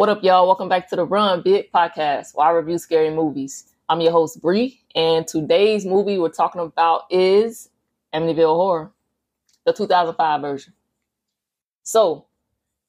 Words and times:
What 0.00 0.08
up, 0.08 0.24
y'all? 0.24 0.46
Welcome 0.46 0.70
back 0.70 0.88
to 0.88 0.96
the 0.96 1.04
Run 1.04 1.42
Big 1.42 1.70
Podcast, 1.72 2.34
where 2.34 2.46
I 2.46 2.52
review 2.52 2.78
scary 2.78 3.10
movies. 3.10 3.66
I'm 3.90 4.00
your 4.00 4.12
host, 4.12 4.40
Bree, 4.40 4.80
and 4.94 5.28
today's 5.28 5.84
movie 5.84 6.16
we're 6.16 6.30
talking 6.30 6.62
about 6.62 7.02
is 7.10 7.68
Amityville 8.14 8.56
Horror, 8.56 8.92
the 9.66 9.74
2005 9.74 10.40
version. 10.40 10.72
So, 11.82 12.24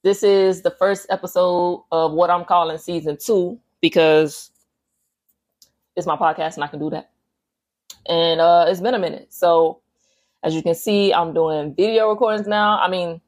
this 0.03 0.23
is 0.23 0.61
the 0.61 0.71
first 0.71 1.07
episode 1.09 1.83
of 1.91 2.13
what 2.13 2.29
I'm 2.29 2.45
calling 2.45 2.77
season 2.77 3.17
two 3.17 3.59
because 3.81 4.49
it's 5.97 6.07
my 6.07 6.15
podcast 6.15 6.55
and 6.55 6.63
I 6.63 6.67
can 6.67 6.79
do 6.79 6.91
that. 6.91 7.11
And 8.05 8.39
uh, 8.39 8.67
it's 8.69 8.79
been 8.79 8.93
a 8.93 8.99
minute. 8.99 9.33
So, 9.33 9.81
as 10.43 10.55
you 10.55 10.63
can 10.63 10.75
see, 10.75 11.13
I'm 11.13 11.33
doing 11.33 11.75
video 11.75 12.09
recordings 12.09 12.47
now. 12.47 12.79
I 12.79 12.89
mean, 12.89 13.19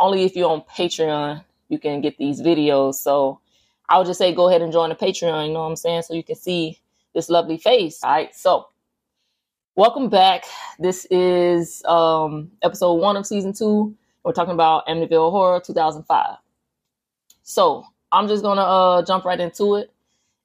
only 0.00 0.24
if 0.24 0.34
you're 0.34 0.50
on 0.50 0.62
Patreon 0.62 1.44
you 1.70 1.78
can 1.78 2.02
get 2.02 2.18
these 2.18 2.42
videos. 2.42 2.96
So 2.96 3.40
I 3.88 3.96
would 3.96 4.06
just 4.06 4.18
say 4.18 4.34
go 4.34 4.48
ahead 4.48 4.60
and 4.60 4.72
join 4.72 4.90
the 4.90 4.96
Patreon, 4.96 5.46
you 5.46 5.52
know 5.54 5.60
what 5.60 5.66
I'm 5.70 5.76
saying? 5.76 6.02
So 6.02 6.12
you 6.14 6.22
can 6.22 6.36
see 6.36 6.78
this 7.14 7.30
lovely 7.30 7.56
face. 7.56 8.02
All 8.02 8.10
right. 8.10 8.34
So 8.34 8.66
welcome 9.76 10.10
back. 10.10 10.44
This 10.78 11.06
is 11.10 11.82
um 11.84 12.50
episode 12.62 12.94
one 12.94 13.16
of 13.16 13.24
season 13.24 13.54
two. 13.54 13.94
We're 14.24 14.32
talking 14.32 14.52
about 14.52 14.86
Amityville 14.86 15.30
Horror 15.30 15.60
2005. 15.60 16.36
So 17.42 17.84
I'm 18.12 18.28
just 18.28 18.42
gonna 18.42 18.62
uh 18.62 19.02
jump 19.04 19.24
right 19.24 19.40
into 19.40 19.76
it 19.76 19.92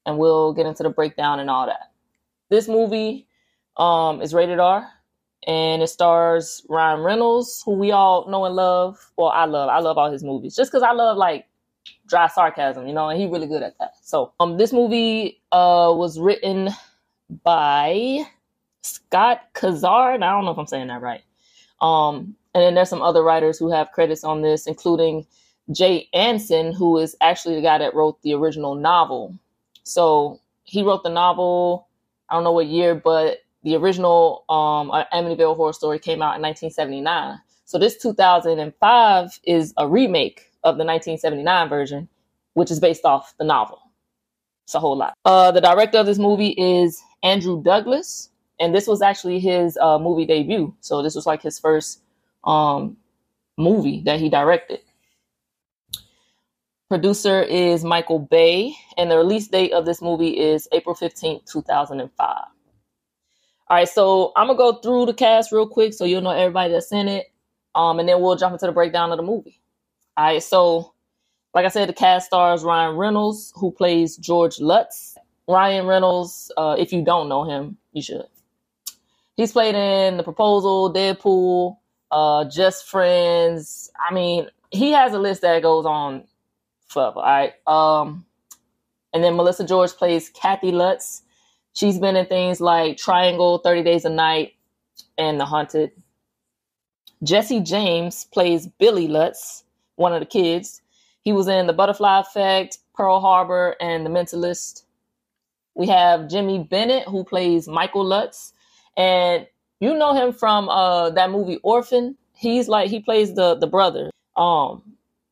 and 0.06 0.18
we'll 0.18 0.54
get 0.54 0.68
into 0.68 0.84
the 0.84 0.90
breakdown 0.90 1.40
and 1.40 1.50
all 1.50 1.66
that. 1.66 1.92
This 2.50 2.68
movie 2.68 3.28
um 3.78 4.22
is 4.22 4.34
rated 4.34 4.60
R 4.60 4.88
and 5.46 5.82
it 5.82 5.88
stars 5.88 6.66
Ryan 6.70 7.02
Reynolds, 7.02 7.64
who 7.66 7.74
we 7.74 7.92
all 7.92 8.30
know 8.30 8.46
and 8.46 8.56
love. 8.56 9.12
Well, 9.18 9.30
I 9.30 9.46
love, 9.46 9.70
I 9.70 9.80
love 9.80 9.98
all 9.98 10.12
his 10.12 10.24
movies, 10.24 10.56
just 10.56 10.72
because 10.72 10.84
I 10.84 10.92
love 10.92 11.18
like 11.18 11.48
dry 12.08 12.28
sarcasm, 12.28 12.88
you 12.88 12.94
know, 12.94 13.10
and 13.10 13.20
he's 13.20 13.30
really 13.30 13.48
good 13.48 13.64
at 13.64 13.78
that. 13.80 13.94
So, 14.02 14.34
um, 14.40 14.58
this 14.58 14.74
movie 14.74 15.42
uh 15.52 15.94
was 15.96 16.20
written 16.20 16.70
by 17.44 18.24
Scott 18.84 19.42
Kosar, 19.54 20.16
and 20.16 20.24
I 20.24 20.32
don't 20.32 20.46
know 20.46 20.52
if 20.52 20.58
I'm 20.58 20.68
saying 20.68 20.88
that 20.88 21.02
right. 21.02 21.24
Um, 21.82 22.36
and 22.54 22.64
then 22.64 22.76
there's 22.76 22.90
some 22.90 23.02
other 23.02 23.24
writers 23.24 23.60
who 23.60 23.72
have 23.72 23.92
credits 23.92 24.24
on 24.24 24.42
this, 24.42 24.68
including 24.68 25.26
Jay 25.72 26.08
Anson, 26.14 26.74
who 26.74 26.98
is 26.98 27.16
actually 27.22 27.56
the 27.56 27.62
guy 27.62 27.78
that 27.78 27.96
wrote 27.96 28.22
the 28.22 28.34
original 28.34 28.76
novel. 28.76 29.38
So 29.84 30.40
he 30.64 30.84
wrote 30.84 31.04
the 31.04 31.10
novel. 31.10 31.88
I 32.30 32.36
don't 32.36 32.44
know 32.44 32.52
what 32.52 32.68
year, 32.68 32.96
but 32.96 33.40
the 33.66 33.76
original 33.76 34.46
um, 34.48 34.92
Amityville 35.12 35.56
Horror 35.56 35.74
Story 35.74 35.98
came 35.98 36.22
out 36.22 36.36
in 36.36 36.42
1979. 36.44 37.40
So 37.66 37.80
this 37.80 37.98
2005 37.98 39.40
is 39.44 39.74
a 39.78 39.88
remake 39.88 40.52
of 40.64 40.78
the 40.78 40.86
1979 40.86 41.68
version, 41.68 42.08
which 42.54 42.70
is 42.70 42.80
based 42.80 43.06
off 43.06 43.34
the 43.40 43.44
novel. 43.44 43.82
It's 44.66 44.76
a 44.76 44.80
whole 44.80 44.96
lot. 44.96 45.16
Uh, 45.26 45.52
the 45.52 45.62
director 45.62 45.98
of 45.98 46.06
this 46.06 46.20
movie 46.20 46.54
is 46.58 47.02
Andrew 47.24 47.62
Douglas, 47.62 48.30
and 48.60 48.74
this 48.74 48.86
was 48.86 49.02
actually 49.02 49.40
his 49.40 49.78
uh, 49.78 49.98
movie 49.98 50.26
debut. 50.26 50.74
So 50.82 51.02
this 51.02 51.16
was 51.16 51.26
like 51.26 51.42
his 51.42 51.58
first 51.58 52.02
um, 52.44 52.98
movie 53.58 54.04
that 54.06 54.20
he 54.20 54.30
directed. 54.30 54.82
Producer 56.88 57.42
is 57.42 57.84
Michael 57.84 58.20
Bay, 58.20 58.76
and 58.96 59.10
the 59.10 59.18
release 59.18 59.48
date 59.48 59.74
of 59.74 59.88
this 59.88 60.04
movie 60.04 60.38
is 60.38 60.68
April 60.72 60.94
15th, 60.94 61.52
2005. 61.52 62.46
All 63.68 63.78
right, 63.78 63.90
so 63.90 64.32
I'm 64.36 64.48
gonna 64.48 64.58
go 64.58 64.74
through 64.74 65.08
the 65.08 65.14
cast 65.14 65.52
real 65.52 65.68
quick 65.68 65.94
so 65.94 66.06
you'll 66.06 66.22
know 66.22 66.30
everybody 66.32 66.72
that's 66.72 66.92
in 66.92 67.08
it, 67.08 67.32
um, 67.74 68.00
and 68.00 68.08
then 68.08 68.22
we'll 68.22 68.36
jump 68.36 68.54
into 68.54 68.66
the 68.68 68.72
breakdown 68.72 69.12
of 69.12 69.18
the 69.18 69.24
movie. 69.24 69.60
All 70.18 70.26
right, 70.26 70.44
so 70.44 70.94
like 71.56 71.66
I 71.66 71.70
said, 71.70 71.90
the 71.90 71.94
cast 71.94 72.28
stars 72.28 72.64
Ryan 72.64 72.96
Reynolds, 72.98 73.54
who 73.56 73.72
plays 73.72 74.18
George 74.18 74.60
Lutz. 74.60 75.18
Ryan 75.48 75.86
Reynolds, 75.86 76.52
uh, 76.58 76.76
if 76.78 76.92
you 76.92 77.04
don't 77.04 77.30
know 77.30 77.44
him, 77.44 77.78
you 77.94 78.02
should. 78.02 78.26
He's 79.38 79.52
played 79.52 79.76
in 79.76 80.18
The 80.18 80.24
Proposal, 80.24 80.94
Deadpool, 80.94 81.78
uh, 82.12 82.46
Just 82.46 82.88
Friends. 82.88 83.92
I 84.00 84.14
mean, 84.14 84.48
he 84.72 84.92
has 84.92 85.14
a 85.14 85.20
list 85.20 85.42
that 85.42 85.62
goes 85.62 85.86
on 85.86 86.26
forever. 86.88 87.20
All 87.20 87.24
right. 87.24 87.54
Um, 87.68 88.26
and 89.14 89.24
then 89.24 89.36
Melissa 89.36 89.66
George 89.66 89.92
plays 89.92 90.30
Kathy 90.30 90.72
Lutz. 90.72 91.22
She's 91.76 92.00
been 92.00 92.16
in 92.16 92.26
things 92.26 92.62
like 92.62 92.96
Triangle, 92.96 93.58
30 93.58 93.84
Days 93.84 94.06
a 94.06 94.10
Night, 94.10 94.54
and 95.18 95.38
The 95.38 95.46
Haunted. 95.46 95.92
Jesse 97.22 97.60
James 97.60 98.26
plays 98.34 98.68
Billy 98.68 99.10
Lutz, 99.10 99.66
one 99.98 100.14
of 100.14 100.22
the 100.22 100.26
kids. 100.26 100.82
He 101.22 101.34
was 101.34 101.50
in 101.50 101.68
The 101.68 101.74
Butterfly 101.74 102.22
Effect, 102.22 102.78
Pearl 102.94 103.20
Harbor, 103.20 103.76
and 103.82 104.06
The 104.06 104.10
Mentalist. 104.10 104.84
We 105.74 105.88
have 105.88 106.30
Jimmy 106.30 106.64
Bennett, 106.64 107.10
who 107.10 107.26
plays 107.26 107.68
Michael 107.68 108.06
Lutz. 108.06 108.54
And 108.96 109.46
you 109.82 109.98
know 109.98 110.14
him 110.14 110.32
from 110.32 110.70
uh, 110.70 111.10
that 111.10 111.30
movie 111.30 111.60
Orphan. 111.62 112.16
He's 112.34 112.70
like, 112.70 112.90
he 112.90 113.02
plays 113.02 113.34
the, 113.34 113.56
the 113.56 113.68
brother. 113.68 114.12
Um, 114.38 114.82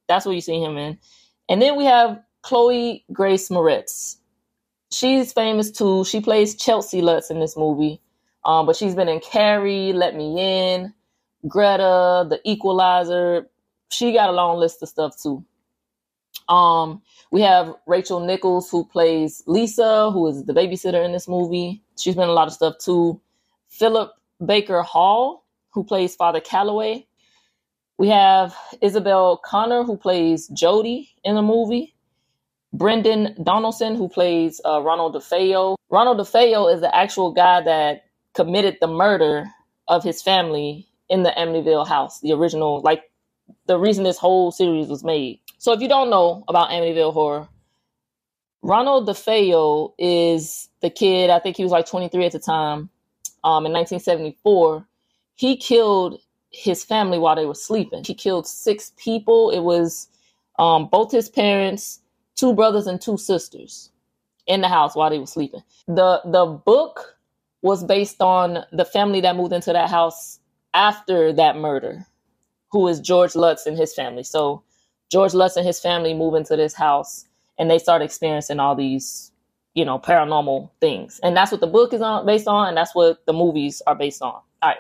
That's 0.10 0.26
what 0.26 0.36
you 0.36 0.42
see 0.42 0.62
him 0.62 0.78
in. 0.78 1.00
And 1.48 1.62
then 1.62 1.78
we 1.78 1.86
have 1.86 2.22
Chloe 2.42 3.06
Grace 3.14 3.48
Moretz 3.48 4.18
she's 4.94 5.34
famous 5.34 5.72
too. 5.72 6.06
She 6.06 6.22
plays 6.22 6.56
Chelsea 6.56 7.02
Lutz 7.02 7.30
in 7.30 7.40
this 7.40 7.58
movie. 7.58 8.02
Um, 8.46 8.66
but 8.66 8.76
she's 8.76 8.96
been 8.96 9.10
in 9.10 9.22
Carrie, 9.22 9.94
Let 9.94 10.16
Me 10.16 10.40
In, 10.40 10.94
Greta, 11.48 12.28
The 12.30 12.40
Equalizer. 12.44 13.50
She 13.90 14.14
got 14.14 14.30
a 14.30 14.34
long 14.34 14.58
list 14.58 14.84
of 14.84 14.90
stuff 14.90 15.16
too. 15.22 15.44
Um, 16.50 17.02
we 17.32 17.42
have 17.42 17.74
Rachel 17.88 18.20
Nichols 18.20 18.70
who 18.70 18.86
plays 18.86 19.44
Lisa, 19.48 20.12
who 20.12 20.28
is 20.28 20.44
the 20.46 20.54
babysitter 20.54 21.04
in 21.04 21.14
this 21.14 21.28
movie. 21.28 21.82
She's 21.98 22.16
been 22.16 22.30
a 22.30 22.34
lot 22.34 22.48
of 22.48 22.54
stuff 22.54 22.76
too. 22.80 23.22
Philip 23.70 24.12
Baker 24.46 24.82
Hall, 24.82 25.46
who 25.72 25.84
plays 25.84 26.16
Father 26.16 26.42
Callaway. 26.42 27.08
We 27.98 28.10
have 28.10 28.56
Isabel 28.82 29.38
Conner, 29.38 29.84
who 29.84 29.96
plays 29.96 30.48
Jody 30.50 31.12
in 31.24 31.36
the 31.36 31.42
movie. 31.42 31.93
Brendan 32.74 33.36
Donaldson, 33.44 33.96
who 33.96 34.10
plays 34.10 34.60
uh, 34.66 34.82
Ronald 34.82 35.16
DeFeo. 35.16 35.76
Ronald 35.90 36.18
DeFeo 36.18 36.74
is 36.74 36.82
the 36.82 36.94
actual 36.96 37.32
guy 37.32 37.62
that 37.62 38.06
committed 38.34 38.78
the 38.82 38.88
murder 38.88 39.46
of 39.88 40.04
his 40.04 40.22
family 40.22 40.88
in 41.10 41.24
the 41.24 41.30
Amityville 41.38 41.88
house, 41.88 42.20
the 42.22 42.32
original, 42.32 42.82
like 42.82 43.04
the 43.68 43.78
reason 43.78 44.04
this 44.04 44.18
whole 44.18 44.52
series 44.52 44.88
was 44.88 45.04
made. 45.04 45.40
So 45.60 45.72
if 45.72 45.82
you 45.82 45.88
don't 45.88 46.10
know 46.10 46.44
about 46.48 46.70
Amityville 46.72 47.14
Horror, 47.14 47.48
Ronald 48.64 49.08
DeFeo 49.08 49.94
is 50.00 50.70
the 50.82 50.90
kid, 50.90 51.30
I 51.30 51.40
think 51.40 51.58
he 51.58 51.64
was 51.64 51.72
like 51.72 51.86
23 51.86 52.26
at 52.26 52.32
the 52.32 52.40
time, 52.40 52.90
um, 53.44 53.66
in 53.66 53.74
1974. 53.74 54.88
He 55.36 55.58
killed 55.58 56.20
his 56.50 56.84
family 56.84 57.20
while 57.20 57.36
they 57.36 57.46
were 57.46 57.56
sleeping. 57.56 58.04
He 58.04 58.14
killed 58.14 58.48
six 58.48 58.94
people. 58.98 59.50
It 59.50 59.60
was 59.60 60.08
um, 60.60 60.88
both 60.88 61.12
his 61.12 61.30
parents, 61.30 62.00
two 62.36 62.54
brothers 62.54 62.88
and 62.88 63.02
two 63.02 63.18
sisters 63.18 63.92
in 64.48 64.62
the 64.62 64.68
house 64.68 64.96
while 64.96 65.10
they 65.10 65.20
were 65.20 65.28
sleeping. 65.28 65.64
The 65.88 66.22
the 66.26 66.46
book 66.46 67.18
was 67.62 67.84
based 67.84 68.22
on 68.22 68.66
the 68.72 68.86
family 68.86 69.22
that 69.22 69.36
moved 69.36 69.54
into 69.54 69.72
that 69.74 69.90
house 69.90 70.40
after 70.74 71.32
that 71.34 71.56
murder, 71.56 72.06
who 72.72 72.88
is 72.88 73.00
George 73.00 73.36
Lutz 73.36 73.66
and 73.66 73.78
his 73.78 73.94
family. 73.94 74.24
So 74.24 74.64
George 75.12 75.34
Lutz 75.34 75.56
and 75.56 75.66
his 75.66 75.80
family 75.80 76.14
move 76.14 76.36
into 76.36 76.56
this 76.58 76.74
house 76.74 77.26
and 77.58 77.70
they 77.70 77.80
start 77.80 78.02
experiencing 78.02 78.60
all 78.60 78.76
these, 78.76 79.32
you 79.76 79.86
know, 79.86 80.00
paranormal 80.00 80.72
things. 80.82 81.20
And 81.24 81.38
that's 81.38 81.52
what 81.52 81.62
the 81.62 81.68
book 81.68 81.94
is 81.94 82.02
on 82.02 82.26
based 82.26 82.48
on, 82.48 82.68
and 82.68 82.76
that's 82.78 82.96
what 82.96 83.26
the 83.26 83.34
movies 83.34 83.82
are 83.88 83.96
based 83.96 84.22
on. 84.22 84.34
All 84.34 84.44
right. 84.64 84.78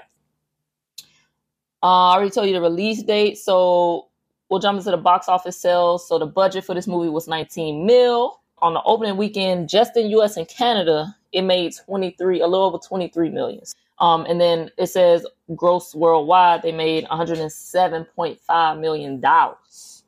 Uh, 1.81 2.09
I 2.09 2.15
already 2.15 2.31
told 2.31 2.47
you 2.47 2.53
the 2.53 2.61
release 2.61 3.03
date. 3.03 3.37
So 3.37 4.07
We'll 4.53 4.59
jump 4.59 4.77
into 4.77 4.91
the 4.91 4.97
box 4.97 5.27
office 5.27 5.57
sales. 5.57 6.07
So 6.07 6.19
the 6.19 6.27
budget 6.27 6.63
for 6.63 6.75
this 6.75 6.85
movie 6.85 7.09
was 7.09 7.27
19 7.27 7.87
mil. 7.87 8.39
On 8.59 8.75
the 8.75 8.83
opening 8.83 9.17
weekend, 9.17 9.67
just 9.67 9.97
in 9.97 10.11
US 10.11 10.37
and 10.37 10.47
Canada, 10.47 11.15
it 11.31 11.41
made 11.41 11.73
23, 11.87 12.39
a 12.39 12.45
little 12.45 12.67
over 12.67 12.77
23 12.77 13.31
million. 13.31 13.63
Um, 13.97 14.27
and 14.29 14.39
then 14.39 14.69
it 14.77 14.91
says 14.91 15.25
gross 15.55 15.95
worldwide, 15.95 16.61
they 16.61 16.71
made 16.71 17.03
107.5 17.05 18.79
million 18.79 19.19
dollars. 19.19 20.03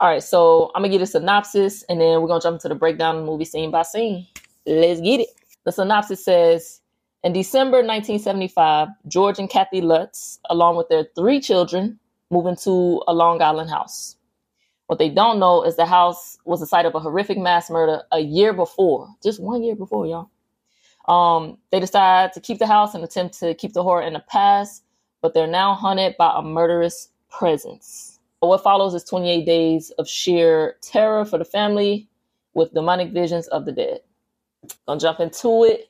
All 0.00 0.08
right, 0.08 0.22
so 0.22 0.70
I'm 0.74 0.80
gonna 0.80 0.90
give 0.90 1.02
a 1.02 1.06
synopsis 1.06 1.82
and 1.90 2.00
then 2.00 2.22
we're 2.22 2.28
gonna 2.28 2.40
jump 2.40 2.54
into 2.54 2.70
the 2.70 2.74
breakdown 2.74 3.16
of 3.16 3.22
the 3.26 3.30
movie 3.30 3.44
scene 3.44 3.70
by 3.70 3.82
scene. 3.82 4.26
Let's 4.64 5.02
get 5.02 5.20
it. 5.20 5.28
The 5.64 5.72
synopsis 5.72 6.24
says 6.24 6.80
in 7.22 7.34
December 7.34 7.82
1975, 7.82 8.88
George 9.06 9.38
and 9.38 9.50
Kathy 9.50 9.82
Lutz, 9.82 10.40
along 10.48 10.76
with 10.76 10.88
their 10.88 11.04
three 11.14 11.42
children, 11.42 12.00
moving 12.34 12.56
to 12.56 13.00
a 13.06 13.14
Long 13.14 13.40
Island 13.40 13.70
house. 13.70 14.16
What 14.88 14.98
they 14.98 15.08
don't 15.08 15.38
know 15.38 15.62
is 15.62 15.76
the 15.76 15.86
house 15.86 16.36
was 16.44 16.60
the 16.60 16.66
site 16.66 16.84
of 16.84 16.94
a 16.94 17.00
horrific 17.00 17.38
mass 17.38 17.70
murder 17.70 18.02
a 18.12 18.20
year 18.20 18.52
before, 18.52 19.08
just 19.22 19.40
one 19.40 19.62
year 19.62 19.76
before, 19.76 20.06
y'all. 20.06 20.30
Um, 21.08 21.58
they 21.70 21.80
decide 21.80 22.32
to 22.32 22.40
keep 22.40 22.58
the 22.58 22.66
house 22.66 22.94
and 22.94 23.04
attempt 23.04 23.38
to 23.38 23.54
keep 23.54 23.72
the 23.72 23.82
horror 23.82 24.02
in 24.02 24.14
the 24.14 24.24
past, 24.28 24.82
but 25.22 25.32
they're 25.32 25.46
now 25.46 25.74
haunted 25.74 26.16
by 26.18 26.34
a 26.36 26.42
murderous 26.42 27.08
presence. 27.30 28.18
What 28.40 28.62
follows 28.62 28.94
is 28.94 29.04
28 29.04 29.46
days 29.46 29.90
of 29.98 30.08
sheer 30.08 30.76
terror 30.82 31.24
for 31.24 31.38
the 31.38 31.46
family 31.46 32.08
with 32.52 32.74
demonic 32.74 33.12
visions 33.12 33.46
of 33.48 33.64
the 33.64 33.72
dead. 33.72 34.00
Gonna 34.86 35.00
jump 35.00 35.20
into 35.20 35.64
it. 35.64 35.88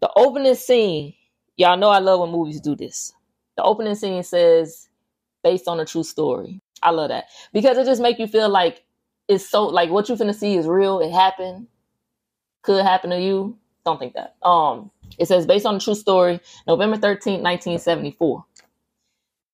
The 0.00 0.10
opening 0.14 0.54
scene, 0.54 1.14
y'all 1.56 1.76
know 1.76 1.88
I 1.88 1.98
love 1.98 2.20
when 2.20 2.30
movies 2.30 2.60
do 2.60 2.76
this. 2.76 3.12
The 3.56 3.62
opening 3.62 3.94
scene 3.96 4.22
says 4.22 4.88
based 5.42 5.68
on 5.68 5.80
a 5.80 5.84
true 5.84 6.04
story. 6.04 6.60
I 6.82 6.90
love 6.90 7.10
that 7.10 7.26
because 7.52 7.78
it 7.78 7.84
just 7.84 8.02
make 8.02 8.18
you 8.18 8.26
feel 8.26 8.48
like 8.48 8.84
it's 9.28 9.48
so 9.48 9.66
like 9.66 9.90
what 9.90 10.08
you 10.08 10.16
finna 10.16 10.34
see 10.34 10.56
is 10.56 10.66
real. 10.66 11.00
It 11.00 11.12
happened, 11.12 11.68
could 12.62 12.84
happen 12.84 13.10
to 13.10 13.20
you. 13.20 13.56
Don't 13.84 13.98
think 13.98 14.14
that. 14.14 14.36
Um, 14.42 14.90
it 15.18 15.26
says 15.26 15.46
based 15.46 15.66
on 15.66 15.76
a 15.76 15.80
true 15.80 15.94
story, 15.94 16.40
November 16.66 16.96
13th, 16.96 17.42
1974. 17.42 18.44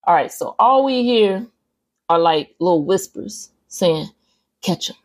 All 0.05 0.14
right, 0.14 0.32
so 0.32 0.55
all 0.58 0.85
we 0.85 1.02
hear 1.02 1.46
are 2.08 2.19
like 2.19 2.55
little 2.58 2.84
whispers 2.84 3.50
saying, 3.69 4.08
catch 4.62 4.88
him, 4.88 4.96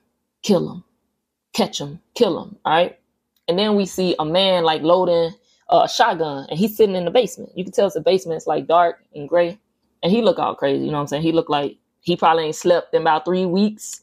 kill 0.41 0.71
him, 0.71 0.83
catch 1.53 1.79
him, 1.79 1.99
kill 2.15 2.41
him. 2.41 2.55
All 2.65 2.73
right. 2.73 2.99
And 3.47 3.59
then 3.59 3.75
we 3.75 3.85
see 3.85 4.15
a 4.19 4.25
man 4.25 4.63
like 4.63 4.81
loading 4.81 5.31
a 5.69 5.89
shotgun 5.89 6.47
and 6.49 6.57
he's 6.57 6.77
sitting 6.77 6.95
in 6.95 7.05
the 7.05 7.11
basement. 7.11 7.51
You 7.55 7.63
can 7.63 7.73
tell 7.73 7.87
it's 7.87 7.95
a 7.95 8.01
basement. 8.01 8.37
It's 8.37 8.47
like 8.47 8.67
dark 8.67 9.03
and 9.13 9.27
gray. 9.27 9.59
And 10.03 10.11
he 10.11 10.21
look 10.21 10.39
all 10.39 10.55
crazy. 10.55 10.85
You 10.85 10.91
know 10.91 10.97
what 10.97 11.03
I'm 11.03 11.07
saying? 11.07 11.23
He 11.23 11.31
looked 11.33 11.49
like 11.49 11.77
he 12.01 12.17
probably 12.17 12.45
ain't 12.45 12.55
slept 12.55 12.93
in 12.93 13.03
about 13.03 13.25
three 13.25 13.47
weeks. 13.47 14.01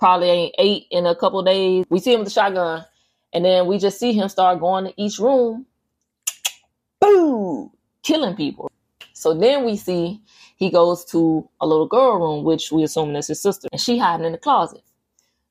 Probably 0.00 0.28
ain't 0.28 0.56
ate 0.58 0.86
in 0.90 1.06
a 1.06 1.16
couple 1.16 1.42
days. 1.44 1.86
We 1.90 2.00
see 2.00 2.12
him 2.14 2.20
with 2.20 2.28
the 2.28 2.34
shotgun. 2.34 2.84
And 3.32 3.44
then 3.44 3.66
we 3.66 3.78
just 3.78 4.00
see 4.00 4.12
him 4.12 4.28
start 4.28 4.60
going 4.60 4.86
to 4.86 4.94
each 5.02 5.18
room. 5.18 5.66
Boom! 7.00 7.70
Killing 8.02 8.36
people. 8.36 8.70
So 9.14 9.34
then 9.34 9.64
we 9.64 9.76
see 9.76 10.20
he 10.56 10.70
goes 10.70 11.04
to 11.06 11.48
a 11.60 11.66
little 11.66 11.88
girl 11.88 12.18
room, 12.18 12.44
which 12.44 12.72
we 12.72 12.84
assume 12.84 13.14
is 13.16 13.28
his 13.28 13.40
sister, 13.42 13.68
and 13.72 13.80
she 13.80 13.98
hiding 13.98 14.26
in 14.26 14.32
the 14.32 14.38
closet. 14.38 14.82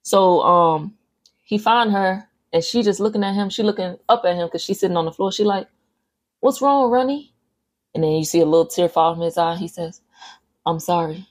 So 0.03 0.41
um 0.41 0.95
he 1.43 1.57
find 1.59 1.91
her 1.91 2.27
and 2.53 2.63
she 2.63 2.83
just 2.83 2.99
looking 3.01 3.23
at 3.23 3.35
him. 3.35 3.49
She 3.49 3.63
looking 3.63 3.97
up 4.09 4.23
at 4.25 4.35
him 4.35 4.47
because 4.47 4.63
she's 4.63 4.79
sitting 4.79 4.97
on 4.97 5.05
the 5.05 5.11
floor. 5.13 5.31
She 5.31 5.43
like, 5.43 5.67
what's 6.41 6.61
wrong, 6.61 6.91
Ronnie? 6.91 7.34
And 7.95 8.03
then 8.03 8.11
you 8.11 8.25
see 8.25 8.41
a 8.41 8.45
little 8.45 8.67
tear 8.67 8.89
fall 8.89 9.15
from 9.15 9.23
his 9.23 9.37
eye. 9.37 9.55
He 9.55 9.69
says, 9.69 10.01
I'm 10.65 10.79
sorry. 10.79 11.27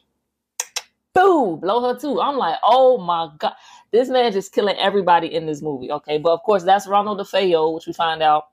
Boom, 1.15 1.61
blow 1.61 1.83
her 1.83 1.99
too. 1.99 2.21
I'm 2.21 2.37
like, 2.39 2.59
oh 2.65 2.99
my 2.99 3.31
God. 3.39 3.53
This 3.93 4.09
man 4.09 4.33
just 4.33 4.53
killing 4.53 4.77
everybody 4.79 5.33
in 5.33 5.47
this 5.47 5.63
movie. 5.63 5.93
Okay. 5.93 6.19
But 6.19 6.33
of 6.33 6.43
course, 6.43 6.65
that's 6.65 6.89
Ronald 6.89 7.21
DeFeo, 7.21 7.75
which 7.75 7.87
we 7.87 7.93
find 7.93 8.23
out 8.23 8.47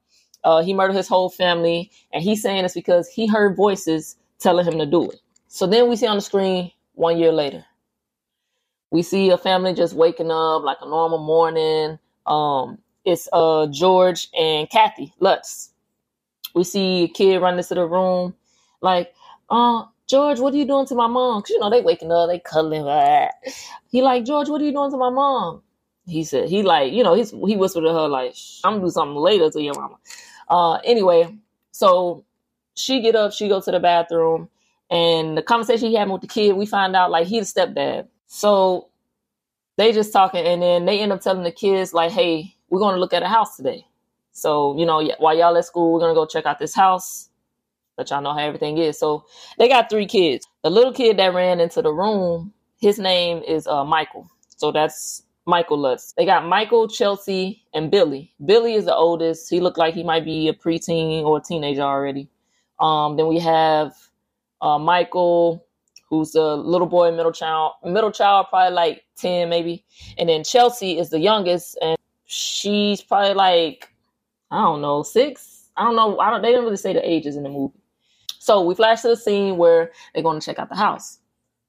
uh, 0.44 0.62
he 0.62 0.74
murdered 0.74 0.96
his 0.98 1.08
whole 1.08 1.30
family. 1.30 1.90
And 2.14 2.24
he's 2.24 2.44
saying 2.44 2.66
it's 2.66 2.76
because 2.76 3.10
he 3.10 3.28
heard 3.28 3.56
voices 3.56 4.18
telling 4.40 4.68
him 4.68 4.78
to 4.80 4.86
do 4.86 5.10
it. 5.10 5.22
So 5.48 5.66
then 5.66 5.90
we 5.90 5.96
see 5.96 6.08
on 6.08 6.18
the 6.18 6.22
screen 6.22 6.72
one 6.94 7.18
year 7.18 7.32
later, 7.32 7.66
we 8.92 9.02
see 9.04 9.30
a 9.32 9.38
family 9.38 9.74
just 9.74 9.96
waking 9.96 10.32
up 10.32 10.64
like 10.64 10.78
a 10.82 10.88
normal 10.90 11.20
morning. 11.20 11.98
Um, 12.28 12.78
it's 13.06 13.30
uh 13.34 13.68
George 13.68 14.28
and 14.38 14.70
Kathy 14.70 15.14
Lutz. 15.20 15.71
We 16.54 16.64
see 16.64 17.04
a 17.04 17.08
kid 17.08 17.40
run 17.40 17.58
into 17.58 17.76
the 17.76 17.86
room, 17.86 18.36
like, 18.82 19.14
uh, 19.50 19.86
George, 20.08 20.40
what 20.40 20.54
are 20.54 20.58
you 20.58 20.66
doing 20.66 20.86
to 20.88 20.96
my 20.96 21.08
mom? 21.08 21.42
Cause 21.42 21.52
you 21.52 21.60
know 21.60 21.70
they 21.70 21.82
waking 21.82 22.12
up, 22.12 22.30
they 22.30 22.40
cuddling. 22.40 22.84
Blah. 22.84 23.30
He 23.92 24.02
like, 24.02 24.26
George, 24.26 24.50
what 24.50 24.62
are 24.62 24.66
you 24.66 24.74
doing 24.74 24.92
to 24.92 24.98
my 24.98 25.10
mom? 25.10 25.62
He 26.06 26.24
said, 26.24 26.50
he 26.50 26.64
like, 26.64 26.92
you 26.92 27.04
know, 27.04 27.14
he's 27.14 27.32
he 27.32 27.56
whispered 27.56 27.82
to 27.82 27.94
her 27.94 28.08
like, 28.10 28.36
I'm 28.64 28.74
gonna 28.74 28.86
do 28.86 28.90
something 28.92 29.16
later 29.16 29.50
to 29.50 29.62
your 29.62 29.76
mama. 29.76 29.98
Uh, 30.50 30.74
anyway, 30.84 31.34
so 31.72 32.26
she 32.76 33.02
get 33.02 33.16
up, 33.16 33.32
she 33.32 33.48
go 33.48 33.62
to 33.62 33.72
the 33.72 33.80
bathroom, 33.80 34.50
and 34.90 35.38
the 35.38 35.42
conversation 35.42 35.90
he 35.90 35.96
had 35.96 36.10
with 36.10 36.22
the 36.22 36.28
kid, 36.28 36.58
we 36.58 36.66
find 36.66 36.96
out 36.96 37.12
like 37.12 37.28
he's 37.28 37.50
a 37.50 37.54
stepdad. 37.54 38.08
So 38.28 38.90
they 39.78 39.94
just 39.94 40.14
talking, 40.14 40.46
and 40.46 40.62
then 40.62 40.86
they 40.86 41.00
end 41.00 41.14
up 41.14 41.22
telling 41.22 41.44
the 41.44 41.52
kids 41.52 41.94
like, 41.94 42.12
"Hey, 42.12 42.56
we're 42.70 42.80
to 42.96 43.00
look 43.00 43.14
at 43.14 43.24
a 43.24 43.28
house 43.28 43.56
today." 43.56 43.86
So 44.32 44.78
you 44.78 44.86
know, 44.86 45.02
while 45.20 45.38
y'all 45.38 45.58
at 45.58 45.66
school, 45.66 45.94
we're 45.94 46.00
gonna 46.00 46.14
go 46.14 46.26
check 46.26 46.46
out 46.46 46.60
this 46.60 46.76
house. 46.76 47.30
Let 47.98 48.10
y'all 48.10 48.22
know 48.22 48.34
how 48.34 48.40
everything 48.40 48.78
is. 48.78 48.98
So 48.98 49.26
they 49.58 49.68
got 49.68 49.90
three 49.90 50.06
kids. 50.06 50.48
The 50.64 50.70
little 50.70 50.94
kid 50.94 51.18
that 51.18 51.34
ran 51.34 51.60
into 51.60 51.82
the 51.82 51.92
room, 51.92 52.54
his 52.80 52.98
name 52.98 53.44
is 53.48 53.68
uh, 53.68 53.84
Michael. 53.84 54.30
So 54.58 54.72
that's 54.72 55.24
Michael 55.46 55.78
Lutz. 55.78 56.14
They 56.14 56.26
got 56.26 56.46
Michael, 56.46 56.88
Chelsea, 56.88 57.64
and 57.74 57.92
Billy. 57.92 58.34
Billy 58.46 58.76
is 58.76 58.86
the 58.86 58.96
oldest. 58.96 59.50
He 59.50 59.60
looked 59.60 59.78
like 59.78 59.94
he 59.94 60.04
might 60.04 60.26
be 60.26 60.48
a 60.48 60.54
preteen 60.54 61.24
or 61.24 61.38
a 61.38 61.42
teenager 61.42 61.82
already. 61.82 62.30
Um, 62.80 63.18
then 63.18 63.28
we 63.28 63.40
have 63.40 63.94
uh, 64.62 64.78
Michael, 64.80 65.66
who's 66.10 66.36
a 66.36 66.56
little 66.56 66.88
boy, 66.88 67.12
middle 67.12 67.32
child, 67.32 67.74
middle 67.84 68.12
child, 68.12 68.48
probably 68.50 68.74
like 68.76 69.04
10 69.18 69.50
maybe. 69.50 69.84
And 70.18 70.30
then 70.30 70.44
Chelsea 70.44 70.98
is 70.98 71.10
the 71.10 71.20
youngest, 71.20 71.78
and 71.82 71.98
she's 72.26 73.02
probably 73.02 73.34
like, 73.34 73.91
I 74.52 74.62
don't 74.62 74.82
know, 74.82 75.04
six. 75.04 75.70
I 75.78 75.86
don't 75.86 75.96
know. 75.96 76.20
I 76.20 76.30
don't. 76.30 76.42
They 76.42 76.50
didn't 76.50 76.66
really 76.66 76.78
say 76.78 76.94
the 76.94 77.10
ages 77.10 77.36
in 77.38 77.44
the 77.44 77.50
movie. 77.50 77.74
So 78.40 78.64
we 78.64 78.76
flash 78.76 79.02
to 79.04 79.10
the 79.10 79.18
scene 79.18 79.58
where 79.58 79.92
they're 80.14 80.24
going 80.24 80.40
to 80.40 80.46
check 80.46 80.60
out 80.60 80.70
the 80.70 80.76
house. 80.76 81.20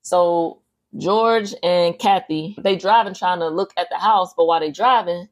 So 0.02 0.60
George 0.98 1.54
and 1.62 1.98
Kathy, 1.98 2.56
they 2.58 2.76
driving 2.76 3.14
trying 3.14 3.40
to 3.40 3.48
look 3.48 3.72
at 3.76 3.88
the 3.90 3.98
house, 3.98 4.34
but 4.36 4.46
while 4.46 4.60
they 4.60 4.70
driving, 4.70 5.28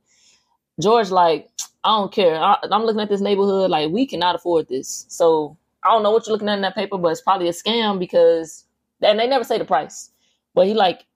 George 0.80 1.10
like, 1.10 1.48
I 1.84 1.96
don't 1.96 2.12
care. 2.12 2.36
I, 2.36 2.58
I'm 2.70 2.82
looking 2.84 3.00
at 3.00 3.08
this 3.08 3.20
neighborhood 3.22 3.70
like 3.70 3.90
we 3.90 4.06
cannot 4.06 4.34
afford 4.34 4.68
this. 4.68 5.06
So 5.08 5.56
I 5.84 5.90
don't 5.90 6.02
know 6.02 6.10
what 6.10 6.26
you're 6.26 6.34
looking 6.34 6.48
at 6.48 6.56
in 6.56 6.62
that 6.62 6.74
paper, 6.74 6.98
but 6.98 7.08
it's 7.08 7.22
probably 7.22 7.48
a 7.48 7.52
scam 7.52 7.98
because 7.98 8.64
and 9.02 9.18
they 9.18 9.26
never 9.26 9.44
say 9.44 9.58
the 9.58 9.64
price. 9.64 10.10
But 10.54 10.66
he 10.66 10.74
like, 10.74 11.06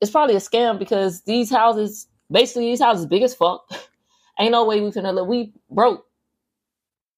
it's 0.00 0.10
probably 0.10 0.36
a 0.36 0.40
scam 0.40 0.78
because 0.78 1.22
these 1.22 1.50
houses, 1.50 2.08
basically 2.30 2.66
these 2.66 2.80
houses 2.80 3.06
big 3.06 3.22
as 3.22 3.34
fuck. 3.34 3.66
Ain't 4.38 4.52
no 4.52 4.64
way 4.64 4.80
we 4.80 4.90
finna 4.90 5.14
live. 5.14 5.26
We 5.26 5.52
broke. 5.70 6.06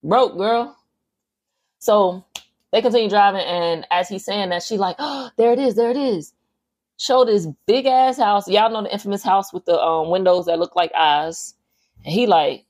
Broke, 0.03 0.37
girl. 0.37 0.77
So 1.79 2.25
they 2.73 2.83
continue 2.83 3.09
driving, 3.09 3.43
and 3.43 3.87
as 3.91 4.09
he's 4.09 4.25
saying 4.25 4.51
that, 4.51 4.63
she 4.63 4.77
like, 4.77 4.97
oh, 4.99 5.31
there 5.37 5.53
it 5.53 5.59
is, 5.59 5.77
there 5.77 5.91
it 5.91 5.97
is. 5.97 6.33
Show 6.99 7.25
this 7.25 7.47
big 7.67 7.87
ass 7.87 8.19
house. 8.19 8.49
Y'all 8.49 8.71
know 8.71 8.83
the 8.83 8.93
infamous 8.93 9.23
house 9.23 9.53
with 9.53 9.65
the 9.67 9.79
um, 9.81 10.11
windows 10.11 10.47
that 10.47 10.59
look 10.59 10.75
like 10.77 10.93
eyes. 10.95 11.55
And 12.05 12.13
he 12.13 12.27
like, 12.27 12.65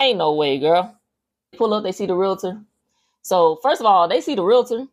ain't 0.00 0.18
no 0.18 0.34
way, 0.34 0.58
girl. 0.58 0.98
Pull 1.56 1.74
up, 1.74 1.84
they 1.84 1.92
see 1.92 2.06
the 2.06 2.14
realtor. 2.14 2.60
So 3.22 3.58
first 3.62 3.80
of 3.80 3.86
all, 3.86 4.08
they 4.08 4.20
see 4.20 4.34
the 4.34 4.42
realtor. 4.42 4.86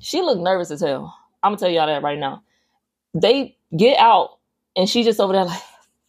She 0.00 0.20
looked 0.22 0.40
nervous 0.40 0.70
as 0.70 0.80
hell. 0.80 1.14
I'm 1.42 1.52
gonna 1.52 1.58
tell 1.58 1.70
y'all 1.70 1.86
that 1.86 2.02
right 2.02 2.18
now. 2.18 2.42
They 3.14 3.56
get 3.76 3.98
out 3.98 4.38
and 4.76 4.88
she 4.88 5.04
just 5.04 5.20
over 5.20 5.32
there 5.32 5.44
like 5.44 5.62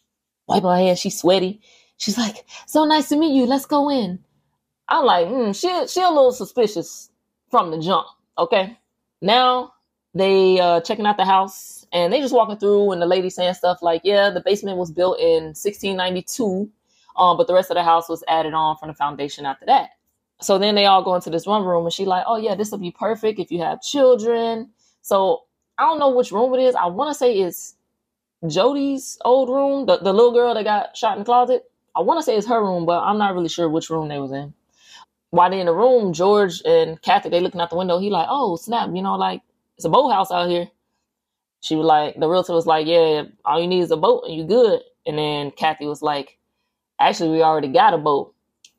wipe 0.48 0.64
her 0.64 0.76
hands. 0.76 1.00
She's 1.00 1.20
sweaty. 1.20 1.62
She's 1.98 2.18
like, 2.18 2.46
"So 2.68 2.86
nice 2.86 3.10
to 3.10 3.18
meet 3.18 3.36
you. 3.36 3.46
Let's 3.46 3.66
go 3.66 3.90
in." 3.90 4.20
I'm 4.90 5.06
like, 5.06 5.28
mm, 5.28 5.56
she 5.60 5.88
she 5.88 6.02
a 6.02 6.10
little 6.10 6.32
suspicious 6.34 7.12
from 7.52 7.72
the 7.72 7.80
jump. 7.80 8.08
Okay, 8.38 8.78
now 9.22 9.74
they 10.14 10.60
uh 10.60 10.82
checking 10.82 11.06
out 11.06 11.18
the 11.18 11.26
house 11.26 11.86
and 11.94 12.14
they 12.14 12.22
just 12.22 12.34
walking 12.34 12.58
through 12.58 12.92
and 12.92 13.02
the 13.02 13.06
lady 13.08 13.30
saying 13.30 13.56
stuff 13.56 13.80
like, 13.82 14.02
"Yeah, 14.04 14.30
the 14.32 14.42
basement 14.42 14.78
was 14.78 14.92
built 14.92 15.20
in 15.20 15.54
1692, 15.56 16.70
um, 17.18 17.38
but 17.38 17.48
the 17.48 17.54
rest 17.54 17.72
of 17.72 17.76
the 17.76 17.84
house 17.84 18.10
was 18.10 18.24
added 18.28 18.54
on 18.54 18.78
from 18.78 18.90
the 18.90 18.96
foundation 18.96 19.46
after 19.46 19.66
that." 19.68 19.90
so 20.42 20.58
then 20.58 20.76
they 20.76 20.86
all 20.86 21.04
go 21.04 21.16
into 21.16 21.30
this 21.30 21.46
one 21.46 21.64
room 21.66 21.86
and 21.86 21.94
she 21.94 22.06
like, 22.06 22.24
oh 22.28 22.38
yeah, 22.38 22.56
this 22.56 22.72
will 22.72 22.78
be 22.78 22.92
perfect 22.92 23.40
if 23.40 23.52
you 23.52 23.60
have 23.62 23.82
children. 23.82 24.70
So 25.02 25.44
I 25.78 25.84
don't 25.84 26.00
know 26.00 26.10
which 26.10 26.32
room 26.32 26.54
it 26.54 26.62
is. 26.62 26.76
I 26.76 26.88
want 26.88 27.12
to 27.12 27.16
say 27.18 27.34
it's 27.40 27.76
Jody's 28.48 29.18
old 29.26 29.50
room, 29.50 29.86
the, 29.88 29.98
the 29.98 30.14
little 30.14 30.34
girl 30.34 30.54
that 30.54 30.64
got 30.64 30.96
shot 30.98 31.14
in 31.14 31.20
the 31.20 31.26
closet. 31.26 31.64
I 31.98 32.02
want 32.04 32.20
to 32.20 32.24
say 32.24 32.38
it's 32.38 32.48
her 32.48 32.62
room, 32.64 32.86
but 32.86 33.04
I'm 33.04 33.20
not 33.20 33.36
really 33.36 33.50
sure 33.50 33.70
which 33.70 33.90
room 33.92 34.10
they 34.10 34.20
was 34.20 34.34
in. 34.34 34.54
While 35.32 35.52
they 35.52 35.60
in 35.62 35.68
the 35.68 35.74
room, 35.74 36.14
George 36.14 36.62
and 36.66 37.02
Kathy, 37.02 37.30
they 37.30 37.42
looking 37.42 37.62
out 37.62 37.70
the 37.72 37.78
window. 37.78 38.00
He 38.00 38.10
like, 38.10 38.28
oh 38.30 38.58
snap, 38.58 38.90
you 38.94 39.02
know, 39.02 39.16
like 39.16 39.42
it's 39.78 39.86
a 39.86 39.90
boat 39.90 40.12
house 40.12 40.32
out 40.32 40.50
here. 40.50 40.70
She 41.62 41.76
was 41.76 41.86
like, 41.86 42.20
the 42.20 42.28
realtor 42.30 42.54
was 42.54 42.68
like, 42.68 42.88
yeah, 42.88 43.24
all 43.46 43.62
you 43.62 43.68
need 43.68 43.82
is 43.82 43.92
a 43.92 43.98
boat 43.98 44.24
and 44.28 44.36
you 44.36 44.46
good. 44.46 44.82
And 45.08 45.18
then 45.18 45.52
Kathy 45.52 45.88
was 45.88 46.02
like, 46.02 46.38
actually, 47.00 47.32
we 47.32 47.44
already 47.44 47.70
got 47.70 47.94
a 47.94 47.98
boat. 48.00 48.34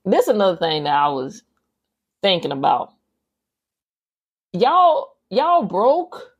This 0.05 0.25
is 0.25 0.35
another 0.35 0.57
thing 0.59 0.85
that 0.85 0.95
I 0.95 1.09
was 1.09 1.43
thinking 2.23 2.53
about. 2.53 2.95
Y'all, 4.53 5.17
y'all 5.31 5.65
broke. 5.65 6.33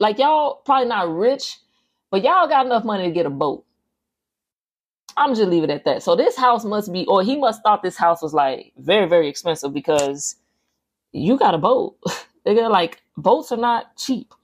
Like 0.00 0.18
y'all 0.18 0.56
probably 0.64 0.88
not 0.88 1.14
rich, 1.14 1.58
but 2.10 2.22
y'all 2.22 2.48
got 2.48 2.66
enough 2.66 2.84
money 2.84 3.04
to 3.04 3.12
get 3.12 3.26
a 3.26 3.30
boat. 3.30 3.64
I'm 5.16 5.34
just 5.34 5.48
leave 5.50 5.64
it 5.64 5.70
at 5.70 5.84
that. 5.84 6.02
So 6.02 6.16
this 6.16 6.36
house 6.36 6.64
must 6.64 6.92
be, 6.92 7.06
or 7.06 7.22
he 7.22 7.36
must 7.38 7.62
thought 7.62 7.82
this 7.82 7.96
house 7.96 8.22
was 8.22 8.34
like 8.34 8.72
very, 8.78 9.08
very 9.08 9.28
expensive 9.28 9.72
because 9.72 10.36
you 11.12 11.38
got 11.38 11.54
a 11.54 11.58
boat. 11.58 11.96
They're 12.44 12.68
like 12.68 13.02
boats 13.16 13.52
are 13.52 13.58
not 13.58 13.96
cheap, 13.96 14.34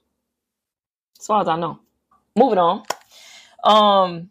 as 1.19 1.27
far 1.27 1.41
as 1.41 1.47
I 1.47 1.57
know. 1.57 1.79
Moving 2.35 2.59
on. 2.59 2.83
Um, 3.63 4.29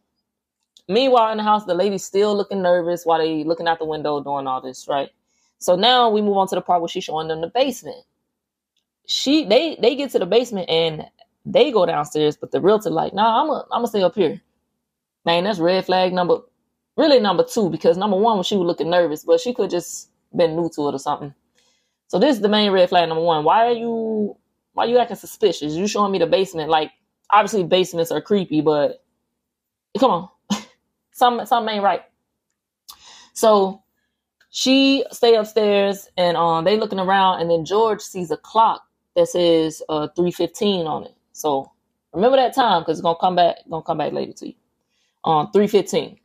meanwhile 0.88 1.30
in 1.32 1.38
the 1.38 1.44
house, 1.44 1.64
the 1.66 1.74
lady's 1.74 2.04
still 2.04 2.36
looking 2.36 2.62
nervous 2.62 3.04
while 3.06 3.18
they 3.20 3.44
looking 3.44 3.68
out 3.68 3.78
the 3.78 3.84
window 3.84 4.22
doing 4.22 4.46
all 4.46 4.60
this, 4.60 4.88
right? 4.88 5.10
So 5.58 5.76
now 5.76 6.10
we 6.10 6.22
move 6.22 6.36
on 6.38 6.48
to 6.48 6.56
the 6.56 6.62
part 6.62 6.80
where 6.80 6.88
she's 6.88 7.04
showing 7.04 7.28
them 7.28 7.42
the 7.42 7.48
basement. 7.48 8.04
She 9.06 9.44
they 9.44 9.76
they 9.80 9.96
get 9.96 10.10
to 10.12 10.18
the 10.18 10.26
basement 10.26 10.68
and 10.70 11.06
they 11.46 11.72
go 11.72 11.86
downstairs, 11.86 12.36
but 12.36 12.52
the 12.52 12.60
realtor 12.60 12.90
like, 12.90 13.14
nah, 13.14 13.40
I'm 13.42 13.48
gonna 13.48 13.62
I'm 13.64 13.78
gonna 13.80 13.88
stay 13.88 14.02
up 14.02 14.14
here. 14.14 14.40
Man, 15.24 15.44
that's 15.44 15.58
red 15.58 15.84
flag 15.86 16.12
number 16.12 16.38
really 16.96 17.20
number 17.20 17.44
two 17.44 17.70
because 17.70 17.96
number 17.96 18.16
one 18.16 18.38
was 18.38 18.46
she 18.46 18.56
was 18.56 18.66
looking 18.66 18.90
nervous, 18.90 19.24
but 19.24 19.40
she 19.40 19.54
could 19.54 19.70
just 19.70 20.10
been 20.36 20.56
new 20.56 20.68
to 20.70 20.88
it 20.88 20.94
or 20.94 20.98
something. 20.98 21.34
So 22.08 22.18
this 22.18 22.36
is 22.36 22.42
the 22.42 22.48
main 22.48 22.72
red 22.72 22.88
flag 22.88 23.08
number 23.08 23.24
one. 23.24 23.44
Why 23.44 23.66
are 23.66 23.72
you 23.72 24.36
why 24.72 24.84
are 24.84 24.88
you 24.88 24.98
acting 24.98 25.16
suspicious? 25.16 25.74
You 25.74 25.86
showing 25.86 26.12
me 26.12 26.18
the 26.18 26.26
basement 26.26 26.70
like 26.70 26.90
obviously 27.30 27.64
basements 27.64 28.10
are 28.10 28.20
creepy, 28.20 28.60
but 28.60 29.02
come 29.98 30.10
on, 30.10 30.28
some 31.12 31.44
something 31.46 31.74
ain't 31.74 31.84
right. 31.84 32.02
So 33.34 33.82
she 34.50 35.04
stay 35.12 35.36
upstairs 35.36 36.08
and 36.16 36.36
um 36.36 36.64
they 36.64 36.76
looking 36.78 36.98
around 36.98 37.40
and 37.40 37.50
then 37.50 37.64
George 37.64 38.00
sees 38.00 38.30
a 38.30 38.36
clock 38.36 38.82
that 39.16 39.28
says 39.28 39.82
uh 39.88 40.08
315 40.08 40.86
on 40.86 41.04
it. 41.04 41.14
So 41.32 41.72
remember 42.12 42.36
that 42.36 42.54
time 42.54 42.82
because 42.82 42.98
it's 42.98 43.02
gonna 43.02 43.18
come 43.20 43.36
back, 43.36 43.56
gonna 43.68 43.82
come 43.82 43.98
back 43.98 44.12
later 44.12 44.32
to 44.34 44.48
you. 44.48 44.54
Um 45.24 45.50
315. 45.52 46.18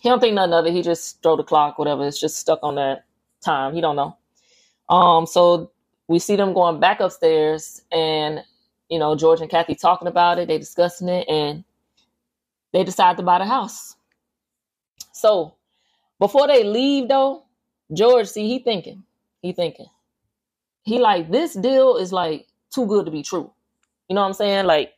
He 0.00 0.08
don't 0.08 0.20
think 0.20 0.34
nothing 0.34 0.54
of 0.54 0.66
it. 0.66 0.72
He 0.72 0.82
just 0.82 1.22
throw 1.22 1.36
the 1.36 1.44
clock, 1.44 1.78
whatever. 1.78 2.06
It's 2.06 2.20
just 2.20 2.38
stuck 2.38 2.60
on 2.62 2.76
that 2.76 3.06
time. 3.44 3.74
He 3.74 3.80
don't 3.80 3.96
know. 3.96 4.16
Um, 4.88 5.26
so 5.26 5.72
we 6.08 6.18
see 6.18 6.36
them 6.36 6.54
going 6.54 6.80
back 6.80 7.00
upstairs 7.00 7.82
and 7.92 8.42
you 8.90 9.00
know, 9.00 9.16
George 9.16 9.40
and 9.42 9.50
Kathy 9.50 9.74
talking 9.74 10.08
about 10.08 10.38
it, 10.38 10.48
they 10.48 10.58
discussing 10.58 11.08
it, 11.08 11.28
and 11.28 11.64
they 12.72 12.84
decide 12.84 13.16
to 13.16 13.24
buy 13.24 13.38
the 13.38 13.46
house. 13.46 13.96
So 15.12 15.56
before 16.20 16.48
they 16.48 16.64
leave 16.64 17.08
though, 17.08 17.44
George, 17.92 18.28
see, 18.28 18.48
he 18.48 18.60
thinking. 18.60 19.04
He 19.42 19.52
thinking. 19.52 19.88
He 20.84 21.00
like, 21.00 21.30
this 21.30 21.54
deal 21.54 21.98
is 21.98 22.12
like 22.12 22.48
too 22.74 22.86
good 22.86 23.06
to 23.06 23.12
be 23.12 23.22
true. 23.22 23.52
You 24.08 24.16
know 24.16 24.22
what 24.22 24.28
I'm 24.28 24.34
saying? 24.34 24.66
Like, 24.66 24.94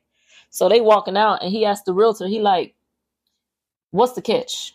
so 0.50 0.69
they 0.69 0.81
walking 0.81 1.19
out 1.19 1.43
and 1.43 1.53
he 1.53 1.67
asked 1.67 1.87
the 1.87 1.95
realtor, 1.95 2.29
he 2.29 2.41
like, 2.41 2.75
what's 3.97 4.12
the 4.12 4.23
catch? 4.23 4.75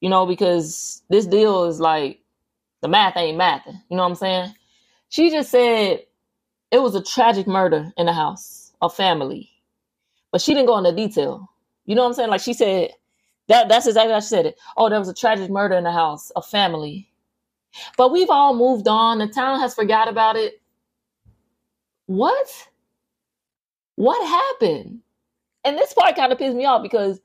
You 0.00 0.10
know, 0.10 0.26
because 0.26 1.02
this 1.10 1.26
deal 1.26 1.64
is 1.64 1.80
like 1.80 2.20
the 2.82 2.88
math 2.88 3.16
ain't 3.16 3.38
mathing. 3.40 3.80
You 3.90 3.96
know 3.96 4.02
what 4.04 4.10
I'm 4.10 4.14
saying? 4.14 4.54
She 5.08 5.30
just 5.30 5.50
said 5.50 6.04
it 6.70 6.78
was 6.82 6.94
a 6.94 7.02
tragic 7.02 7.46
murder 7.46 7.92
in 7.96 8.06
the 8.06 8.12
house, 8.12 8.72
a 8.82 8.88
family. 8.90 9.50
But 10.30 10.42
she 10.42 10.54
didn't 10.54 10.66
go 10.66 10.78
into 10.78 10.92
detail. 10.94 11.50
You 11.86 11.94
know 11.94 12.02
what 12.02 12.08
I'm 12.08 12.14
saying? 12.14 12.30
Like 12.30 12.42
she 12.42 12.52
said, 12.52 12.90
that 13.48 13.68
that's 13.68 13.86
exactly 13.86 14.12
how 14.12 14.20
she 14.20 14.28
said 14.28 14.46
it. 14.46 14.58
Oh, 14.76 14.90
there 14.90 14.98
was 14.98 15.08
a 15.08 15.14
tragic 15.14 15.50
murder 15.50 15.76
in 15.76 15.84
the 15.84 15.92
house, 15.92 16.30
a 16.36 16.42
family. 16.42 17.08
But 17.96 18.12
we've 18.12 18.30
all 18.30 18.54
moved 18.54 18.88
on. 18.88 19.18
The 19.18 19.28
town 19.28 19.60
has 19.60 19.74
forgot 19.74 20.08
about 20.08 20.36
it. 20.36 20.60
What? 22.06 22.68
What 23.96 24.26
happened? 24.26 25.00
And 25.64 25.78
this 25.78 25.94
part 25.94 26.16
kind 26.16 26.32
of 26.32 26.38
pissed 26.38 26.56
me 26.56 26.66
off 26.66 26.82
because 26.82 27.20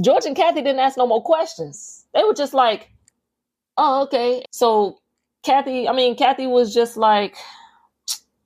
George 0.00 0.26
and 0.26 0.36
Kathy 0.36 0.62
didn't 0.62 0.80
ask 0.80 0.98
no 0.98 1.06
more 1.06 1.22
questions. 1.22 2.06
They 2.14 2.24
were 2.24 2.34
just 2.34 2.54
like, 2.54 2.90
oh, 3.76 4.04
okay. 4.04 4.44
So 4.52 5.00
Kathy, 5.44 5.88
I 5.88 5.92
mean, 5.94 6.16
Kathy 6.16 6.46
was 6.46 6.74
just 6.74 6.96
like, 6.96 7.36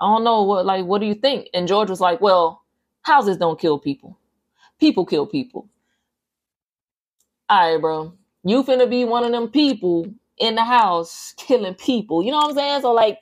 I 0.01 0.07
don't 0.07 0.25
know 0.25 0.43
what 0.43 0.67
like 0.67 0.87
what 0.87 1.01
do 1.01 1.07
you 1.07 1.15
think? 1.15 1.49
And 1.55 1.69
George 1.69 1.91
was 1.91 2.01
like, 2.01 2.21
Well, 2.21 2.63
houses 3.03 3.39
don't 3.39 3.61
kill 3.61 3.79
people. 3.79 4.19
People 4.81 5.07
kill 5.07 5.27
people. 5.27 5.69
All 7.49 7.73
right, 7.73 7.81
bro. 7.81 8.15
You 8.45 8.65
finna 8.65 8.89
be 8.91 9.05
one 9.05 9.25
of 9.25 9.33
them 9.33 9.49
people 9.51 10.07
in 10.39 10.57
the 10.57 10.65
house 10.65 11.35
killing 11.39 11.75
people. 11.75 12.23
You 12.25 12.33
know 12.33 12.39
what 12.39 12.51
I'm 12.51 12.57
saying? 12.57 12.83
So 12.83 12.93
like 12.93 13.19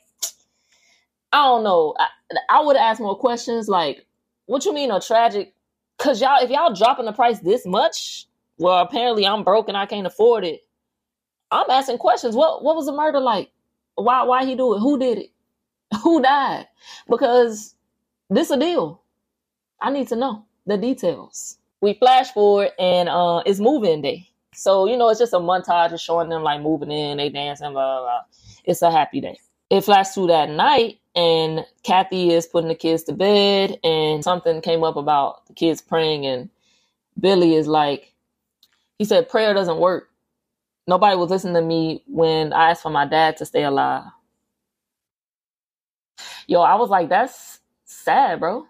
I 1.33 1.45
don't 1.47 1.65
know. 1.65 1.95
I, 1.99 2.09
I 2.51 2.63
would 2.63 2.77
ask 2.77 3.01
more 3.01 3.17
questions 3.19 3.69
like, 3.69 4.07
what 4.47 4.65
you 4.67 4.75
mean 4.75 4.91
a 4.91 5.01
tragic? 5.01 5.55
Cause 6.03 6.21
y'all, 6.21 6.43
if 6.43 6.51
y'all 6.51 6.75
dropping 6.75 7.07
the 7.07 7.13
price 7.13 7.41
this 7.41 7.67
much, 7.67 8.27
well, 8.59 8.81
apparently 8.83 9.27
I'm 9.27 9.45
broke 9.45 9.69
and 9.69 9.77
I 9.77 9.87
can't 9.87 10.07
afford 10.07 10.45
it. 10.45 10.63
I'm 11.51 11.71
asking 11.71 11.99
questions. 11.99 12.35
What 12.37 12.65
what 12.65 12.77
was 12.77 12.87
the 12.87 12.93
murder 12.93 13.21
like? 13.21 13.51
Why 13.95 14.25
why 14.25 14.45
he 14.45 14.57
do 14.57 14.75
it? 14.75 14.81
Who 14.81 14.99
did 14.99 15.19
it? 15.19 15.31
Who 16.03 16.23
died? 16.23 16.67
Because 17.09 17.77
this 18.31 18.51
a 18.51 18.59
deal. 18.59 19.03
I 19.81 19.91
need 19.91 20.09
to 20.09 20.17
know 20.17 20.47
the 20.67 20.79
details. 20.79 21.59
We 21.81 21.95
flash 21.95 22.33
forward 22.33 22.71
and 22.79 23.09
uh 23.09 23.43
it's 23.47 23.61
moving 23.61 24.03
day. 24.03 24.29
So, 24.55 24.87
you 24.89 24.97
know, 24.97 25.09
it's 25.11 25.21
just 25.21 25.35
a 25.35 25.39
montage 25.39 25.93
of 25.93 26.01
showing 26.01 26.29
them 26.31 26.43
like 26.43 26.61
moving 26.63 26.91
in, 26.91 27.19
they 27.19 27.31
dancing, 27.31 27.73
blah, 27.73 28.01
blah, 28.01 28.03
blah. 28.03 28.21
It's 28.65 28.83
a 28.83 28.91
happy 28.91 29.21
day. 29.21 29.39
It 29.73 29.85
flashed 29.85 30.13
through 30.13 30.27
that 30.27 30.51
night 30.51 30.99
and 31.17 31.65
Kathy 31.83 32.31
is 32.31 32.47
putting 32.47 32.69
the 32.69 32.75
kids 32.75 33.05
to 33.05 33.15
bed 33.15 33.81
and 33.83 34.23
something 34.23 34.61
came 34.61 34.85
up 34.85 34.97
about 34.97 35.47
the 35.47 35.55
kids 35.55 35.81
praying 35.81 36.27
and 36.27 36.51
Billy 37.19 37.55
is 37.55 37.67
like, 37.67 38.13
he 38.99 39.07
said, 39.07 39.31
prayer 39.31 39.55
doesn't 39.55 39.79
work. 39.79 40.11
Nobody 40.87 41.17
was 41.17 41.31
listening 41.31 41.55
to 41.55 41.63
me 41.63 42.05
when 42.07 42.53
I 42.53 42.73
asked 42.73 42.83
for 42.83 42.91
my 42.91 43.07
dad 43.07 43.39
to 43.39 43.47
stay 43.47 43.63
alive. 43.65 44.05
Yo, 46.47 46.61
I 46.61 46.75
was 46.75 46.91
like, 46.91 47.09
that's 47.09 47.61
sad, 47.87 48.41
bro. 48.41 48.67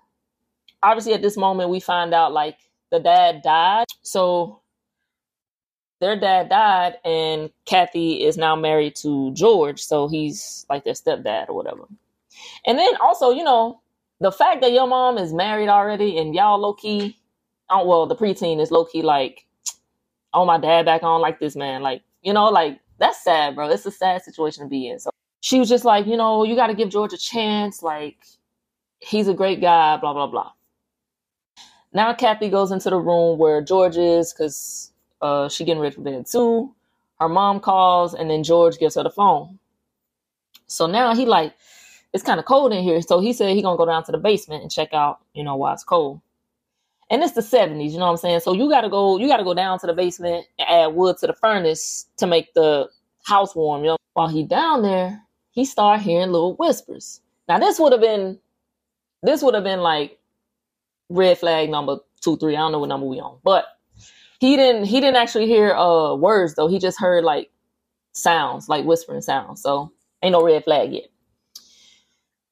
Obviously, 0.85 1.15
at 1.15 1.23
this 1.23 1.37
moment, 1.37 1.71
we 1.71 1.81
find 1.81 2.15
out 2.15 2.33
like 2.33 2.59
the 2.93 3.01
dad 3.01 3.43
died. 3.43 3.87
So 4.03 4.62
their 6.03 6.19
dad 6.19 6.49
died, 6.49 6.97
and 7.05 7.49
Kathy 7.65 8.25
is 8.25 8.37
now 8.37 8.57
married 8.57 8.97
to 8.97 9.33
George. 9.35 9.81
So 9.81 10.09
he's 10.09 10.67
like 10.69 10.83
their 10.83 10.95
stepdad 10.95 11.49
or 11.49 11.55
whatever. 11.55 11.85
And 12.67 12.77
then 12.77 12.97
also, 13.01 13.31
you 13.31 13.45
know, 13.45 13.81
the 14.21 14.33
fact 14.33 14.63
that 14.63 14.73
your 14.73 14.89
mom 14.89 15.17
is 15.17 15.33
married 15.33 15.69
already 15.69 16.19
and 16.19 16.35
y'all 16.35 16.59
low 16.59 16.75
key, 16.75 17.17
oh, 17.71 17.81
uh, 17.81 17.85
well, 17.85 18.07
the 18.07 18.17
preteen 18.17 18.61
is 18.61 18.73
low 18.73 18.85
key 18.85 19.03
like, 19.03 19.47
oh, 20.35 20.45
my 20.45 20.59
dad 20.59 20.85
back 20.87 21.05
on 21.05 21.21
like 21.21 21.39
this, 21.39 21.55
man. 21.55 21.83
Like, 21.83 22.03
you 22.23 22.33
know, 22.33 22.47
like 22.47 22.81
that's 22.99 23.23
sad, 23.23 23.55
bro. 23.55 23.69
It's 23.69 23.87
a 23.87 23.93
sad 23.93 24.23
situation 24.23 24.65
to 24.65 24.69
be 24.69 24.89
in. 24.89 24.99
So 24.99 25.11
she 25.41 25.61
was 25.61 25.69
just 25.69 25.85
like, 25.85 26.07
you 26.07 26.17
know, 26.17 26.43
you 26.43 26.57
got 26.57 26.67
to 26.67 26.75
give 26.75 26.89
George 26.91 27.13
a 27.13 27.19
chance. 27.19 27.81
Like, 27.81 28.17
he's 28.99 29.29
a 29.29 29.35
great 29.35 29.61
guy, 29.61 29.97
blah, 29.99 30.13
blah, 30.13 30.27
blah. 30.27 30.51
Now 31.93 32.13
Kathy 32.13 32.49
goes 32.49 32.73
into 32.73 32.91
the 32.91 32.99
room 32.99 33.39
where 33.39 33.63
George 33.63 33.97
is 33.97 34.33
because 34.33 34.92
uh, 35.23 35.49
she 35.49 35.65
getting 35.65 35.81
ready 35.81 35.95
for 35.95 36.03
bed 36.03 36.27
too. 36.27 36.75
Her 37.21 37.29
mom 37.29 37.61
calls 37.61 38.15
and 38.15 38.29
then 38.29 38.43
George 38.43 38.79
gives 38.79 38.97
her 38.97 39.03
the 39.03 39.11
phone. 39.11 39.59
So 40.67 40.87
now 40.87 41.15
he 41.15 41.25
like, 41.25 41.55
it's 42.13 42.25
kind 42.25 42.41
of 42.41 42.47
cold 42.47 42.73
in 42.73 42.83
here. 42.83 43.01
So 43.01 43.21
he 43.21 43.33
said 43.33 43.55
he 43.55 43.63
gonna 43.63 43.77
go 43.77 43.87
down 43.87 44.05
to 44.05 44.13
the 44.13 44.19
basement 44.19 44.63
and 44.63 44.71
check 44.71 44.93
out, 44.93 45.21
you 45.35 45.45
know, 45.45 45.57
why 45.57 45.73
it's 45.73 45.85
cold. 45.85 46.21
And 47.11 47.23
it's 47.23 47.33
the 47.33 47.43
70s, 47.43 47.93
you 47.93 47.99
know 47.99 48.07
what 48.07 48.13
I'm 48.13 48.17
saying? 48.17 48.41
So 48.41 48.55
you 48.55 48.69
gotta 48.69 48.89
go, 48.89 49.19
you 49.19 49.29
gotta 49.29 49.45
go 49.45 49.55
down 49.55 49.79
to 49.81 49.87
the 49.87 49.93
basement 49.93 50.47
and 50.59 50.69
add 50.69 50.95
wood 50.95 51.19
to 51.19 51.27
the 51.27 51.35
furnace 51.35 52.07
to 52.17 52.27
make 52.27 52.53
the 52.55 52.89
house 53.25 53.55
warm, 53.55 53.83
you 53.83 53.91
know. 53.91 53.97
While 54.15 54.29
he 54.29 54.43
down 54.43 54.83
there, 54.83 55.23
he 55.53 55.65
start 55.65 56.01
hearing 56.01 56.33
little 56.33 56.55
whispers. 56.57 57.21
Now 57.49 57.59
this 57.59 57.79
would 57.79 57.93
have 57.93 58.01
been 58.01 58.39
this 59.23 59.43
would 59.43 59.55
have 59.55 59.65
been 59.65 59.81
like 59.81 60.19
red 61.09 61.39
flag 61.39 61.71
number 61.71 61.99
two, 62.21 62.37
three. 62.37 62.57
I 62.57 62.61
don't 62.61 62.73
know 62.73 62.79
what 62.79 62.89
number 62.89 63.07
we 63.07 63.21
on. 63.21 63.39
But 63.45 63.67
he 64.43 64.57
didn't 64.57 64.87
he 64.87 65.01
didn't 65.01 65.15
actually 65.15 65.47
hear 65.47 65.73
uh 65.73 66.17
words 66.17 66.57
though. 66.57 66.67
He 66.67 66.81
just 66.81 66.99
heard 66.99 67.23
like 67.23 67.53
sounds, 68.13 68.69
like 68.69 68.85
whispering 68.85 69.21
sounds. 69.21 69.63
So 69.63 69.93
ain't 70.21 70.33
no 70.33 70.43
red 70.43 70.65
flag 70.65 70.93
yet. 70.93 71.05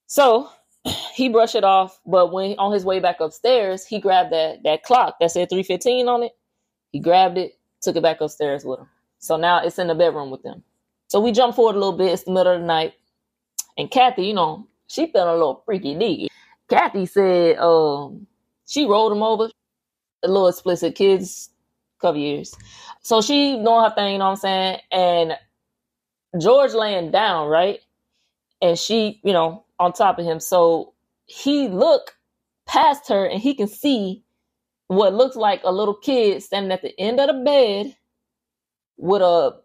So 0.07 0.49
he 1.15 1.29
brushed 1.29 1.57
it 1.57 1.65
off, 1.65 2.01
but 2.07 2.33
when 2.33 2.57
on 2.61 2.73
his 2.73 2.85
way 2.85 3.01
back 3.01 3.19
upstairs, 3.19 3.85
he 3.85 3.99
grabbed 3.99 4.33
that 4.33 4.63
that 4.63 4.85
clock 4.85 5.17
that 5.19 5.33
said 5.33 5.49
315 5.51 6.07
on 6.07 6.23
it. 6.23 6.31
He 6.93 7.01
grabbed 7.01 7.39
it, 7.39 7.59
took 7.83 7.97
it 7.97 8.05
back 8.05 8.21
upstairs 8.21 8.65
with 8.65 8.79
him. 8.79 8.89
So 9.19 9.37
now 9.37 9.61
it's 9.61 9.81
in 9.81 9.89
the 9.89 9.97
bedroom 9.97 10.31
with 10.31 10.45
them. 10.45 10.63
So 11.09 11.19
we 11.19 11.33
jump 11.33 11.57
forward 11.57 11.75
a 11.75 11.81
little 11.81 11.99
bit. 11.99 12.13
It's 12.13 12.23
the 12.23 12.31
middle 12.31 12.53
of 12.53 12.61
the 12.61 12.67
night. 12.67 12.95
And 13.77 13.91
Kathy, 13.91 14.27
you 14.27 14.35
know, 14.35 14.69
she 14.87 15.09
felt 15.09 15.27
a 15.27 15.33
little 15.33 15.65
freaky 15.67 15.97
deaky. 15.97 16.29
Kathy 16.69 17.07
said 17.07 17.59
um, 17.59 18.29
she 18.69 18.87
rolled 18.87 19.11
him 19.11 19.25
over. 19.25 19.51
A 20.23 20.29
little 20.29 20.49
explicit 20.49 20.95
kids, 20.95 21.51
couple 22.01 22.21
years. 22.21 22.55
So 23.03 23.21
she 23.23 23.55
doing 23.55 23.85
her 23.85 23.93
thing, 23.95 24.13
you 24.13 24.19
know 24.19 24.27
what 24.27 24.31
I'm 24.31 24.37
saying? 24.37 24.79
And 24.91 25.33
George 26.41 26.73
laying 26.73 27.11
down, 27.11 27.49
right? 27.49 27.81
And 28.63 28.79
she, 28.79 29.21
you 29.25 29.33
know, 29.33 29.65
on 29.79 29.93
top 29.93 30.19
of 30.19 30.25
him. 30.25 30.41
So 30.41 30.95
he 31.27 31.69
look 31.69 32.17
past 32.67 33.09
her 33.09 33.25
and 33.25 33.41
he 33.41 33.55
can 33.55 33.69
see 33.69 34.23
what 34.89 35.15
looks 35.15 35.37
like 35.37 35.63
a 35.65 35.73
little 35.73 35.95
kid 35.95 36.43
standing 36.43 36.73
at 36.73 36.83
the 36.83 36.99
end 37.01 37.21
of 37.21 37.29
the 37.29 37.43
bed 37.45 37.97
with 38.97 39.23
a 39.23 39.57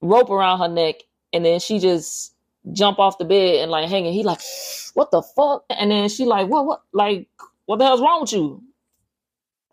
rope 0.00 0.30
around 0.30 0.60
her 0.60 0.68
neck, 0.68 0.96
and 1.32 1.44
then 1.44 1.60
she 1.60 1.78
just 1.78 2.34
jump 2.72 2.98
off 2.98 3.18
the 3.18 3.24
bed 3.24 3.56
and 3.56 3.70
like 3.70 3.88
hanging. 3.88 4.12
He 4.12 4.22
like, 4.22 4.40
what 4.94 5.10
the 5.10 5.22
fuck? 5.22 5.64
And 5.68 5.90
then 5.90 6.08
she 6.08 6.24
like, 6.24 6.48
what, 6.48 6.66
what, 6.66 6.82
like, 6.92 7.28
what 7.66 7.78
the 7.78 7.84
hell's 7.84 8.00
wrong 8.00 8.22
with 8.22 8.32
you? 8.32 8.62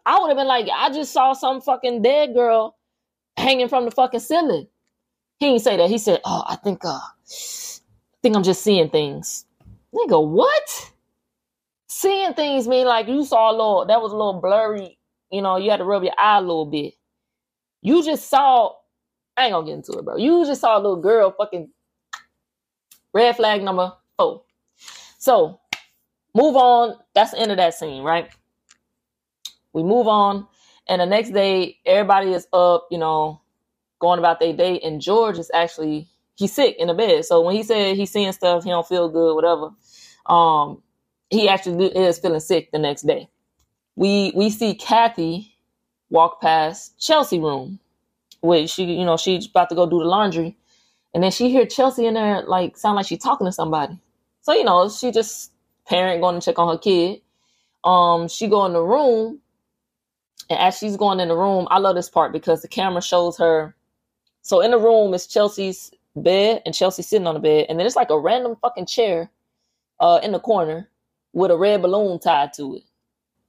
I 0.07 0.19
would 0.19 0.29
have 0.29 0.37
been 0.37 0.47
like, 0.47 0.67
I 0.73 0.89
just 0.91 1.11
saw 1.11 1.33
some 1.33 1.61
fucking 1.61 2.01
dead 2.01 2.33
girl 2.33 2.77
hanging 3.37 3.67
from 3.67 3.85
the 3.85 3.91
fucking 3.91 4.21
ceiling. 4.21 4.67
He 5.39 5.47
didn't 5.47 5.61
say 5.61 5.77
that. 5.77 5.89
He 5.89 5.99
said, 5.99 6.21
oh, 6.25 6.43
I 6.47 6.55
think, 6.55 6.83
uh, 6.85 6.89
I 6.89 8.17
think 8.23 8.35
I'm 8.35 8.43
just 8.43 8.63
seeing 8.63 8.89
things. 8.89 9.45
Nigga, 9.93 10.25
what? 10.27 10.91
seeing 11.97 12.33
things 12.33 12.67
mean 12.67 12.85
like 12.85 13.07
you 13.07 13.25
saw 13.25 13.49
a 13.49 13.53
little 13.53 13.85
that 13.87 14.01
was 14.01 14.11
a 14.11 14.15
little 14.15 14.39
blurry, 14.39 14.97
you 15.31 15.41
know, 15.41 15.57
you 15.57 15.71
had 15.71 15.77
to 15.77 15.83
rub 15.83 16.03
your 16.03 16.13
eye 16.17 16.37
a 16.37 16.41
little 16.41 16.65
bit. 16.65 16.93
You 17.81 18.03
just 18.03 18.29
saw 18.29 18.73
I 19.35 19.45
ain't 19.45 19.53
gonna 19.53 19.65
get 19.65 19.75
into 19.75 19.93
it, 19.93 20.05
bro. 20.05 20.17
You 20.17 20.45
just 20.45 20.61
saw 20.61 20.77
a 20.77 20.81
little 20.81 21.01
girl 21.01 21.33
fucking 21.35 21.69
red 23.13 23.35
flag 23.35 23.63
number 23.63 23.93
four. 24.17 24.43
So 25.17 25.59
move 26.35 26.55
on. 26.55 26.95
That's 27.15 27.31
the 27.31 27.39
end 27.39 27.51
of 27.51 27.57
that 27.57 27.73
scene, 27.73 28.03
right? 28.03 28.29
We 29.77 29.83
move 29.83 30.07
on. 30.07 30.47
And 30.89 31.01
the 31.01 31.05
next 31.05 31.31
day, 31.31 31.77
everybody 31.85 32.33
is 32.33 32.47
up, 32.51 32.87
you 32.89 32.97
know, 32.97 33.41
going 33.99 34.17
about 34.17 34.39
their 34.39 34.53
day. 34.53 34.79
And 34.79 34.99
George 34.99 35.37
is 35.37 35.51
actually 35.53 36.07
he's 36.35 36.53
sick 36.53 36.77
in 36.79 36.87
the 36.87 36.95
bed. 36.95 37.25
So 37.25 37.41
when 37.41 37.55
he 37.55 37.61
said 37.61 37.95
he's 37.95 38.11
seeing 38.11 38.31
stuff, 38.31 38.63
he 38.63 38.71
don't 38.71 38.87
feel 38.87 39.07
good, 39.07 39.35
whatever. 39.35 39.69
Um, 40.25 40.81
he 41.29 41.47
actually 41.47 41.87
is 41.87 42.17
feeling 42.17 42.39
sick 42.39 42.71
the 42.71 42.79
next 42.79 43.03
day. 43.03 43.29
We 43.95 44.31
we 44.35 44.49
see 44.49 44.73
Kathy 44.73 45.55
walk 46.09 46.41
past 46.41 46.99
Chelsea 46.99 47.39
room, 47.39 47.79
where 48.41 48.67
she 48.67 48.85
you 48.85 49.05
know 49.05 49.17
she's 49.17 49.47
about 49.47 49.69
to 49.69 49.75
go 49.75 49.87
do 49.87 49.99
the 49.99 50.05
laundry, 50.05 50.57
and 51.13 51.23
then 51.23 51.31
she 51.31 51.51
hear 51.51 51.67
Chelsea 51.67 52.07
in 52.07 52.15
there 52.15 52.43
like 52.43 52.77
sound 52.77 52.95
like 52.95 53.05
she's 53.07 53.23
talking 53.23 53.45
to 53.45 53.51
somebody. 53.51 53.99
So 54.41 54.53
you 54.53 54.63
know 54.63 54.89
she 54.89 55.11
just 55.11 55.51
parent 55.87 56.21
going 56.21 56.39
to 56.39 56.45
check 56.45 56.57
on 56.59 56.73
her 56.73 56.79
kid. 56.79 57.21
Um, 57.83 58.27
she 58.27 58.47
go 58.47 58.65
in 58.65 58.73
the 58.73 58.81
room, 58.83 59.41
and 60.49 60.59
as 60.59 60.77
she's 60.77 60.97
going 60.97 61.19
in 61.19 61.27
the 61.27 61.35
room, 61.35 61.67
I 61.69 61.79
love 61.79 61.95
this 61.95 62.09
part 62.09 62.31
because 62.31 62.61
the 62.61 62.67
camera 62.67 63.01
shows 63.01 63.37
her. 63.37 63.75
So 64.41 64.61
in 64.61 64.71
the 64.71 64.79
room 64.79 65.13
is 65.13 65.27
Chelsea's 65.27 65.91
bed, 66.15 66.61
and 66.65 66.73
Chelsea 66.73 67.03
sitting 67.03 67.27
on 67.27 67.35
the 67.35 67.39
bed, 67.39 67.65
and 67.69 67.77
then 67.77 67.85
it's 67.85 67.95
like 67.95 68.09
a 68.09 68.19
random 68.19 68.55
fucking 68.61 68.85
chair, 68.85 69.29
uh, 69.99 70.19
in 70.23 70.31
the 70.31 70.39
corner 70.39 70.89
with 71.33 71.51
a 71.51 71.57
red 71.57 71.81
balloon 71.81 72.19
tied 72.19 72.53
to 72.53 72.75
it. 72.75 72.83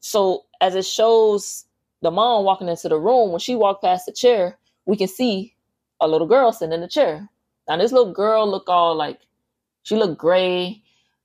So 0.00 0.44
as 0.60 0.74
it 0.74 0.86
shows 0.86 1.64
the 2.02 2.10
mom 2.10 2.44
walking 2.44 2.68
into 2.68 2.88
the 2.88 2.98
room, 2.98 3.30
when 3.30 3.40
she 3.40 3.54
walked 3.54 3.82
past 3.82 4.06
the 4.06 4.12
chair, 4.12 4.58
we 4.86 4.96
can 4.96 5.08
see 5.08 5.54
a 6.00 6.08
little 6.08 6.26
girl 6.26 6.52
sitting 6.52 6.72
in 6.72 6.80
the 6.80 6.88
chair. 6.88 7.28
Now 7.68 7.76
this 7.76 7.92
little 7.92 8.12
girl 8.12 8.50
look 8.50 8.68
all 8.68 8.94
like 8.94 9.20
she 9.82 9.96
look 9.96 10.18
gray. 10.18 10.82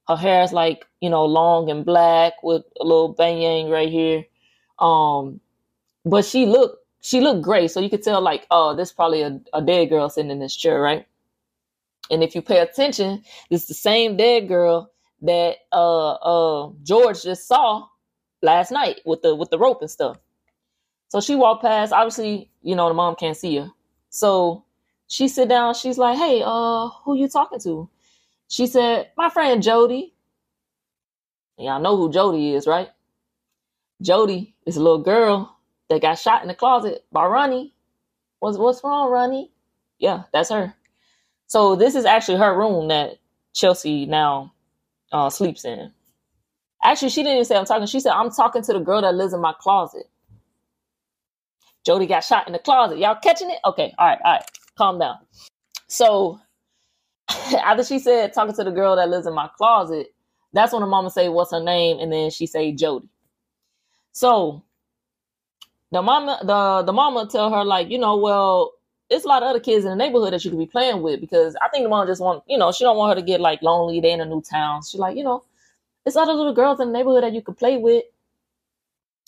Her 0.08 0.16
hair 0.16 0.44
is 0.44 0.52
like, 0.52 0.86
you 1.00 1.10
know, 1.10 1.26
long 1.26 1.70
and 1.70 1.86
black 1.86 2.34
with 2.44 2.64
a 2.80 2.84
little 2.84 3.14
bang 3.14 3.70
right 3.70 3.90
here. 3.90 4.26
Um, 4.80 5.40
but 6.06 6.26
she 6.26 6.46
looked 6.46 6.78
she 7.02 7.20
looked 7.20 7.42
great. 7.42 7.70
so 7.70 7.82
you 7.82 7.90
could 7.90 8.02
tell 8.02 8.22
like, 8.22 8.48
oh, 8.50 8.76
this 8.76 8.94
probably 8.94 9.22
a, 9.22 9.40
a 9.54 9.62
dead 9.62 9.90
girl 9.90 10.10
sitting 10.10 10.32
in 10.32 10.40
this 10.40 10.56
chair, 10.56 10.80
right? 10.80 11.06
And 12.10 12.24
if 12.24 12.34
you 12.34 12.42
pay 12.42 12.60
attention, 12.60 13.24
this 13.50 13.64
is 13.64 13.68
the 13.68 13.74
same 13.74 14.16
dead 14.16 14.48
girl 14.48 14.92
that 15.22 15.58
uh 15.72 16.12
uh 16.14 16.72
George 16.84 17.24
just 17.24 17.48
saw 17.48 17.86
last 18.42 18.72
night 18.72 19.02
with 19.06 19.22
the 19.22 19.36
with 19.36 19.50
the 19.50 19.58
rope 19.58 19.82
and 19.82 19.92
stuff. 19.92 20.18
So 21.10 21.22
she 21.22 21.36
walked 21.36 21.62
past. 21.64 21.94
Obviously, 21.94 22.50
you 22.62 22.76
know 22.76 22.88
the 22.88 22.94
mom 22.94 23.16
can't 23.16 23.38
see 23.38 23.58
her. 23.58 23.72
So 24.10 24.66
she 25.08 25.28
sit 25.28 25.50
down. 25.50 25.74
She's 25.76 25.98
like, 25.98 26.18
"Hey, 26.18 26.42
uh, 26.46 26.90
who 27.04 27.16
you 27.16 27.28
talking 27.28 27.60
to?" 27.62 27.90
She 28.50 28.68
said, 28.68 29.12
"My 29.18 29.30
friend 29.30 29.62
Jody." 29.64 30.14
Y'all 31.58 31.80
know 31.82 31.96
who 31.96 32.12
Jody 32.12 32.54
is, 32.54 32.66
right? 32.66 32.90
Jody 34.02 34.56
is 34.66 34.76
a 34.76 34.82
little 34.82 35.04
girl 35.04 35.56
that 35.90 36.02
got 36.02 36.20
shot 36.20 36.42
in 36.42 36.48
the 36.48 36.56
closet 36.56 37.06
by 37.12 37.26
Ronnie. 37.26 37.74
What's 38.40 38.58
what's 38.58 38.84
wrong, 38.84 39.12
Ronnie? 39.12 39.52
Yeah, 40.00 40.24
that's 40.34 40.50
her. 40.52 40.74
So 41.48 41.76
this 41.76 41.96
is 41.96 42.06
actually 42.06 42.40
her 42.40 42.58
room 42.58 42.90
that 42.90 43.18
Chelsea 43.54 44.06
now 44.06 44.54
uh, 45.12 45.30
sleeps 45.30 45.66
in. 45.66 45.92
Actually, 46.84 47.10
she 47.10 47.24
didn't 47.24 47.36
even 47.36 47.46
say 47.46 47.58
I'm 47.58 47.66
talking. 47.66 47.88
She 47.88 48.00
said 48.00 48.14
I'm 48.14 48.32
talking 48.32 48.64
to 48.64 48.74
the 48.74 48.80
girl 48.80 49.02
that 49.02 49.16
lives 49.16 49.34
in 49.34 49.42
my 49.42 49.54
closet. 49.60 50.06
Jody 51.86 52.08
got 52.08 52.24
shot 52.24 52.48
in 52.48 52.54
the 52.54 52.60
closet. 52.60 53.00
Y'all 53.00 53.18
catching 53.22 53.50
it? 53.52 53.60
Okay, 53.66 53.94
all 53.98 54.08
right, 54.08 54.20
all 54.24 54.34
right. 54.34 54.46
Calm 54.78 55.00
down. 55.00 55.18
So 55.88 56.40
after 57.30 57.84
she 57.84 58.00
said 58.00 58.34
talking 58.34 58.56
to 58.56 58.64
the 58.64 58.72
girl 58.72 58.96
that 58.98 59.10
lives 59.10 59.28
in 59.28 59.34
my 59.34 59.50
closet, 59.58 60.08
that's 60.54 60.74
when 60.74 60.82
the 60.82 60.88
mama 60.88 61.10
say 61.12 61.30
what's 61.30 61.52
her 61.52 61.64
name, 61.64 62.00
and 62.00 62.12
then 62.14 62.32
she 62.32 62.48
say 62.48 62.72
Jody. 62.74 63.10
So 64.14 64.64
the 65.94 66.04
mama, 66.04 66.40
the 66.44 66.84
the 66.88 66.94
mama 66.94 67.28
tell 67.32 67.52
her 67.54 67.66
like, 67.66 67.92
you 67.92 68.00
know, 68.00 68.18
well, 68.18 68.74
it's 69.10 69.26
a 69.26 69.30
lot 69.30 69.44
of 69.44 69.50
other 69.50 69.62
kids 69.62 69.86
in 69.86 69.92
the 69.92 69.98
neighborhood 69.98 70.34
that 70.34 70.46
you 70.46 70.52
could 70.52 70.60
be 70.60 70.68
playing 70.68 71.04
with 71.04 71.22
because 71.22 71.56
I 71.64 71.70
think 71.70 71.86
the 71.86 71.90
mom 71.90 72.08
just 72.08 72.22
want, 72.22 72.44
you 72.48 72.60
know, 72.60 72.74
she 72.74 72.86
don't 72.86 72.98
want 72.98 73.12
her 73.18 73.22
to 73.22 73.28
get 73.28 73.42
like 73.42 73.64
lonely. 73.64 74.02
They 74.02 74.12
in 74.14 74.22
a 74.22 74.26
new 74.26 74.42
town. 74.44 74.84
She 74.84 75.00
like, 75.00 75.18
you 75.18 75.24
know, 75.26 75.46
it's 76.06 76.18
other 76.18 76.34
little 76.34 76.54
girls 76.56 76.80
in 76.82 76.88
the 76.90 76.94
neighborhood 76.94 77.24
that 77.24 77.34
you 77.34 77.42
could 77.44 77.58
play 77.58 77.78
with. 77.78 78.06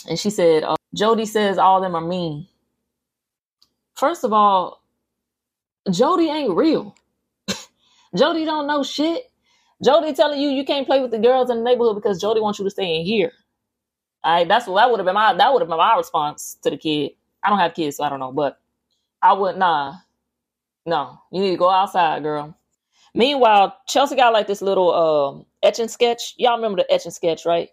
And 0.10 0.20
she 0.20 0.30
said, 0.32 0.64
uh, 0.64 0.76
Jody 0.96 1.26
says 1.26 1.58
all 1.58 1.82
them 1.82 1.96
are 1.96 2.02
mean. 2.02 2.48
First 3.96 4.24
of 4.24 4.34
all, 4.34 4.82
Jody 5.92 6.30
ain't 6.30 6.56
real. 6.56 6.96
Jody 8.18 8.46
don't 8.46 8.68
know 8.68 8.84
shit. 8.84 9.24
Jody 9.84 10.14
telling 10.14 10.42
you 10.42 10.50
you 10.50 10.66
can't 10.66 10.88
play 10.88 11.02
with 11.02 11.12
the 11.12 11.20
girls 11.20 11.50
in 11.50 11.58
the 11.60 11.64
neighborhood 11.64 11.96
because 11.96 12.22
Jody 12.22 12.42
wants 12.42 12.60
you 12.60 12.66
to 12.66 12.72
stay 12.72 12.98
in 13.00 13.06
here. 13.06 13.32
Right, 14.26 14.48
that's 14.48 14.66
what 14.66 14.82
that 14.82 14.90
would 14.90 15.00
have 15.00 15.06
been 15.06 15.14
my 15.14 15.34
that 15.36 15.54
would 15.54 15.62
have 15.62 15.70
been 15.70 15.78
my 15.78 15.96
response 15.96 16.58
to 16.64 16.72
the 16.72 16.78
kid. 16.78 17.12
I 17.44 17.50
don't 17.50 17.60
have 17.60 17.76
kids, 17.76 17.98
so 17.98 18.04
I 18.04 18.10
don't 18.10 18.20
know, 18.20 18.32
but 18.32 18.60
I 19.22 19.34
would 19.34 19.58
nah. 19.58 19.98
No, 20.88 21.20
you 21.32 21.42
need 21.42 21.52
to 21.52 21.58
go 21.58 21.70
outside, 21.70 22.24
girl. 22.24 22.58
Meanwhile, 23.14 23.78
Chelsea 23.88 24.16
got 24.16 24.34
like 24.34 24.48
this 24.48 24.64
little 24.64 24.94
um 24.94 25.46
Etch 25.62 25.80
A 25.80 25.88
Sketch. 25.88 26.34
Y'all 26.38 26.56
remember 26.56 26.78
the 26.82 26.92
Etch 26.92 27.06
A 27.06 27.12
Sketch, 27.12 27.46
right? 27.46 27.70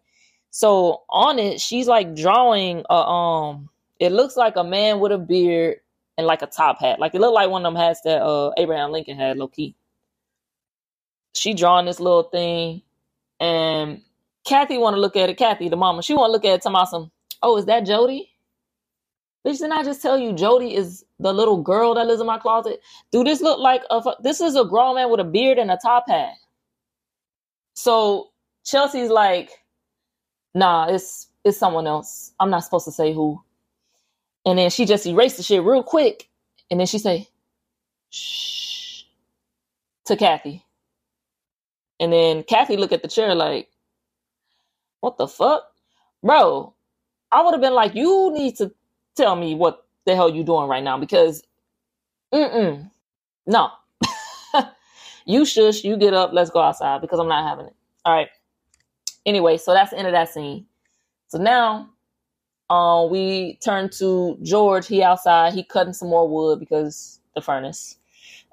So 0.51 1.03
on 1.09 1.39
it, 1.39 1.59
she's 1.59 1.89
like 1.89 2.15
drawing 2.15 2.85
a 2.91 2.95
um 2.95 3.71
it 3.99 4.13
looks 4.13 4.37
like 4.37 4.57
a 4.57 4.65
man 4.65 5.01
with 5.01 5.13
a 5.13 5.19
beard 5.19 5.79
and 6.19 6.27
like 6.27 6.43
a 6.43 6.47
top 6.47 6.81
hat. 6.81 7.01
Like 7.01 7.15
it 7.15 7.21
looked 7.21 7.35
like 7.35 7.49
one 7.49 7.65
of 7.65 7.73
them 7.73 7.81
hats 7.81 8.03
that 8.03 8.23
uh 8.23 8.53
Abraham 8.59 8.93
Lincoln 8.93 9.17
had 9.17 9.39
low 9.39 9.49
key. 9.49 9.75
She 11.35 11.55
drawing 11.55 11.87
this 11.87 11.99
little 11.99 12.25
thing 12.25 12.83
and 13.41 14.03
Kathy 14.47 14.79
wanna 14.79 14.99
look 14.99 15.17
at 15.17 15.31
it. 15.31 15.39
Kathy, 15.39 15.69
the 15.69 15.77
mama, 15.77 16.03
she 16.03 16.15
wanna 16.15 16.33
look 16.33 16.45
at 16.45 16.55
it, 16.57 16.63
some, 16.65 17.11
oh, 17.43 17.59
is 17.59 17.67
that 17.67 17.87
Jody? 17.87 18.31
Bitch, 19.47 19.59
didn't 19.59 19.73
I 19.73 19.83
just 19.85 20.03
tell 20.03 20.19
you 20.19 20.35
Jody 20.35 20.75
is 20.77 21.05
the 21.19 21.33
little 21.33 21.63
girl 21.63 21.95
that 21.95 22.07
lives 22.07 22.21
in 22.21 22.29
my 22.29 22.39
closet? 22.39 22.81
Do 23.13 23.25
this 23.25 23.41
look 23.43 23.59
like 23.59 23.83
a 23.91 24.03
this 24.23 24.41
is 24.41 24.57
a 24.57 24.65
grown 24.65 24.97
man 24.97 25.11
with 25.11 25.21
a 25.21 25.25
beard 25.25 25.59
and 25.59 25.71
a 25.71 25.79
top 25.83 26.07
hat? 26.09 26.35
So 27.75 28.31
Chelsea's 28.65 29.11
like, 29.11 29.51
nah, 30.55 30.89
it's 30.89 31.29
it's 31.45 31.59
someone 31.59 31.87
else. 31.87 32.33
I'm 32.41 32.51
not 32.51 32.65
supposed 32.65 32.87
to 32.87 32.93
say 32.93 33.15
who. 33.15 33.43
And 34.47 34.59
then 34.59 34.71
she 34.71 34.87
just 34.87 35.07
erased 35.07 35.39
the 35.39 35.45
shit 35.45 35.63
real 35.65 35.83
quick. 35.85 36.29
And 36.71 36.81
then 36.81 36.87
she 36.89 36.99
say, 36.99 37.29
shh 38.11 39.05
to 40.07 40.17
Kathy. 40.17 40.65
And 42.01 42.13
then 42.13 42.45
Kathy 42.45 42.77
look 42.79 42.93
at 42.93 43.03
the 43.03 43.09
chair 43.09 43.35
like, 43.35 43.69
what 45.03 45.19
the 45.19 45.29
fuck? 45.29 45.65
Bro, 46.23 46.75
I 47.33 47.43
would 47.43 47.53
have 47.53 47.61
been 47.61 47.75
like, 47.75 47.95
you 47.95 48.31
need 48.33 48.57
to 48.57 48.73
tell 49.17 49.37
me 49.37 49.55
what 49.55 49.87
the 50.07 50.15
hell 50.15 50.31
you 50.31 50.45
doing 50.45 50.69
right 50.69 50.83
now 50.83 50.97
because 50.99 51.43
mm-mm, 52.33 52.91
no. 53.47 53.69
you 55.27 55.45
shush, 55.45 55.85
you 55.85 55.97
get 55.97 56.15
up, 56.15 56.31
let's 56.33 56.51
go 56.51 56.61
outside 56.61 57.01
because 57.01 57.19
I'm 57.19 57.29
not 57.29 57.49
having 57.49 57.67
it. 57.67 57.75
All 58.05 58.15
right. 58.15 58.29
Anyway, 59.27 59.57
so 59.57 59.73
that's 59.73 59.91
the 59.91 59.99
end 59.99 60.07
of 60.07 60.13
that 60.13 60.29
scene. 60.29 60.67
So 61.29 61.39
now 61.39 61.91
um 62.71 63.11
we 63.11 63.59
turn 63.65 63.91
to 63.99 64.39
George. 64.43 64.87
He 64.87 65.03
outside, 65.03 65.53
he 65.53 65.65
cutting 65.65 65.93
some 65.93 66.09
more 66.09 66.29
wood 66.29 66.61
because 66.61 67.21
the 67.35 67.41
furnace. 67.41 67.97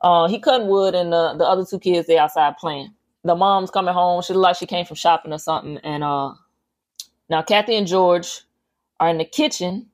Uh 0.02 0.28
he 0.28 0.40
cutting 0.40 0.68
wood 0.68 0.96
and 0.96 1.14
the, 1.14 1.36
the 1.38 1.46
other 1.46 1.66
two 1.66 1.80
kids 1.80 2.08
they 2.08 2.18
outside 2.18 2.58
playing. 2.58 2.94
The 3.24 3.36
mom's 3.36 3.72
coming 3.72 3.94
home. 3.94 4.22
She 4.22 4.34
look 4.34 4.44
like 4.44 4.56
she 4.56 4.66
came 4.66 4.86
from 4.86 4.96
shopping 4.96 5.34
or 5.34 5.40
something. 5.40 5.78
And 5.84 6.04
uh 6.04 6.34
now 7.30 7.42
Kathy 7.42 7.76
and 7.76 7.88
George 7.88 8.42
are 9.00 9.10
in 9.10 9.18
the 9.18 9.26
kitchen 9.26 9.88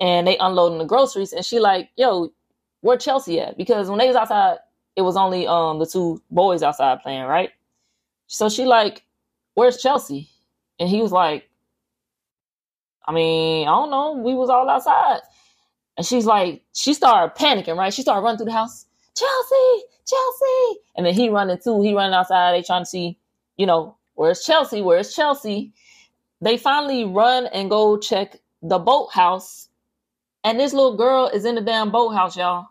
and 0.00 0.26
they 0.26 0.38
unloading 0.38 0.78
the 0.78 0.84
groceries 0.84 1.32
and 1.32 1.44
she 1.44 1.60
like, 1.60 1.90
yo, 1.96 2.32
where 2.80 2.96
Chelsea 2.96 3.40
at? 3.40 3.56
Because 3.56 3.88
when 3.88 3.98
they 3.98 4.08
was 4.08 4.16
outside, 4.16 4.58
it 4.96 5.02
was 5.02 5.16
only 5.16 5.46
um 5.46 5.78
the 5.78 5.86
two 5.86 6.22
boys 6.30 6.62
outside 6.62 7.00
playing, 7.02 7.24
right? 7.24 7.50
So 8.26 8.48
she 8.48 8.64
like, 8.64 9.04
where's 9.54 9.78
Chelsea? 9.82 10.28
And 10.80 10.88
he 10.88 11.02
was 11.02 11.12
like, 11.12 11.48
I 13.06 13.12
mean, 13.12 13.68
I 13.68 13.70
don't 13.70 13.90
know. 13.90 14.14
We 14.14 14.34
was 14.34 14.50
all 14.50 14.68
outside. 14.68 15.20
And 15.96 16.06
she's 16.06 16.26
like, 16.26 16.62
she 16.74 16.94
started 16.94 17.36
panicking, 17.38 17.76
right? 17.76 17.92
She 17.92 18.02
started 18.02 18.22
running 18.22 18.38
through 18.38 18.46
the 18.46 18.52
house. 18.52 18.86
Chelsea, 19.16 19.84
Chelsea. 20.06 20.80
And 20.96 21.06
then 21.06 21.14
he 21.14 21.28
running 21.28 21.58
too. 21.62 21.82
He 21.82 21.94
running 21.94 22.14
outside. 22.14 22.52
They 22.52 22.62
trying 22.62 22.82
to 22.82 22.86
see, 22.86 23.18
you 23.56 23.66
know, 23.66 23.96
where's 24.14 24.44
Chelsea? 24.44 24.82
Where's 24.82 25.14
Chelsea? 25.14 25.72
They 26.42 26.58
finally 26.58 27.06
run 27.06 27.46
and 27.46 27.70
go 27.70 27.98
check 27.98 28.38
the 28.62 28.78
boathouse 28.78 29.68
and 30.44 30.58
this 30.58 30.72
little 30.72 30.96
girl 30.96 31.28
is 31.28 31.44
in 31.44 31.54
the 31.54 31.60
damn 31.60 31.90
boathouse, 31.90 32.36
y'all, 32.36 32.68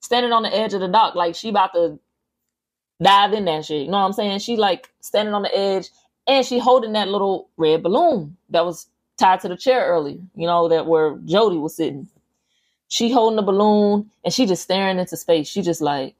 standing 0.00 0.32
on 0.32 0.42
the 0.42 0.54
edge 0.54 0.74
of 0.74 0.80
the 0.80 0.88
dock, 0.88 1.14
like 1.14 1.34
she 1.36 1.48
about 1.50 1.72
to 1.74 1.98
dive 3.02 3.32
in 3.32 3.44
that 3.46 3.64
shit. 3.64 3.82
You 3.84 3.90
know 3.90 3.98
what 3.98 4.06
I'm 4.06 4.12
saying? 4.12 4.40
She 4.40 4.56
like 4.56 4.90
standing 5.00 5.34
on 5.34 5.42
the 5.42 5.56
edge, 5.56 5.90
and 6.26 6.44
she 6.44 6.58
holding 6.58 6.92
that 6.94 7.08
little 7.08 7.48
red 7.56 7.82
balloon 7.82 8.36
that 8.50 8.64
was 8.64 8.88
tied 9.16 9.40
to 9.40 9.48
the 9.48 9.56
chair 9.56 9.86
earlier. 9.86 10.18
You 10.34 10.46
know 10.46 10.68
that 10.68 10.86
where 10.86 11.16
Jody 11.24 11.58
was 11.58 11.76
sitting. 11.76 12.08
She 12.88 13.10
holding 13.12 13.36
the 13.36 13.42
balloon 13.42 14.10
and 14.24 14.32
she 14.32 14.46
just 14.46 14.62
staring 14.62 14.98
into 14.98 15.16
space. 15.16 15.48
She 15.48 15.62
just 15.62 15.80
like, 15.80 16.14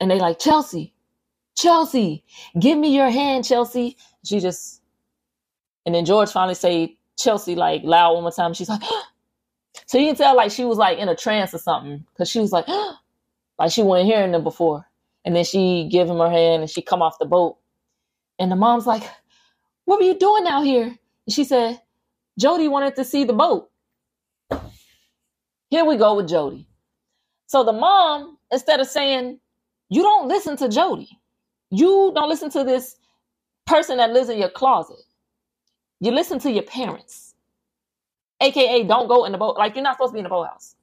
and 0.00 0.10
they 0.10 0.18
like 0.18 0.38
Chelsea, 0.38 0.92
Chelsea, 1.56 2.24
give 2.58 2.78
me 2.78 2.94
your 2.94 3.10
hand, 3.10 3.44
Chelsea. 3.44 3.96
She 4.24 4.40
just, 4.40 4.82
and 5.86 5.94
then 5.94 6.04
George 6.04 6.30
finally 6.30 6.56
say 6.56 6.96
Chelsea 7.16 7.54
like 7.54 7.82
loud 7.84 8.14
one 8.14 8.24
more 8.24 8.32
time. 8.32 8.52
She's 8.52 8.68
like, 8.68 8.82
so 9.86 9.98
you 9.98 10.08
can 10.08 10.16
tell 10.16 10.36
like 10.36 10.50
she 10.50 10.64
was 10.64 10.78
like 10.78 10.98
in 10.98 11.08
a 11.08 11.16
trance 11.16 11.54
or 11.54 11.58
something 11.58 12.04
because 12.12 12.28
she 12.28 12.40
was 12.40 12.52
like, 12.52 12.66
like 13.58 13.70
she 13.72 13.82
wasn't 13.82 14.08
hearing 14.10 14.32
them 14.32 14.44
before. 14.44 14.84
And 15.24 15.34
then 15.34 15.44
she 15.44 15.88
give 15.90 16.08
him 16.08 16.18
her 16.18 16.30
hand 16.30 16.62
and 16.62 16.70
she 16.70 16.82
come 16.82 17.02
off 17.02 17.18
the 17.18 17.24
boat. 17.26 17.56
And 18.38 18.52
the 18.52 18.56
mom's 18.56 18.86
like, 18.86 19.04
what 19.86 20.00
were 20.00 20.06
you 20.06 20.18
doing 20.18 20.46
out 20.46 20.62
here? 20.64 20.84
And 20.86 21.34
she 21.34 21.44
said, 21.44 21.80
Jody 22.38 22.68
wanted 22.68 22.96
to 22.96 23.04
see 23.04 23.24
the 23.24 23.32
boat. 23.32 23.70
Here 25.70 25.84
we 25.84 25.96
go 25.96 26.16
with 26.16 26.28
Jody. 26.28 26.68
So 27.46 27.64
the 27.64 27.72
mom, 27.72 28.38
instead 28.52 28.80
of 28.80 28.88
saying, 28.88 29.40
you 29.88 30.02
don't 30.02 30.28
listen 30.28 30.56
to 30.58 30.68
Jody, 30.68 31.08
you 31.70 32.12
don't 32.14 32.28
listen 32.28 32.50
to 32.50 32.64
this 32.64 32.96
person 33.66 33.98
that 33.98 34.12
lives 34.12 34.28
in 34.28 34.38
your 34.38 34.50
closet. 34.50 34.98
You 36.00 36.12
listen 36.12 36.38
to 36.40 36.50
your 36.50 36.62
parents. 36.62 37.34
AKA 38.40 38.84
don't 38.84 39.08
go 39.08 39.24
in 39.24 39.32
the 39.32 39.38
boat. 39.38 39.56
Like 39.56 39.74
you're 39.74 39.82
not 39.82 39.96
supposed 39.96 40.10
to 40.10 40.14
be 40.14 40.18
in 40.20 40.24
the 40.24 40.30
boathouse. 40.30 40.76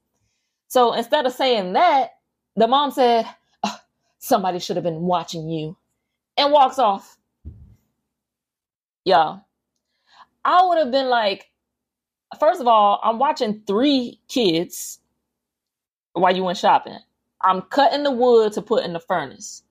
So 0.67 0.93
instead 0.93 1.25
of 1.25 1.33
saying 1.33 1.73
that, 1.73 2.11
the 2.55 2.67
mom 2.67 2.91
said, 2.91 3.25
oh, 3.63 3.79
somebody 4.17 4.59
should 4.59 4.75
have 4.75 4.83
been 4.83 5.01
watching 5.01 5.49
you 5.49 5.77
and 6.37 6.51
walks 6.51 6.79
off. 6.79 7.17
Y'all, 9.05 9.41
I 10.43 10.65
would 10.65 10.77
have 10.77 10.91
been 10.91 11.09
like, 11.09 11.51
first 12.39 12.61
of 12.61 12.67
all, 12.67 12.99
I'm 13.03 13.19
watching 13.19 13.61
three 13.67 14.19
kids 14.27 14.99
while 16.13 16.35
you 16.35 16.43
went 16.43 16.57
shopping. 16.57 16.97
I'm 17.41 17.61
cutting 17.61 18.03
the 18.03 18.11
wood 18.11 18.53
to 18.53 18.61
put 18.61 18.85
in 18.85 18.93
the 18.93 18.99
furnace 18.99 19.63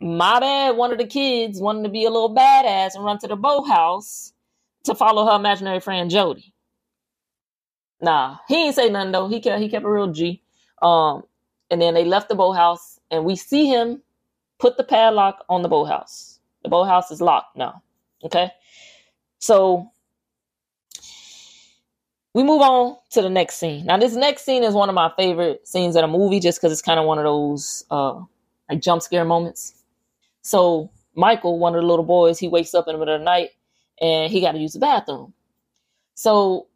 my 0.00 0.40
bad, 0.40 0.76
one 0.76 0.92
of 0.92 0.98
the 0.98 1.06
kids 1.06 1.60
wanted 1.60 1.82
to 1.82 1.90
be 1.90 2.04
a 2.06 2.10
little 2.10 2.34
badass 2.34 2.94
and 2.94 3.04
run 3.04 3.18
to 3.18 3.28
the 3.28 3.36
boathouse 3.36 4.32
to 4.84 4.94
follow 4.94 5.26
her 5.26 5.36
imaginary 5.36 5.80
friend 5.80 6.10
Jody. 6.10 6.52
Nah, 8.00 8.38
he 8.48 8.66
ain't 8.66 8.74
say 8.74 8.88
nothing 8.88 9.12
though. 9.12 9.28
He 9.28 9.40
kept 9.40 9.60
he 9.60 9.68
kept 9.68 9.84
a 9.84 9.90
real 9.90 10.12
G. 10.12 10.42
Um, 10.80 11.24
and 11.70 11.80
then 11.80 11.94
they 11.94 12.04
left 12.04 12.28
the 12.28 12.34
boathouse, 12.34 12.98
and 13.10 13.24
we 13.24 13.36
see 13.36 13.66
him 13.66 14.02
put 14.58 14.76
the 14.76 14.84
padlock 14.84 15.44
on 15.48 15.62
the 15.62 15.68
boathouse. 15.68 16.40
The 16.62 16.70
boathouse 16.70 17.10
is 17.10 17.20
locked 17.20 17.56
now. 17.56 17.82
Okay, 18.24 18.50
so 19.38 19.90
we 22.34 22.42
move 22.42 22.62
on 22.62 22.96
to 23.10 23.22
the 23.22 23.30
next 23.30 23.56
scene. 23.56 23.84
Now, 23.86 23.96
this 23.98 24.14
next 24.14 24.44
scene 24.44 24.62
is 24.62 24.74
one 24.74 24.88
of 24.88 24.94
my 24.94 25.10
favorite 25.16 25.66
scenes 25.66 25.96
in 25.96 26.04
a 26.04 26.08
movie, 26.08 26.40
just 26.40 26.60
because 26.60 26.72
it's 26.72 26.82
kind 26.82 27.00
of 27.00 27.06
one 27.06 27.18
of 27.18 27.24
those 27.24 27.84
uh, 27.90 28.20
like 28.68 28.80
jump 28.80 29.02
scare 29.02 29.24
moments. 29.24 29.74
So 30.42 30.90
Michael, 31.14 31.58
one 31.58 31.74
of 31.74 31.82
the 31.82 31.86
little 31.86 32.04
boys, 32.04 32.38
he 32.38 32.48
wakes 32.48 32.74
up 32.74 32.86
in 32.88 32.94
the 32.94 32.98
middle 32.98 33.14
of 33.14 33.20
the 33.20 33.24
night 33.24 33.50
and 34.00 34.32
he 34.32 34.40
got 34.40 34.52
to 34.52 34.58
use 34.58 34.72
the 34.74 34.80
bathroom. 34.80 35.32
So 36.14 36.66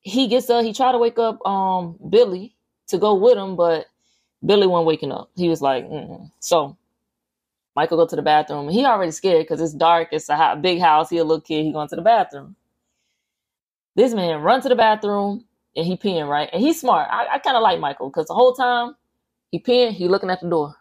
he 0.00 0.28
gets 0.28 0.50
up, 0.50 0.64
he 0.64 0.72
tried 0.72 0.92
to 0.92 0.98
wake 0.98 1.18
up 1.18 1.44
um 1.46 1.98
Billy 2.08 2.56
to 2.88 2.98
go 2.98 3.14
with 3.14 3.36
him, 3.36 3.56
but 3.56 3.86
Billy 4.44 4.66
wasn't 4.66 4.86
waking 4.86 5.12
up. 5.12 5.30
He 5.36 5.48
was 5.48 5.62
like, 5.62 5.84
Mm-mm. 5.86 6.30
so 6.40 6.76
Michael 7.74 7.98
go 7.98 8.06
to 8.06 8.16
the 8.16 8.22
bathroom. 8.22 8.68
He 8.68 8.84
already 8.84 9.12
scared 9.12 9.44
because 9.44 9.60
it's 9.60 9.74
dark. 9.74 10.08
It's 10.12 10.28
a 10.28 10.36
hot, 10.36 10.62
big 10.62 10.80
house. 10.80 11.10
He 11.10 11.18
a 11.18 11.24
little 11.24 11.40
kid. 11.42 11.64
He 11.64 11.72
going 11.72 11.88
to 11.88 11.96
the 11.96 12.02
bathroom. 12.02 12.56
This 13.96 14.14
man 14.14 14.42
run 14.42 14.60
to 14.62 14.68
the 14.68 14.76
bathroom 14.76 15.44
and 15.76 15.86
he 15.86 15.96
peeing 15.96 16.28
right, 16.28 16.48
and 16.52 16.62
he's 16.62 16.80
smart. 16.80 17.08
I, 17.10 17.34
I 17.34 17.38
kind 17.38 17.56
of 17.56 17.62
like 17.62 17.78
Michael 17.80 18.08
because 18.08 18.26
the 18.26 18.34
whole 18.34 18.54
time 18.54 18.96
he 19.50 19.60
peeing, 19.60 19.92
he 19.92 20.08
looking 20.08 20.30
at 20.30 20.40
the 20.40 20.48
door. 20.48 20.74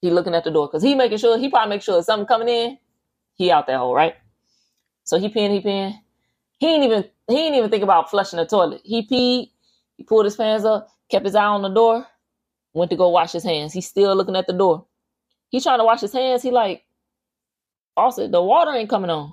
He 0.00 0.10
looking 0.10 0.34
at 0.34 0.44
the 0.44 0.50
door 0.50 0.68
because 0.68 0.82
he 0.82 0.94
making 0.94 1.18
sure 1.18 1.38
he 1.38 1.50
probably 1.50 1.70
make 1.76 1.82
sure 1.82 2.02
something 2.02 2.26
coming 2.26 2.48
in, 2.48 2.78
he 3.34 3.50
out 3.50 3.66
that 3.66 3.78
hole, 3.78 3.94
right? 3.94 4.14
So 5.08 5.18
he 5.18 5.30
peeing, 5.30 5.52
he 5.52 5.60
peeing. 5.62 5.98
He 6.58 6.66
ain't 6.66 6.84
even 6.84 7.02
he 7.28 7.46
ain't 7.46 7.56
even 7.56 7.70
think 7.70 7.82
about 7.82 8.10
flushing 8.10 8.36
the 8.36 8.44
toilet. 8.44 8.82
He 8.84 9.06
peed, 9.06 9.50
he 9.96 10.04
pulled 10.04 10.26
his 10.26 10.36
pants 10.36 10.66
up, 10.66 10.90
kept 11.10 11.24
his 11.24 11.34
eye 11.34 11.46
on 11.46 11.62
the 11.62 11.70
door, 11.70 12.06
went 12.74 12.90
to 12.90 12.96
go 12.96 13.08
wash 13.08 13.32
his 13.32 13.42
hands. 13.42 13.72
He's 13.72 13.88
still 13.88 14.14
looking 14.14 14.36
at 14.36 14.46
the 14.46 14.52
door. 14.52 14.84
He 15.48 15.60
trying 15.60 15.78
to 15.78 15.84
wash 15.84 16.02
his 16.02 16.12
hands. 16.12 16.42
He 16.42 16.50
like, 16.50 16.84
also 17.96 18.28
the 18.28 18.42
water 18.42 18.72
ain't 18.72 18.90
coming 18.90 19.08
on. 19.08 19.32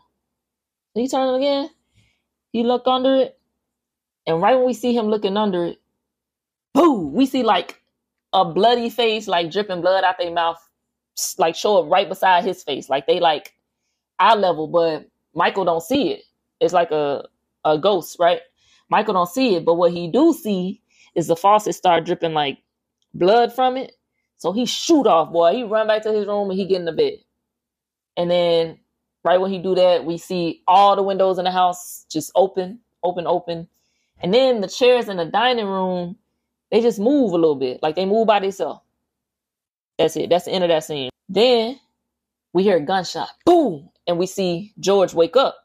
He 0.93 1.09
turn 1.09 1.35
again. 1.35 1.69
He 2.53 2.63
look 2.63 2.83
under 2.87 3.13
it, 3.15 3.37
and 4.25 4.41
right 4.41 4.55
when 4.55 4.67
we 4.67 4.73
see 4.73 4.95
him 4.95 5.07
looking 5.07 5.35
under 5.35 5.65
it, 5.65 5.81
boo, 6.73 6.99
we 6.99 7.25
see 7.25 7.43
like 7.43 7.81
a 8.31 8.45
bloody 8.45 8.89
face, 8.89 9.27
like 9.27 9.51
dripping 9.51 9.81
blood 9.81 10.05
out 10.05 10.15
their 10.19 10.31
mouth, 10.31 10.65
like 11.37 11.53
show 11.53 11.83
up 11.83 11.91
right 11.91 12.07
beside 12.07 12.45
his 12.45 12.63
face. 12.63 12.87
Like 12.87 13.07
they 13.07 13.19
like 13.19 13.53
eye 14.19 14.35
level, 14.35 14.67
but 14.67 15.09
Michael 15.35 15.65
don't 15.65 15.83
see 15.83 16.11
it. 16.11 16.23
It's 16.59 16.73
like 16.73 16.91
a, 16.91 17.25
a 17.63 17.77
ghost, 17.77 18.17
right? 18.19 18.41
Michael 18.89 19.13
don't 19.13 19.29
see 19.29 19.55
it, 19.55 19.65
but 19.65 19.75
what 19.75 19.91
he 19.91 20.07
do 20.07 20.33
see 20.33 20.81
is 21.15 21.27
the 21.27 21.35
faucet 21.35 21.75
start 21.75 22.05
dripping 22.05 22.33
like 22.33 22.59
blood 23.13 23.53
from 23.53 23.77
it. 23.77 23.93
So 24.37 24.51
he 24.51 24.65
shoot 24.65 25.07
off, 25.07 25.31
boy. 25.31 25.53
He 25.53 25.63
run 25.63 25.87
back 25.87 26.03
to 26.03 26.13
his 26.13 26.27
room 26.27 26.49
and 26.49 26.59
he 26.59 26.65
get 26.65 26.79
in 26.79 26.85
the 26.85 26.91
bed. 26.91 27.13
And 28.17 28.31
then 28.31 28.79
right 29.23 29.39
when 29.39 29.51
he 29.51 29.59
do 29.59 29.75
that, 29.75 30.05
we 30.05 30.17
see 30.17 30.61
all 30.67 30.95
the 30.95 31.03
windows 31.03 31.37
in 31.37 31.45
the 31.45 31.51
house 31.51 32.05
just 32.09 32.31
open, 32.35 32.79
open, 33.03 33.27
open. 33.27 33.67
And 34.21 34.33
then 34.33 34.61
the 34.61 34.67
chairs 34.67 35.09
in 35.09 35.17
the 35.17 35.25
dining 35.25 35.67
room 35.67 36.17
they 36.71 36.81
just 36.81 36.99
move 36.99 37.31
a 37.31 37.35
little 37.35 37.55
bit, 37.55 37.81
like 37.81 37.95
they 37.95 38.05
move 38.05 38.27
by 38.27 38.39
themselves. 38.39 38.81
That's 39.97 40.17
it. 40.17 40.29
That's 40.29 40.45
the 40.45 40.51
end 40.51 40.63
of 40.63 40.69
that 40.69 40.83
scene. 40.83 41.09
Then 41.29 41.79
we 42.53 42.63
hear 42.63 42.77
a 42.77 42.81
gunshot, 42.81 43.29
boom, 43.45 43.89
and 44.07 44.17
we 44.17 44.25
see 44.25 44.73
George 44.79 45.13
wake 45.13 45.35
up, 45.35 45.55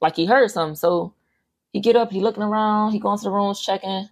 like 0.00 0.16
he 0.16 0.26
heard 0.26 0.50
something. 0.50 0.76
So 0.76 1.14
he 1.72 1.80
get 1.80 1.96
up, 1.96 2.10
he 2.10 2.20
looking 2.20 2.42
around, 2.42 2.92
he 2.92 2.98
going 2.98 3.18
to 3.18 3.24
the 3.24 3.30
rooms, 3.30 3.60
checking. 3.60 4.08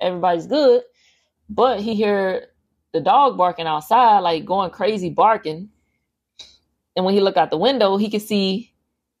Everybody's 0.00 0.46
good, 0.46 0.82
but 1.48 1.80
he 1.80 1.94
hear 1.94 2.48
the 2.92 3.00
dog 3.00 3.36
barking 3.36 3.66
outside, 3.66 4.20
like 4.20 4.44
going 4.44 4.70
crazy 4.70 5.10
barking. 5.10 5.70
And 6.96 7.04
when 7.04 7.14
he 7.14 7.20
look 7.20 7.36
out 7.36 7.50
the 7.50 7.56
window, 7.56 7.96
he 7.96 8.10
can 8.10 8.20
see 8.20 8.72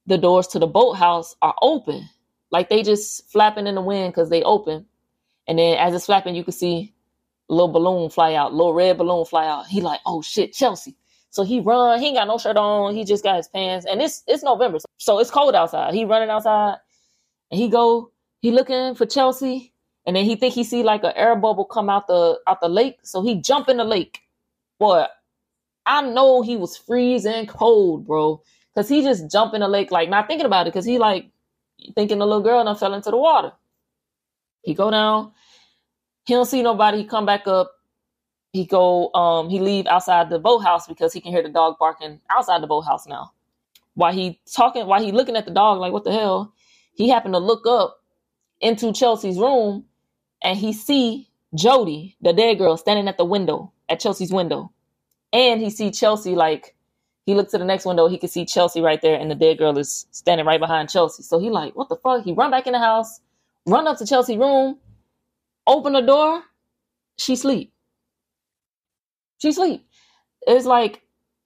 the 0.06 0.18
doors 0.18 0.46
to 0.48 0.58
the 0.58 0.66
boathouse 0.66 1.34
are 1.42 1.54
open, 1.62 2.08
like 2.50 2.68
they 2.68 2.82
just 2.82 3.30
flapping 3.30 3.66
in 3.66 3.74
the 3.74 3.80
wind 3.80 4.12
because 4.12 4.30
they 4.30 4.42
open. 4.42 4.86
And 5.46 5.58
then 5.58 5.76
as 5.78 5.94
it's 5.94 6.06
flapping, 6.06 6.34
you 6.34 6.44
can 6.44 6.52
see 6.52 6.94
a 7.48 7.52
little 7.52 7.72
balloon 7.72 8.10
fly 8.10 8.34
out, 8.34 8.52
little 8.52 8.74
red 8.74 8.98
balloon 8.98 9.24
fly 9.24 9.46
out. 9.46 9.66
He 9.66 9.80
like, 9.80 10.00
oh 10.06 10.22
shit, 10.22 10.52
Chelsea. 10.52 10.96
So 11.34 11.42
he 11.42 11.58
run. 11.58 11.98
He 11.98 12.06
ain't 12.06 12.16
got 12.16 12.28
no 12.28 12.38
shirt 12.38 12.56
on. 12.56 12.94
He 12.94 13.04
just 13.04 13.24
got 13.24 13.38
his 13.38 13.48
pants, 13.48 13.84
and 13.90 14.00
it's 14.00 14.22
it's 14.28 14.44
November, 14.44 14.78
so 14.98 15.18
it's 15.18 15.32
cold 15.32 15.56
outside. 15.56 15.92
He 15.92 16.04
running 16.04 16.30
outside, 16.30 16.76
and 17.50 17.60
he 17.60 17.68
go. 17.68 18.12
He 18.40 18.52
looking 18.52 18.94
for 18.94 19.04
Chelsea, 19.04 19.72
and 20.06 20.14
then 20.14 20.26
he 20.26 20.36
think 20.36 20.54
he 20.54 20.62
see 20.62 20.84
like 20.84 21.02
an 21.02 21.12
air 21.16 21.34
bubble 21.34 21.64
come 21.64 21.90
out 21.90 22.06
the 22.06 22.38
out 22.46 22.60
the 22.60 22.68
lake. 22.68 22.98
So 23.02 23.20
he 23.20 23.40
jump 23.40 23.68
in 23.68 23.78
the 23.78 23.84
lake. 23.84 24.20
Boy, 24.78 25.06
I 25.86 26.02
know 26.02 26.42
he 26.42 26.56
was 26.56 26.76
freezing 26.76 27.46
cold, 27.46 28.06
bro, 28.06 28.40
because 28.72 28.88
he 28.88 29.02
just 29.02 29.28
jump 29.28 29.54
in 29.54 29.60
the 29.60 29.68
lake 29.68 29.90
like 29.90 30.08
not 30.08 30.28
thinking 30.28 30.46
about 30.46 30.68
it, 30.68 30.72
because 30.72 30.86
he 30.86 30.98
like 30.98 31.26
thinking 31.96 32.18
the 32.20 32.26
little 32.26 32.44
girl 32.44 32.64
and 32.64 32.78
fell 32.78 32.94
into 32.94 33.10
the 33.10 33.18
water. 33.18 33.50
He 34.62 34.72
go 34.72 34.88
down. 34.88 35.32
He 36.26 36.34
don't 36.34 36.46
see 36.46 36.62
nobody. 36.62 36.98
He 36.98 37.04
come 37.04 37.26
back 37.26 37.48
up. 37.48 37.72
He 38.54 38.66
go. 38.66 39.12
Um. 39.14 39.50
He 39.50 39.60
leave 39.60 39.86
outside 39.86 40.30
the 40.30 40.40
boathouse 40.40 40.88
because 40.88 41.12
he 41.12 41.20
can 41.20 41.32
hear 41.32 41.42
the 41.44 41.50
dog 41.50 41.76
barking 41.78 42.22
outside 42.30 42.62
the 42.62 42.68
boathouse 42.68 43.06
now. 43.06 43.32
While 43.94 44.14
he 44.14 44.40
talking, 44.56 44.86
while 44.86 45.04
he 45.04 45.12
looking 45.12 45.36
at 45.36 45.44
the 45.46 45.52
dog, 45.52 45.80
like 45.80 45.92
what 45.92 46.04
the 46.04 46.12
hell? 46.12 46.54
He 46.94 47.10
happened 47.10 47.34
to 47.34 47.40
look 47.40 47.66
up 47.68 48.02
into 48.62 48.94
Chelsea's 48.94 49.38
room, 49.38 49.84
and 50.42 50.58
he 50.58 50.72
see 50.72 51.28
Jody, 51.54 52.16
the 52.22 52.32
dead 52.32 52.58
girl, 52.58 52.78
standing 52.78 53.08
at 53.08 53.18
the 53.18 53.26
window 53.26 53.72
at 53.90 54.00
Chelsea's 54.00 54.32
window, 54.32 54.72
and 55.34 55.60
he 55.60 55.70
see 55.70 55.92
Chelsea 55.92 56.36
like 56.36 56.76
he 57.26 57.34
looked 57.34 57.52
to 57.52 57.58
the 57.58 57.66
next 57.66 57.86
window. 57.86 58.08
He 58.08 58.18
could 58.18 58.30
see 58.30 58.46
Chelsea 58.46 58.80
right 58.82 59.02
there, 59.02 59.18
and 59.20 59.30
the 59.30 59.36
dead 59.36 59.58
girl 59.58 59.78
is 59.78 60.06
standing 60.12 60.46
right 60.46 60.60
behind 60.60 60.90
Chelsea. 60.90 61.24
So 61.24 61.40
he 61.40 61.50
like, 61.50 61.76
what 61.76 61.90
the 61.90 61.96
fuck? 61.96 62.24
He 62.24 62.32
run 62.32 62.50
back 62.50 62.66
in 62.66 62.72
the 62.72 62.80
house 62.80 63.20
run 63.66 63.86
up 63.86 63.98
to 63.98 64.06
Chelsea 64.06 64.38
room, 64.38 64.78
open 65.66 65.94
the 65.94 66.00
door, 66.02 66.42
she 67.18 67.36
sleep. 67.36 67.72
She 69.44 69.52
sleep. 69.52 69.86
It's 70.46 70.64
like 70.66 71.02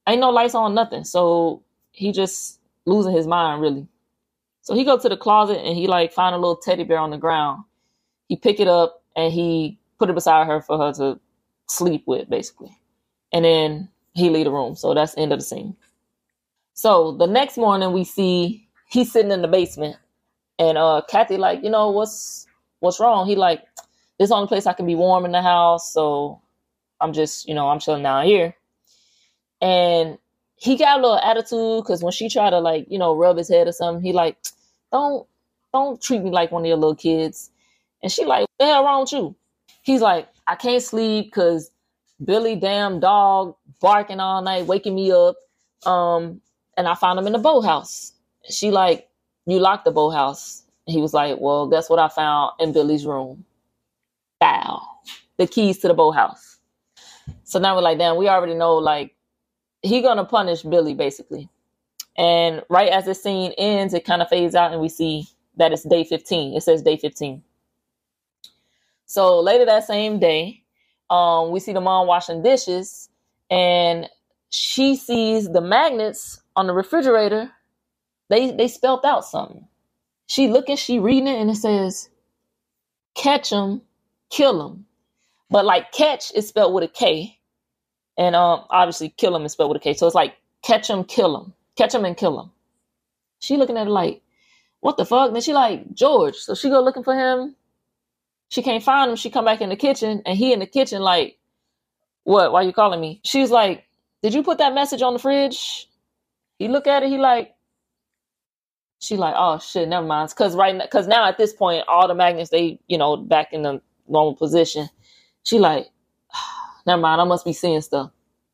ain't 0.08 0.20
no 0.20 0.30
lights 0.30 0.54
on, 0.54 0.74
nothing. 0.74 1.04
So 1.04 1.64
he 1.92 2.12
just 2.12 2.60
losing 2.86 3.12
his 3.12 3.26
mind 3.26 3.60
really. 3.60 3.88
So 4.62 4.74
he 4.76 4.84
go 4.84 4.98
to 4.98 5.08
the 5.08 5.16
closet 5.16 5.58
and 5.58 5.76
he 5.76 5.88
like 5.88 6.12
find 6.12 6.34
a 6.34 6.38
little 6.38 6.56
teddy 6.56 6.84
bear 6.84 6.98
on 6.98 7.10
the 7.10 7.18
ground. 7.18 7.64
He 8.28 8.36
pick 8.36 8.60
it 8.60 8.68
up 8.68 9.02
and 9.16 9.32
he 9.32 9.80
put 9.98 10.10
it 10.10 10.14
beside 10.14 10.46
her 10.46 10.62
for 10.62 10.78
her 10.78 10.92
to 10.94 11.20
sleep 11.68 12.04
with, 12.06 12.30
basically. 12.30 12.70
And 13.32 13.44
then 13.44 13.88
he 14.14 14.30
leave 14.30 14.44
the 14.46 14.52
room. 14.52 14.76
So 14.76 14.94
that's 14.94 15.14
the 15.14 15.22
end 15.22 15.32
of 15.32 15.40
the 15.40 15.44
scene. 15.44 15.76
So 16.74 17.16
the 17.16 17.26
next 17.26 17.58
morning 17.58 17.92
we 17.92 18.04
see 18.04 18.68
he's 18.88 19.12
sitting 19.12 19.32
in 19.32 19.42
the 19.42 19.48
basement 19.48 19.96
and 20.58 20.78
uh 20.78 21.02
Kathy 21.10 21.36
like, 21.36 21.64
you 21.64 21.70
know, 21.70 21.90
what's 21.90 22.46
what's 22.80 23.00
wrong? 23.00 23.26
He 23.26 23.36
like, 23.36 23.62
this 24.18 24.26
is 24.26 24.30
the 24.30 24.36
only 24.36 24.48
place 24.48 24.66
I 24.66 24.74
can 24.74 24.86
be 24.86 24.94
warm 24.94 25.24
in 25.24 25.32
the 25.32 25.42
house, 25.42 25.92
so 25.92 26.40
I'm 27.00 27.12
just, 27.12 27.48
you 27.48 27.54
know, 27.54 27.68
I'm 27.68 27.80
chilling 27.80 28.02
down 28.02 28.26
here. 28.26 28.54
And 29.60 30.18
he 30.56 30.76
got 30.76 30.98
a 30.98 31.02
little 31.02 31.18
attitude 31.18 31.84
because 31.84 32.02
when 32.02 32.12
she 32.12 32.28
tried 32.28 32.50
to 32.50 32.60
like, 32.60 32.86
you 32.88 32.98
know, 32.98 33.14
rub 33.14 33.36
his 33.38 33.48
head 33.48 33.68
or 33.68 33.72
something, 33.72 34.04
he 34.04 34.12
like, 34.12 34.36
don't 34.92 35.26
don't 35.72 36.00
treat 36.00 36.22
me 36.22 36.30
like 36.30 36.50
one 36.50 36.62
of 36.62 36.68
your 36.68 36.76
little 36.76 36.96
kids. 36.96 37.50
And 38.02 38.10
she 38.10 38.24
like, 38.24 38.42
what 38.42 38.50
the 38.58 38.66
hell 38.66 38.84
wrong 38.84 39.02
with 39.02 39.12
you? 39.12 39.36
He's 39.82 40.00
like, 40.00 40.28
I 40.46 40.54
can't 40.54 40.82
sleep 40.82 41.26
because 41.26 41.70
Billy 42.24 42.56
damn 42.56 43.00
dog 43.00 43.54
barking 43.80 44.20
all 44.20 44.42
night, 44.42 44.66
waking 44.66 44.94
me 44.94 45.12
up. 45.12 45.36
Um, 45.86 46.40
and 46.76 46.88
I 46.88 46.94
found 46.94 47.18
him 47.18 47.26
in 47.26 47.32
the 47.32 47.38
boathouse. 47.38 48.12
She 48.48 48.70
like, 48.70 49.08
you 49.46 49.58
locked 49.58 49.84
the 49.84 49.90
boathouse. 49.90 50.62
He 50.86 51.00
was 51.00 51.12
like, 51.14 51.36
well, 51.40 51.68
guess 51.68 51.90
what 51.90 51.98
I 51.98 52.08
found 52.08 52.52
in 52.60 52.72
Billy's 52.72 53.06
room? 53.06 53.44
Bow. 54.40 54.82
The 55.36 55.46
keys 55.46 55.78
to 55.78 55.88
the 55.88 55.94
boathouse. 55.94 56.47
So 57.44 57.58
now 57.58 57.76
we're 57.76 57.82
like, 57.82 57.98
damn, 57.98 58.16
we 58.16 58.28
already 58.28 58.54
know 58.54 58.76
like 58.76 59.14
he 59.82 60.02
gonna 60.02 60.24
punish 60.24 60.62
Billy 60.62 60.94
basically. 60.94 61.48
And 62.16 62.62
right 62.70 62.90
as 62.90 63.06
the 63.06 63.14
scene 63.14 63.52
ends, 63.58 63.94
it 63.94 64.04
kind 64.04 64.22
of 64.22 64.28
fades 64.28 64.54
out 64.54 64.72
and 64.72 64.80
we 64.80 64.88
see 64.88 65.28
that 65.56 65.72
it's 65.72 65.84
day 65.84 66.04
15. 66.04 66.56
It 66.56 66.62
says 66.62 66.82
day 66.82 66.96
15. 66.96 67.42
So 69.06 69.40
later 69.40 69.64
that 69.66 69.86
same 69.86 70.20
day, 70.20 70.62
um, 71.10 71.50
we 71.52 71.60
see 71.60 71.72
the 71.72 71.80
mom 71.80 72.06
washing 72.06 72.42
dishes 72.42 73.08
and 73.50 74.08
she 74.50 74.96
sees 74.96 75.50
the 75.50 75.60
magnets 75.60 76.42
on 76.56 76.66
the 76.66 76.72
refrigerator. 76.72 77.50
They 78.30 78.52
they 78.52 78.68
spelt 78.68 79.04
out 79.04 79.24
something. 79.24 79.66
She 80.28 80.48
looking, 80.48 80.76
she 80.76 80.98
reading 80.98 81.28
it, 81.28 81.40
and 81.40 81.50
it 81.50 81.56
says, 81.56 82.10
"Catch 83.16 83.50
them, 83.50 83.82
kill 84.30 84.58
them." 84.58 84.86
But 85.50 85.64
like 85.64 85.92
catch 85.92 86.32
is 86.34 86.48
spelled 86.48 86.74
with 86.74 86.84
a 86.84 86.88
K, 86.88 87.38
and 88.18 88.36
um, 88.36 88.64
obviously 88.70 89.10
kill 89.10 89.34
him 89.34 89.44
is 89.44 89.52
spelled 89.52 89.70
with 89.70 89.80
a 89.80 89.84
K. 89.84 89.94
So 89.94 90.06
it's 90.06 90.14
like 90.14 90.34
catch 90.62 90.90
him, 90.90 91.04
kill 91.04 91.40
him. 91.40 91.54
catch 91.76 91.94
him 91.94 92.04
and 92.04 92.16
kill 92.16 92.40
him. 92.40 92.50
She 93.40 93.56
looking 93.56 93.76
at 93.76 93.86
it 93.86 93.90
like, 93.90 94.22
what 94.80 94.96
the 94.96 95.04
fuck? 95.04 95.32
then 95.32 95.42
she 95.42 95.52
like 95.52 95.94
George, 95.94 96.36
so 96.36 96.54
she 96.54 96.68
go 96.68 96.82
looking 96.82 97.04
for 97.04 97.14
him. 97.14 97.56
She 98.50 98.62
can't 98.62 98.82
find 98.82 99.10
him. 99.10 99.16
She 99.16 99.30
come 99.30 99.44
back 99.44 99.60
in 99.60 99.68
the 99.68 99.76
kitchen, 99.76 100.22
and 100.26 100.36
he 100.38 100.52
in 100.52 100.60
the 100.60 100.66
kitchen 100.66 101.02
like, 101.02 101.38
what? 102.24 102.52
Why 102.52 102.62
you 102.62 102.72
calling 102.72 103.00
me? 103.00 103.20
She's 103.24 103.50
like, 103.50 103.84
did 104.22 104.34
you 104.34 104.42
put 104.42 104.58
that 104.58 104.74
message 104.74 105.02
on 105.02 105.14
the 105.14 105.18
fridge? 105.18 105.88
He 106.58 106.68
look 106.68 106.86
at 106.86 107.02
it. 107.02 107.08
He 107.08 107.18
like, 107.18 107.54
she 109.00 109.16
like, 109.16 109.34
oh 109.36 109.58
shit, 109.58 109.88
never 109.88 110.06
mind. 110.06 110.34
Cause 110.34 110.56
right, 110.56 110.90
cause 110.90 111.06
now 111.06 111.26
at 111.28 111.38
this 111.38 111.52
point, 111.52 111.84
all 111.88 112.08
the 112.08 112.14
magnets 112.14 112.50
they, 112.50 112.80
you 112.88 112.98
know, 112.98 113.16
back 113.16 113.52
in 113.52 113.62
the 113.62 113.80
normal 114.08 114.34
position. 114.34 114.88
She 115.48 115.58
like, 115.58 115.88
never 116.86 117.00
mind. 117.00 117.22
I 117.22 117.24
must 117.24 117.46
be 117.46 117.54
seeing 117.54 117.80
stuff. 117.80 118.10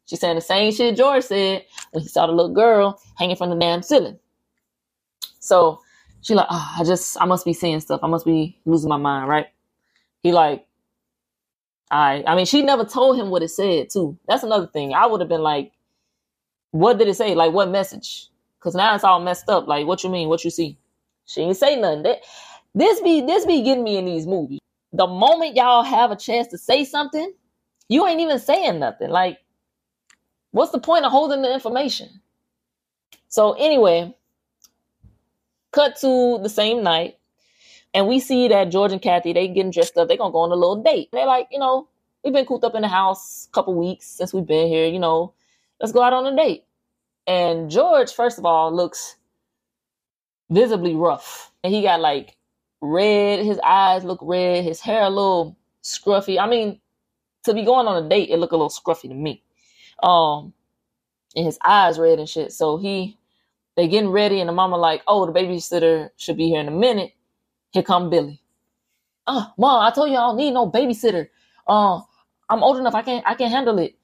She 0.07 0.15
saying 0.15 0.37
the 0.37 0.41
same 0.41 0.73
shit 0.73 0.97
George 0.97 1.25
said 1.25 1.65
when 1.91 2.03
he 2.03 2.09
saw 2.09 2.27
the 2.27 2.33
little 2.33 2.55
girl 2.55 3.01
hanging 3.17 3.35
from 3.37 3.51
the 3.51 3.57
damn 3.57 3.83
ceiling. 3.83 4.19
So 5.41 5.81
she 6.21 6.35
like, 6.35 6.47
oh, 6.49 6.75
I 6.79 6.85
just, 6.85 7.21
I 7.21 7.25
must 7.25 7.45
be 7.45 7.53
seeing 7.53 7.81
stuff. 7.81 8.01
I 8.03 8.07
must 8.07 8.25
be 8.25 8.61
losing 8.65 8.89
my 8.89 8.97
mind, 8.97 9.29
right? 9.29 9.47
He 10.23 10.31
like, 10.31 10.67
I, 11.91 12.23
I 12.27 12.37
mean, 12.37 12.47
she 12.47 12.63
never 12.63 12.85
told 12.85 13.19
him 13.19 13.31
what 13.31 13.43
it 13.43 13.49
said 13.49 13.91
too. 13.91 14.17
That's 14.29 14.45
another 14.45 14.69
thing. 14.69 14.95
I 14.95 15.07
would 15.07 15.21
have 15.21 15.29
been 15.29 15.43
like, 15.43 15.73
what 16.71 16.99
did 16.99 17.09
it 17.09 17.15
say? 17.15 17.35
Like, 17.35 17.53
what 17.53 17.71
message? 17.71 18.29
Cause 18.61 18.75
now 18.75 18.95
it's 18.95 19.05
all 19.05 19.21
messed 19.21 19.49
up. 19.49 19.67
Like, 19.67 19.87
what 19.87 20.05
you 20.05 20.11
mean? 20.11 20.29
What 20.29 20.45
you 20.45 20.51
see? 20.51 20.79
She 21.27 21.41
ain't 21.41 21.57
say 21.57 21.77
nothing. 21.77 22.05
That, 22.05 22.21
this 22.75 23.01
be 23.01 23.21
this 23.21 23.45
be 23.47 23.63
getting 23.63 23.85
me 23.85 23.97
in 23.97 24.05
these 24.07 24.27
movies. 24.27 24.61
The 24.95 25.09
moment 25.09 25.57
y'all 25.57 25.83
have 25.83 26.13
a 26.13 26.17
chance 26.17 26.47
to 26.49 26.57
say 26.57 26.85
something, 26.85 27.33
you 27.89 28.07
ain't 28.07 28.21
even 28.21 28.39
saying 28.39 28.79
nothing. 28.79 29.11
Like, 29.11 29.39
what's 30.53 30.71
the 30.71 30.79
point 30.79 31.05
of 31.05 31.11
holding 31.11 31.43
the 31.43 31.53
information? 31.53 32.21
So 33.27 33.55
anyway, 33.55 34.15
cut 35.73 35.97
to 35.97 36.39
the 36.41 36.49
same 36.49 36.85
night, 36.85 37.19
and 37.93 38.07
we 38.07 38.21
see 38.21 38.47
that 38.47 38.71
George 38.71 38.93
and 38.93 39.03
Kathy 39.03 39.33
they 39.33 39.49
getting 39.49 39.73
dressed 39.73 39.97
up. 39.97 40.07
They 40.07 40.17
gonna 40.17 40.31
go 40.31 40.39
on 40.39 40.53
a 40.53 40.55
little 40.55 40.81
date. 40.81 41.09
They're 41.13 41.27
like, 41.27 41.49
you 41.51 41.59
know, 41.59 41.89
we've 42.23 42.33
been 42.33 42.47
cooped 42.47 42.63
up 42.63 42.77
in 42.77 42.83
the 42.83 42.89
house 42.89 43.49
a 43.49 43.53
couple 43.53 43.75
weeks 43.75 44.07
since 44.07 44.33
we've 44.33 44.47
been 44.47 44.69
here. 44.69 44.87
You 44.87 45.01
know, 45.01 45.35
let's 45.81 45.93
go 45.93 46.03
out 46.03 46.13
on 46.13 46.33
a 46.33 46.37
date. 46.37 46.63
And 47.27 47.69
George, 47.69 48.13
first 48.13 48.39
of 48.39 48.47
all, 48.47 48.73
looks 48.73 49.17
visibly 50.51 50.95
rough. 50.95 51.51
And 51.65 51.75
he 51.75 51.83
got 51.83 51.99
like 51.99 52.37
red, 52.85 53.45
his 53.45 53.59
eyes 53.65 54.05
look 54.05 54.21
red, 54.23 54.65
his 54.65 54.81
hair 54.81 55.03
a 55.03 55.11
little 55.11 55.57
scruffy. 55.83 56.39
I 56.39 56.47
mean, 56.47 56.81
to 57.45 57.55
be 57.55 57.65
going 57.65 57.87
on 57.87 58.05
a 58.05 58.09
date, 58.09 58.31
it 58.31 58.39
look 58.39 58.53
a 58.53 58.57
little 58.57 58.71
scruffy 58.71 59.09
to 59.09 59.15
me. 59.15 59.43
Um, 60.03 60.53
and 61.37 61.47
his 61.47 61.59
eyes 61.65 61.99
red 61.99 62.19
and 62.19 62.29
shit. 62.29 62.53
So 62.53 62.77
he 62.77 63.19
they 63.77 63.89
getting 63.89 64.11
ready, 64.11 64.41
and 64.41 64.49
the 64.49 64.53
mama 64.53 64.77
like, 64.77 65.03
oh, 65.07 65.27
the 65.27 65.33
babysitter 65.33 66.11
should 66.17 66.37
be 66.37 66.49
here 66.49 66.61
in 66.61 66.69
a 66.69 66.73
minute. 66.73 67.13
Here 67.73 67.83
come 67.83 68.09
Billy. 68.09 68.41
Oh, 69.27 69.53
mom, 69.59 69.85
I 69.85 69.91
told 69.91 70.11
you 70.11 70.17
I 70.17 70.29
don't 70.29 70.37
need 70.37 70.53
no 70.53 70.71
babysitter. 70.71 71.29
Uh, 71.67 72.01
I'm 72.49 72.63
old 72.63 72.77
enough, 72.79 72.95
I 72.95 73.03
can't. 73.03 73.27
I 73.27 73.35
can't 73.35 73.51
handle 73.51 73.79
it. 73.79 73.97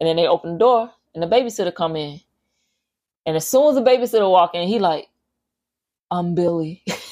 And 0.00 0.08
then 0.08 0.16
they 0.16 0.26
open 0.26 0.54
the 0.54 0.58
door, 0.58 0.90
and 1.14 1.22
the 1.22 1.28
babysitter 1.28 1.72
come 1.72 1.94
in. 1.96 2.20
And 3.26 3.36
as 3.36 3.46
soon 3.46 3.68
as 3.68 3.76
the 3.76 3.82
babysitter 3.88 4.28
walk 4.28 4.54
in, 4.54 4.66
he 4.66 4.78
like, 4.78 5.08
I'm 6.10 6.34
Billy. 6.34 6.82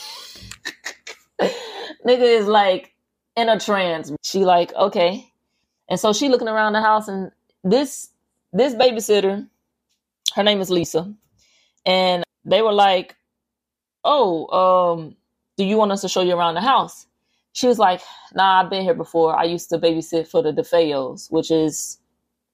Nigga 2.06 2.40
is 2.40 2.46
like 2.46 2.92
in 3.36 3.48
a 3.48 3.58
trance. 3.58 4.12
She 4.22 4.44
like, 4.44 4.74
okay. 4.74 5.32
And 5.88 5.98
so 5.98 6.12
she 6.12 6.28
looking 6.28 6.48
around 6.48 6.72
the 6.72 6.80
house 6.80 7.08
and 7.08 7.30
this 7.64 8.08
this 8.52 8.74
babysitter, 8.74 9.48
her 10.34 10.42
name 10.42 10.60
is 10.60 10.70
Lisa. 10.70 11.12
And 11.86 12.24
they 12.44 12.62
were 12.62 12.72
like, 12.72 13.16
Oh, 14.04 14.46
um, 14.48 15.16
do 15.56 15.64
you 15.64 15.76
want 15.76 15.92
us 15.92 16.00
to 16.02 16.08
show 16.08 16.22
you 16.22 16.34
around 16.34 16.54
the 16.54 16.60
house? 16.60 17.06
She 17.52 17.66
was 17.66 17.78
like, 17.78 18.00
Nah, 18.34 18.62
I've 18.62 18.70
been 18.70 18.82
here 18.82 18.94
before. 18.94 19.36
I 19.36 19.44
used 19.44 19.68
to 19.70 19.78
babysit 19.78 20.28
for 20.28 20.42
the 20.42 20.52
DeFeos, 20.52 21.30
which 21.30 21.50
is 21.50 21.98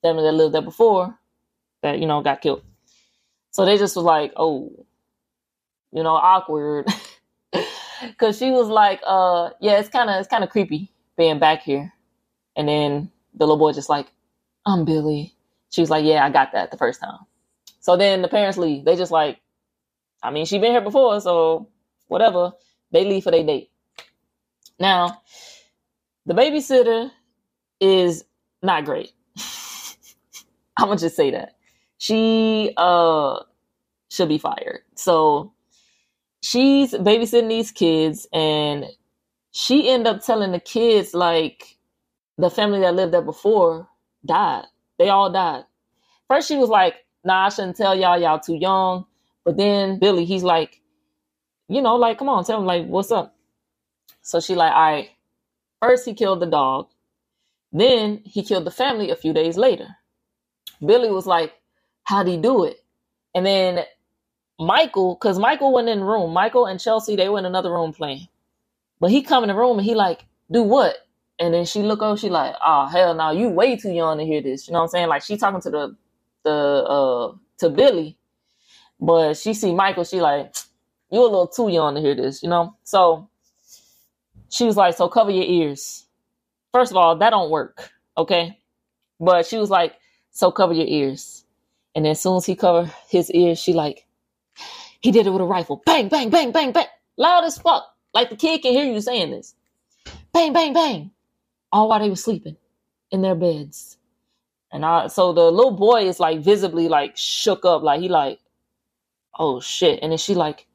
family 0.02 0.24
that 0.24 0.32
lived 0.32 0.54
there 0.54 0.62
before 0.62 1.18
that, 1.82 1.98
you 1.98 2.06
know, 2.06 2.22
got 2.22 2.40
killed. 2.40 2.62
So 3.50 3.64
they 3.64 3.78
just 3.78 3.96
was 3.96 4.04
like, 4.04 4.32
oh, 4.36 4.70
you 5.92 6.02
know, 6.02 6.14
awkward. 6.14 6.86
Cause 8.18 8.38
she 8.38 8.50
was 8.50 8.68
like, 8.68 9.00
uh, 9.06 9.50
yeah, 9.60 9.78
it's 9.78 9.88
kinda 9.88 10.18
it's 10.18 10.28
kinda 10.28 10.46
creepy 10.48 10.92
being 11.16 11.38
back 11.38 11.62
here. 11.62 11.92
And 12.56 12.68
then 12.68 13.10
the 13.34 13.46
little 13.46 13.58
boy 13.58 13.72
just 13.72 13.88
like, 13.88 14.08
I'm 14.66 14.84
Billy. 14.84 15.34
She 15.70 15.80
was 15.80 15.90
like, 15.90 16.04
Yeah, 16.04 16.24
I 16.24 16.30
got 16.30 16.52
that 16.52 16.70
the 16.70 16.76
first 16.78 17.00
time. 17.00 17.20
So 17.80 17.96
then 17.96 18.22
the 18.22 18.28
parents 18.28 18.58
leave. 18.58 18.84
They 18.84 18.96
just 18.96 19.12
like, 19.12 19.40
I 20.22 20.30
mean, 20.30 20.46
she 20.46 20.58
been 20.58 20.72
here 20.72 20.80
before, 20.80 21.20
so 21.20 21.68
whatever. 22.08 22.52
They 22.92 23.04
leave 23.04 23.24
for 23.24 23.30
their 23.32 23.44
date. 23.44 23.70
Now, 24.80 25.22
the 26.26 26.34
babysitter 26.34 27.10
is 27.80 28.24
not 28.62 28.84
great. 28.84 29.12
I'm 30.76 30.88
gonna 30.88 30.98
just 31.00 31.16
say 31.16 31.30
that 31.32 31.56
she 31.98 32.72
uh 32.76 33.40
should 34.10 34.28
be 34.28 34.38
fired. 34.38 34.80
So 34.96 35.52
she's 36.42 36.92
babysitting 36.94 37.48
these 37.48 37.70
kids 37.70 38.26
and 38.32 38.84
she 39.50 39.90
ended 39.90 40.14
up 40.14 40.24
telling 40.24 40.52
the 40.52 40.60
kids 40.60 41.14
like 41.14 41.78
the 42.36 42.50
family 42.50 42.80
that 42.80 42.94
lived 42.94 43.12
there 43.12 43.22
before 43.22 43.88
died. 44.24 44.64
They 44.98 45.08
all 45.08 45.30
died. 45.30 45.64
First 46.28 46.48
she 46.48 46.56
was 46.56 46.68
like, 46.68 46.94
nah, 47.24 47.46
I 47.46 47.48
shouldn't 47.48 47.76
tell 47.76 47.94
y'all, 47.94 48.20
y'all 48.20 48.38
too 48.38 48.56
young. 48.56 49.06
But 49.44 49.56
then 49.56 49.98
Billy, 49.98 50.24
he's 50.24 50.42
like, 50.42 50.80
you 51.68 51.82
know, 51.82 51.96
like, 51.96 52.18
come 52.18 52.28
on, 52.28 52.44
tell 52.44 52.58
him 52.58 52.66
like 52.66 52.86
what's 52.86 53.10
up. 53.10 53.34
So 54.22 54.40
she 54.40 54.54
like, 54.54 54.72
all 54.72 54.92
right. 54.92 55.10
First 55.80 56.04
he 56.04 56.14
killed 56.14 56.40
the 56.40 56.46
dog. 56.46 56.88
Then 57.72 58.22
he 58.24 58.42
killed 58.42 58.64
the 58.64 58.70
family 58.70 59.10
a 59.10 59.16
few 59.16 59.32
days 59.32 59.56
later. 59.56 59.88
Billy 60.84 61.10
was 61.10 61.26
like, 61.26 61.52
how'd 62.04 62.28
he 62.28 62.36
do 62.36 62.64
it? 62.64 62.78
And 63.34 63.44
then 63.44 63.84
Michael, 64.58 65.14
because 65.16 65.38
Michael 65.38 65.72
went 65.72 65.88
in 65.88 66.00
the 66.00 66.06
room. 66.06 66.32
Michael 66.32 66.66
and 66.66 66.80
Chelsea, 66.80 67.16
they 67.16 67.28
were 67.28 67.38
in 67.40 67.46
another 67.46 67.72
room 67.72 67.92
playing. 67.92 68.28
But 69.00 69.10
he 69.10 69.22
come 69.22 69.44
in 69.44 69.48
the 69.48 69.54
room 69.54 69.78
and 69.78 69.86
he 69.86 69.94
like, 69.94 70.24
do 70.50 70.62
what? 70.62 70.96
And 71.38 71.54
then 71.54 71.66
she 71.66 71.82
look 71.82 72.02
over, 72.02 72.18
she 72.18 72.30
like, 72.30 72.54
oh 72.64 72.86
hell 72.86 73.14
no, 73.14 73.30
you 73.30 73.48
way 73.50 73.76
too 73.76 73.92
young 73.92 74.18
to 74.18 74.24
hear 74.24 74.42
this. 74.42 74.68
You 74.68 74.72
know 74.72 74.80
what 74.80 74.84
I'm 74.86 74.90
saying? 74.90 75.08
Like 75.08 75.22
she 75.22 75.36
talking 75.36 75.60
to 75.62 75.70
the 75.70 75.96
the 76.44 76.50
uh 76.50 77.34
to 77.58 77.70
Billy, 77.70 78.18
but 79.00 79.36
she 79.36 79.54
see 79.54 79.74
Michael, 79.74 80.04
she 80.04 80.20
like, 80.20 80.54
you 81.10 81.20
a 81.20 81.24
little 81.24 81.48
too 81.48 81.70
young 81.70 81.94
to 81.96 82.00
hear 82.00 82.14
this, 82.16 82.42
you 82.42 82.48
know? 82.50 82.76
So 82.84 83.28
she 84.50 84.64
was 84.64 84.76
like, 84.76 84.96
so 84.96 85.08
cover 85.08 85.30
your 85.30 85.44
ears. 85.44 86.06
First 86.72 86.92
of 86.92 86.98
all, 86.98 87.16
that 87.18 87.30
don't 87.30 87.50
work, 87.50 87.90
okay? 88.18 88.58
But 89.20 89.46
she 89.46 89.58
was 89.58 89.70
like, 89.70 89.96
so 90.32 90.52
cover 90.52 90.74
your 90.74 90.86
ears. 90.88 91.44
And 91.96 92.06
then 92.06 92.12
as 92.12 92.20
soon 92.22 92.38
as 92.38 92.46
he 92.46 92.56
covered 92.56 92.92
his 93.10 93.30
ears, 93.32 93.60
she 93.60 93.74
like, 93.74 94.06
he 95.00 95.10
did 95.10 95.26
it 95.26 95.30
with 95.30 95.42
a 95.42 95.44
rifle. 95.44 95.82
Bang, 95.86 96.08
bang, 96.08 96.30
bang, 96.30 96.52
bang, 96.52 96.72
bang. 96.72 96.86
Loud 97.16 97.44
as 97.44 97.58
fuck. 97.58 97.84
Like 98.14 98.30
the 98.30 98.36
kid 98.36 98.62
can 98.62 98.72
hear 98.72 98.84
you 98.84 99.00
saying 99.00 99.30
this. 99.30 99.54
Bang, 100.32 100.52
bang, 100.52 100.72
bang. 100.72 101.10
All 101.72 101.88
while 101.88 102.00
they 102.00 102.08
were 102.08 102.16
sleeping 102.16 102.56
in 103.10 103.22
their 103.22 103.34
beds. 103.34 103.98
And 104.72 104.84
I 104.84 105.06
so 105.06 105.32
the 105.32 105.50
little 105.50 105.72
boy 105.72 106.06
is 106.06 106.20
like 106.20 106.40
visibly 106.40 106.88
like 106.88 107.16
shook 107.16 107.64
up, 107.64 107.82
like 107.82 108.00
he 108.00 108.08
like, 108.08 108.38
oh 109.38 109.60
shit. 109.60 110.00
And 110.02 110.12
then 110.12 110.18
she 110.18 110.34
like, 110.34 110.66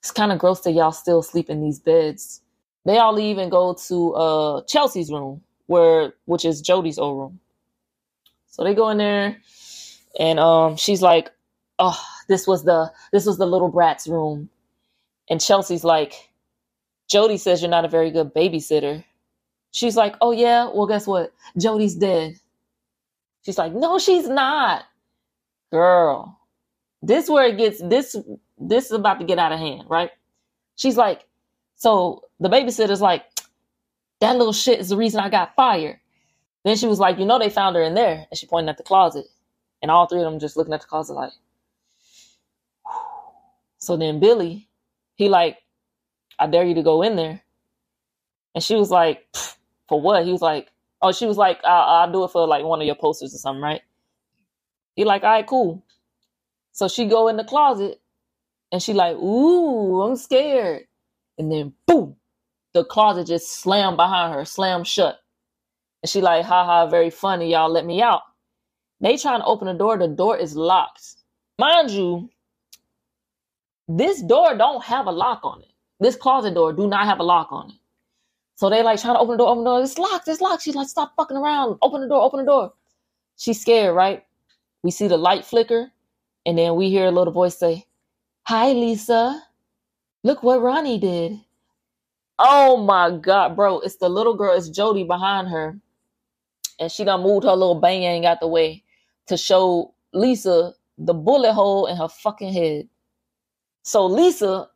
it's 0.00 0.10
kind 0.10 0.32
of 0.32 0.38
gross 0.38 0.60
that 0.60 0.72
y'all 0.72 0.92
still 0.92 1.22
sleep 1.22 1.50
in 1.50 1.62
these 1.62 1.78
beds. 1.78 2.40
They 2.84 2.98
all 2.98 3.12
leave 3.12 3.38
and 3.38 3.50
go 3.50 3.74
to 3.88 4.14
uh 4.14 4.62
Chelsea's 4.64 5.10
room, 5.10 5.42
where 5.66 6.14
which 6.26 6.44
is 6.44 6.60
Jody's 6.60 6.98
old 6.98 7.18
room. 7.18 7.40
So 8.48 8.64
they 8.64 8.74
go 8.74 8.90
in 8.90 8.98
there, 8.98 9.36
and 10.18 10.38
um 10.38 10.76
she's 10.76 11.02
like, 11.02 11.30
oh, 11.78 12.00
this 12.32 12.46
was 12.46 12.64
the 12.64 12.90
this 13.12 13.26
was 13.26 13.38
the 13.38 13.46
little 13.46 13.68
brat's 13.68 14.08
room, 14.08 14.48
and 15.28 15.40
Chelsea's 15.40 15.84
like, 15.84 16.30
Jody 17.08 17.36
says 17.36 17.60
you're 17.60 17.70
not 17.70 17.84
a 17.84 17.88
very 17.88 18.10
good 18.10 18.34
babysitter. 18.34 19.04
She's 19.70 19.96
like, 19.96 20.16
oh 20.20 20.32
yeah, 20.32 20.64
well 20.64 20.86
guess 20.86 21.06
what? 21.06 21.32
Jody's 21.58 21.94
dead. 21.94 22.36
She's 23.44 23.58
like, 23.58 23.74
no, 23.74 23.98
she's 23.98 24.28
not. 24.28 24.84
Girl, 25.70 26.38
this 27.02 27.28
where 27.28 27.46
it 27.46 27.58
gets 27.58 27.80
this 27.82 28.16
this 28.58 28.86
is 28.86 28.92
about 28.92 29.18
to 29.20 29.26
get 29.26 29.38
out 29.38 29.52
of 29.52 29.58
hand, 29.58 29.84
right? 29.88 30.10
She's 30.76 30.96
like, 30.96 31.26
so 31.76 32.24
the 32.40 32.48
babysitter's 32.48 33.00
like, 33.00 33.24
that 34.20 34.36
little 34.36 34.52
shit 34.52 34.80
is 34.80 34.88
the 34.88 34.96
reason 34.96 35.20
I 35.20 35.28
got 35.28 35.54
fired. 35.54 35.98
Then 36.64 36.76
she 36.76 36.86
was 36.86 37.00
like, 37.00 37.18
you 37.18 37.26
know, 37.26 37.38
they 37.38 37.50
found 37.50 37.76
her 37.76 37.82
in 37.82 37.94
there. 37.94 38.26
And 38.30 38.38
she 38.38 38.46
pointed 38.46 38.70
at 38.70 38.76
the 38.76 38.84
closet. 38.84 39.26
And 39.82 39.90
all 39.90 40.06
three 40.06 40.20
of 40.20 40.24
them 40.24 40.38
just 40.38 40.56
looking 40.56 40.72
at 40.74 40.80
the 40.80 40.86
closet 40.86 41.14
like, 41.14 41.32
so 43.82 43.96
then 43.96 44.20
Billy, 44.20 44.68
he 45.16 45.28
like, 45.28 45.58
I 46.38 46.46
dare 46.46 46.64
you 46.64 46.74
to 46.76 46.84
go 46.84 47.02
in 47.02 47.16
there. 47.16 47.42
And 48.54 48.62
she 48.62 48.76
was 48.76 48.90
like, 48.92 49.26
for 49.88 50.00
what? 50.00 50.24
He 50.24 50.30
was 50.30 50.40
like, 50.40 50.68
oh, 51.02 51.10
she 51.10 51.26
was 51.26 51.36
like, 51.36 51.58
I'll, 51.64 51.82
I'll 52.04 52.12
do 52.12 52.22
it 52.22 52.30
for 52.30 52.46
like 52.46 52.64
one 52.64 52.80
of 52.80 52.86
your 52.86 52.94
posters 52.94 53.34
or 53.34 53.38
something, 53.38 53.60
right? 53.60 53.82
He 54.94 55.04
like, 55.04 55.24
all 55.24 55.30
right, 55.30 55.46
cool. 55.46 55.84
So 56.70 56.86
she 56.86 57.06
go 57.06 57.26
in 57.26 57.36
the 57.36 57.44
closet 57.44 58.00
and 58.70 58.80
she 58.80 58.92
like, 58.92 59.16
ooh, 59.16 60.02
I'm 60.02 60.14
scared. 60.16 60.84
And 61.36 61.50
then 61.50 61.72
boom, 61.88 62.14
the 62.74 62.84
closet 62.84 63.26
just 63.26 63.50
slammed 63.50 63.96
behind 63.96 64.32
her, 64.34 64.44
slammed 64.44 64.86
shut. 64.86 65.18
And 66.04 66.10
she 66.10 66.20
like, 66.20 66.44
haha, 66.44 66.86
very 66.88 67.10
funny, 67.10 67.50
y'all 67.50 67.70
let 67.70 67.84
me 67.84 68.00
out. 68.00 68.22
They 69.00 69.16
trying 69.16 69.40
to 69.40 69.46
open 69.46 69.66
the 69.66 69.74
door, 69.74 69.98
the 69.98 70.08
door 70.08 70.38
is 70.38 70.56
locked. 70.56 71.16
Mind 71.58 71.90
you, 71.90 72.30
this 73.98 74.22
door 74.22 74.56
don't 74.56 74.82
have 74.84 75.06
a 75.06 75.12
lock 75.12 75.40
on 75.44 75.60
it. 75.60 75.68
This 76.00 76.16
closet 76.16 76.54
door 76.54 76.72
do 76.72 76.88
not 76.88 77.06
have 77.06 77.20
a 77.20 77.22
lock 77.24 77.48
on 77.50 77.70
it. 77.70 77.76
So 78.56 78.70
they 78.70 78.82
like 78.82 79.00
trying 79.00 79.14
to 79.14 79.20
open 79.20 79.32
the 79.32 79.38
door, 79.38 79.48
open 79.48 79.64
the 79.64 79.70
door. 79.70 79.82
It's 79.82 79.98
locked, 79.98 80.28
it's 80.28 80.40
locked. 80.40 80.62
She's 80.62 80.74
like, 80.74 80.88
stop 80.88 81.14
fucking 81.16 81.36
around. 81.36 81.78
Open 81.82 82.00
the 82.00 82.08
door, 82.08 82.22
open 82.22 82.40
the 82.40 82.46
door. 82.46 82.72
She's 83.36 83.60
scared, 83.60 83.94
right? 83.94 84.24
We 84.82 84.90
see 84.90 85.08
the 85.08 85.16
light 85.16 85.44
flicker, 85.44 85.90
and 86.46 86.58
then 86.58 86.76
we 86.76 86.90
hear 86.90 87.06
a 87.06 87.10
little 87.10 87.32
voice 87.32 87.56
say, 87.56 87.84
Hi, 88.44 88.72
Lisa. 88.72 89.42
Look 90.24 90.42
what 90.42 90.62
Ronnie 90.62 90.98
did. 90.98 91.40
Oh 92.38 92.76
my 92.76 93.10
God, 93.16 93.56
bro. 93.56 93.80
It's 93.80 93.96
the 93.96 94.08
little 94.08 94.34
girl, 94.34 94.56
it's 94.56 94.68
Jody 94.68 95.04
behind 95.04 95.48
her. 95.48 95.78
And 96.80 96.90
she 96.90 97.04
done 97.04 97.22
moved 97.22 97.44
her 97.44 97.52
little 97.52 97.80
bang 97.80 98.26
out 98.26 98.40
the 98.40 98.48
way 98.48 98.82
to 99.26 99.36
show 99.36 99.94
Lisa 100.12 100.74
the 100.98 101.14
bullet 101.14 101.52
hole 101.52 101.86
in 101.86 101.96
her 101.96 102.08
fucking 102.08 102.52
head. 102.52 102.88
So 103.82 104.06
Lisa, 104.06 104.68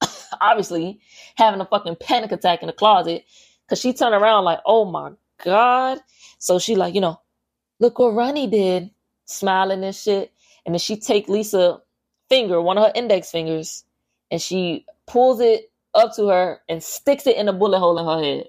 obviously, 0.40 1.00
having 1.36 1.60
a 1.60 1.66
fucking 1.66 1.96
panic 2.00 2.32
attack 2.32 2.62
in 2.62 2.68
the 2.68 2.72
closet, 2.72 3.24
because 3.64 3.80
she 3.80 3.92
turned 3.92 4.14
around 4.14 4.44
like, 4.44 4.60
oh 4.66 4.84
my 4.84 5.12
God. 5.44 5.98
So 6.38 6.58
she 6.58 6.76
like, 6.76 6.94
you 6.94 7.00
know, 7.00 7.20
look 7.78 7.98
what 7.98 8.14
Ronnie 8.14 8.46
did, 8.46 8.90
smiling 9.26 9.84
and 9.84 9.94
shit. 9.94 10.32
And 10.64 10.74
then 10.74 10.80
she 10.80 10.96
take 10.96 11.28
Lisa 11.28 11.80
finger, 12.28 12.60
one 12.60 12.78
of 12.78 12.84
her 12.84 12.92
index 12.94 13.30
fingers, 13.30 13.84
and 14.30 14.40
she 14.40 14.86
pulls 15.06 15.40
it 15.40 15.70
up 15.94 16.14
to 16.16 16.28
her 16.28 16.60
and 16.68 16.82
sticks 16.82 17.26
it 17.26 17.36
in 17.36 17.48
a 17.48 17.52
bullet 17.52 17.78
hole 17.78 17.98
in 17.98 18.06
her 18.06 18.24
head. 18.24 18.46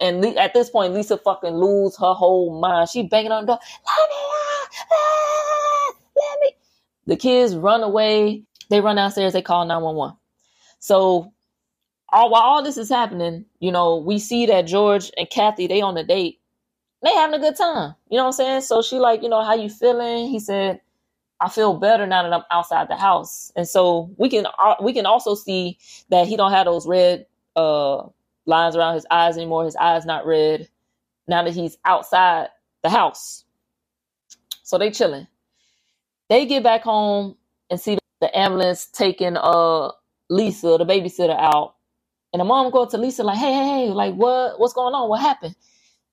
And 0.00 0.24
at 0.38 0.52
this 0.54 0.70
point, 0.70 0.94
Lisa 0.94 1.16
fucking 1.16 1.54
lose 1.54 1.96
her 1.96 2.12
whole 2.12 2.60
mind. 2.60 2.88
She 2.90 3.04
banging 3.04 3.32
on 3.32 3.46
the 3.46 3.52
door. 3.52 3.58
Let 3.62 4.10
me 4.10 4.16
out! 4.16 4.68
Ah, 4.92 5.92
let 6.16 6.40
me. 6.40 6.56
The 7.06 7.16
kids 7.16 7.56
run 7.56 7.82
away. 7.82 8.42
They 8.72 8.80
run 8.80 8.96
downstairs. 8.96 9.34
They 9.34 9.42
call 9.42 9.66
911. 9.66 10.16
So 10.78 11.30
all, 12.10 12.30
while 12.30 12.40
all 12.40 12.62
this 12.62 12.78
is 12.78 12.88
happening, 12.88 13.44
you 13.60 13.70
know, 13.70 13.98
we 13.98 14.18
see 14.18 14.46
that 14.46 14.62
George 14.62 15.10
and 15.18 15.28
Kathy, 15.28 15.66
they 15.66 15.82
on 15.82 15.94
a 15.98 16.02
date. 16.02 16.40
They 17.02 17.12
having 17.12 17.38
a 17.38 17.38
good 17.38 17.54
time. 17.54 17.94
You 18.08 18.16
know 18.16 18.22
what 18.22 18.28
I'm 18.28 18.32
saying? 18.32 18.60
So 18.62 18.80
she 18.80 18.98
like, 18.98 19.22
you 19.22 19.28
know, 19.28 19.42
how 19.42 19.52
you 19.52 19.68
feeling? 19.68 20.28
He 20.28 20.40
said, 20.40 20.80
I 21.38 21.50
feel 21.50 21.74
better 21.74 22.06
now 22.06 22.22
that 22.22 22.32
I'm 22.32 22.44
outside 22.50 22.88
the 22.88 22.96
house. 22.96 23.52
And 23.56 23.68
so 23.68 24.10
we 24.16 24.30
can 24.30 24.46
uh, 24.46 24.76
we 24.80 24.94
can 24.94 25.04
also 25.04 25.34
see 25.34 25.76
that 26.08 26.26
he 26.26 26.38
don't 26.38 26.52
have 26.52 26.64
those 26.64 26.86
red 26.86 27.26
uh, 27.56 28.04
lines 28.46 28.74
around 28.74 28.94
his 28.94 29.06
eyes 29.10 29.36
anymore. 29.36 29.66
His 29.66 29.76
eyes 29.76 30.06
not 30.06 30.24
red 30.24 30.66
now 31.28 31.42
that 31.42 31.52
he's 31.52 31.76
outside 31.84 32.48
the 32.82 32.88
house. 32.88 33.44
So 34.62 34.78
they 34.78 34.90
chilling. 34.90 35.26
They 36.30 36.46
get 36.46 36.62
back 36.62 36.84
home 36.84 37.36
and 37.68 37.78
see 37.78 37.98
the 38.22 38.38
ambulance 38.38 38.86
taking 38.86 39.36
uh 39.38 39.92
Lisa, 40.30 40.78
the 40.78 40.86
babysitter, 40.86 41.38
out. 41.38 41.76
And 42.32 42.40
the 42.40 42.44
mom 42.44 42.72
go 42.72 42.86
to 42.86 42.98
Lisa 42.98 43.24
like, 43.24 43.38
hey, 43.38 43.52
hey, 43.54 43.64
hey, 43.86 43.88
like 43.90 44.14
what 44.14 44.60
what's 44.60 44.74
going 44.74 44.94
on? 44.94 45.10
What 45.10 45.20
happened? 45.22 45.56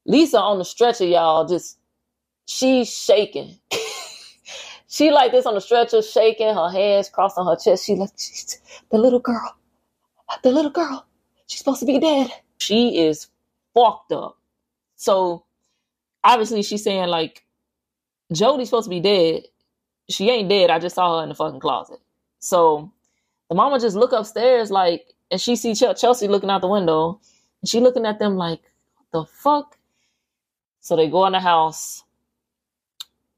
Lisa 0.05 0.39
on 0.39 0.59
the 0.59 0.65
stretcher, 0.65 1.05
y'all, 1.05 1.47
just 1.47 1.79
she's 2.47 2.89
shaking. 2.93 3.59
She 4.89 5.11
like 5.11 5.31
this 5.31 5.45
on 5.45 5.55
the 5.55 5.61
stretcher, 5.61 6.01
shaking 6.01 6.53
her 6.53 6.69
hands, 6.69 7.09
crossing 7.09 7.45
her 7.45 7.55
chest. 7.55 7.85
She 7.85 7.95
like, 7.95 8.11
the 8.91 8.97
little 8.97 9.19
girl, 9.19 9.55
the 10.43 10.51
little 10.51 10.71
girl, 10.71 11.05
she's 11.47 11.59
supposed 11.59 11.81
to 11.81 11.87
be 11.87 11.99
dead. 11.99 12.31
She 12.59 12.99
is 12.99 13.27
fucked 13.75 14.11
up. 14.13 14.37
So 14.95 15.45
obviously 16.23 16.63
she's 16.63 16.83
saying 16.83 17.09
like, 17.09 17.43
Jody's 18.33 18.69
supposed 18.69 18.85
to 18.85 18.91
be 18.91 19.01
dead. 19.01 19.43
She 20.09 20.29
ain't 20.29 20.49
dead. 20.49 20.69
I 20.69 20.79
just 20.79 20.95
saw 20.95 21.17
her 21.17 21.23
in 21.23 21.29
the 21.29 21.35
fucking 21.35 21.59
closet. 21.59 21.99
So 22.39 22.91
the 23.49 23.55
mama 23.55 23.79
just 23.79 23.95
look 23.95 24.11
upstairs 24.11 24.71
like, 24.71 25.13
and 25.31 25.39
she 25.39 25.55
see 25.55 25.75
Chelsea 25.75 26.27
looking 26.27 26.49
out 26.49 26.61
the 26.61 26.67
window, 26.67 27.19
and 27.61 27.69
she 27.69 27.79
looking 27.79 28.05
at 28.05 28.19
them 28.19 28.35
like, 28.35 28.61
the 29.11 29.25
fuck? 29.25 29.77
So 30.79 30.95
they 30.95 31.07
go 31.09 31.25
in 31.25 31.33
the 31.33 31.39
house. 31.39 32.03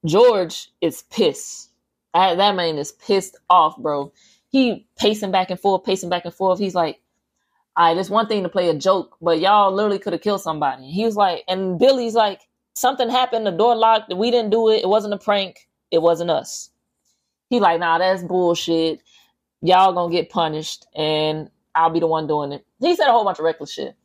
George 0.06 0.70
is 0.82 1.04
pissed. 1.04 1.70
I, 2.14 2.36
that 2.36 2.56
man 2.56 2.78
is 2.78 2.92
pissed 2.92 3.38
off, 3.50 3.78
bro. 3.78 4.12
He 4.50 4.86
pacing 4.98 5.32
back 5.32 5.50
and 5.50 5.60
forth, 5.60 5.84
pacing 5.84 6.10
back 6.10 6.26
and 6.26 6.34
forth. 6.34 6.60
He's 6.60 6.76
like, 6.76 7.00
all 7.78 7.88
right, 7.88 7.98
it's 7.98 8.10
one 8.10 8.28
thing 8.28 8.44
to 8.44 8.50
play 8.50 8.70
a 8.70 8.74
joke, 8.74 9.16
but 9.22 9.40
y'all 9.40 9.72
literally 9.72 10.00
could 10.00 10.14
have 10.14 10.22
killed 10.22 10.42
somebody. 10.42 10.92
He 10.92 11.06
was 11.06 11.16
like, 11.16 11.44
and 11.48 11.80
Billy's 11.80 12.16
like, 12.16 12.42
something 12.76 13.10
happened, 13.10 13.46
the 13.46 13.52
door 13.52 13.76
locked, 13.76 14.14
we 14.14 14.30
didn't 14.30 14.50
do 14.50 14.70
it, 14.70 14.84
it 14.84 14.90
wasn't 14.90 15.14
a 15.14 15.18
prank, 15.18 15.70
it 15.91 16.01
wasn't 16.01 16.32
us. 16.32 16.71
He 17.49 17.60
like, 17.60 17.80
nah, 17.80 17.99
that's 17.99 18.23
bullshit. 18.23 19.01
Y'all 19.62 19.93
gonna 19.93 20.12
get 20.12 20.30
punished, 20.30 20.88
and 20.95 21.49
I'll 21.75 21.89
be 21.91 21.99
the 21.99 22.08
one 22.08 22.27
doing 22.27 22.51
it. 22.54 22.65
He 22.80 22.96
said 22.96 23.08
a 23.10 23.12
whole 23.12 23.25
bunch 23.25 23.39
of 23.39 23.46
reckless 23.46 23.73
shit. 23.73 23.96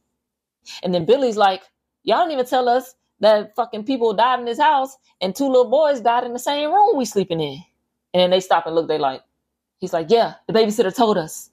And 0.82 0.94
then 0.94 1.04
Billy's 1.04 1.36
like, 1.36 1.62
y'all 2.04 2.18
don't 2.18 2.32
even 2.32 2.46
tell 2.46 2.68
us 2.68 2.94
that 3.20 3.54
fucking 3.56 3.84
people 3.84 4.14
died 4.14 4.40
in 4.40 4.44
this 4.44 4.60
house 4.60 4.96
and 5.20 5.34
two 5.34 5.46
little 5.46 5.70
boys 5.70 6.00
died 6.00 6.24
in 6.24 6.32
the 6.32 6.38
same 6.38 6.72
room 6.72 6.96
we 6.96 7.04
sleeping 7.04 7.40
in. 7.40 7.60
And 8.14 8.20
then 8.22 8.30
they 8.30 8.40
stop 8.40 8.66
and 8.66 8.74
look, 8.74 8.88
they 8.88 8.98
like, 8.98 9.22
he's 9.78 9.92
like, 9.92 10.08
yeah, 10.10 10.34
the 10.46 10.52
babysitter 10.52 10.94
told 10.94 11.18
us. 11.18 11.50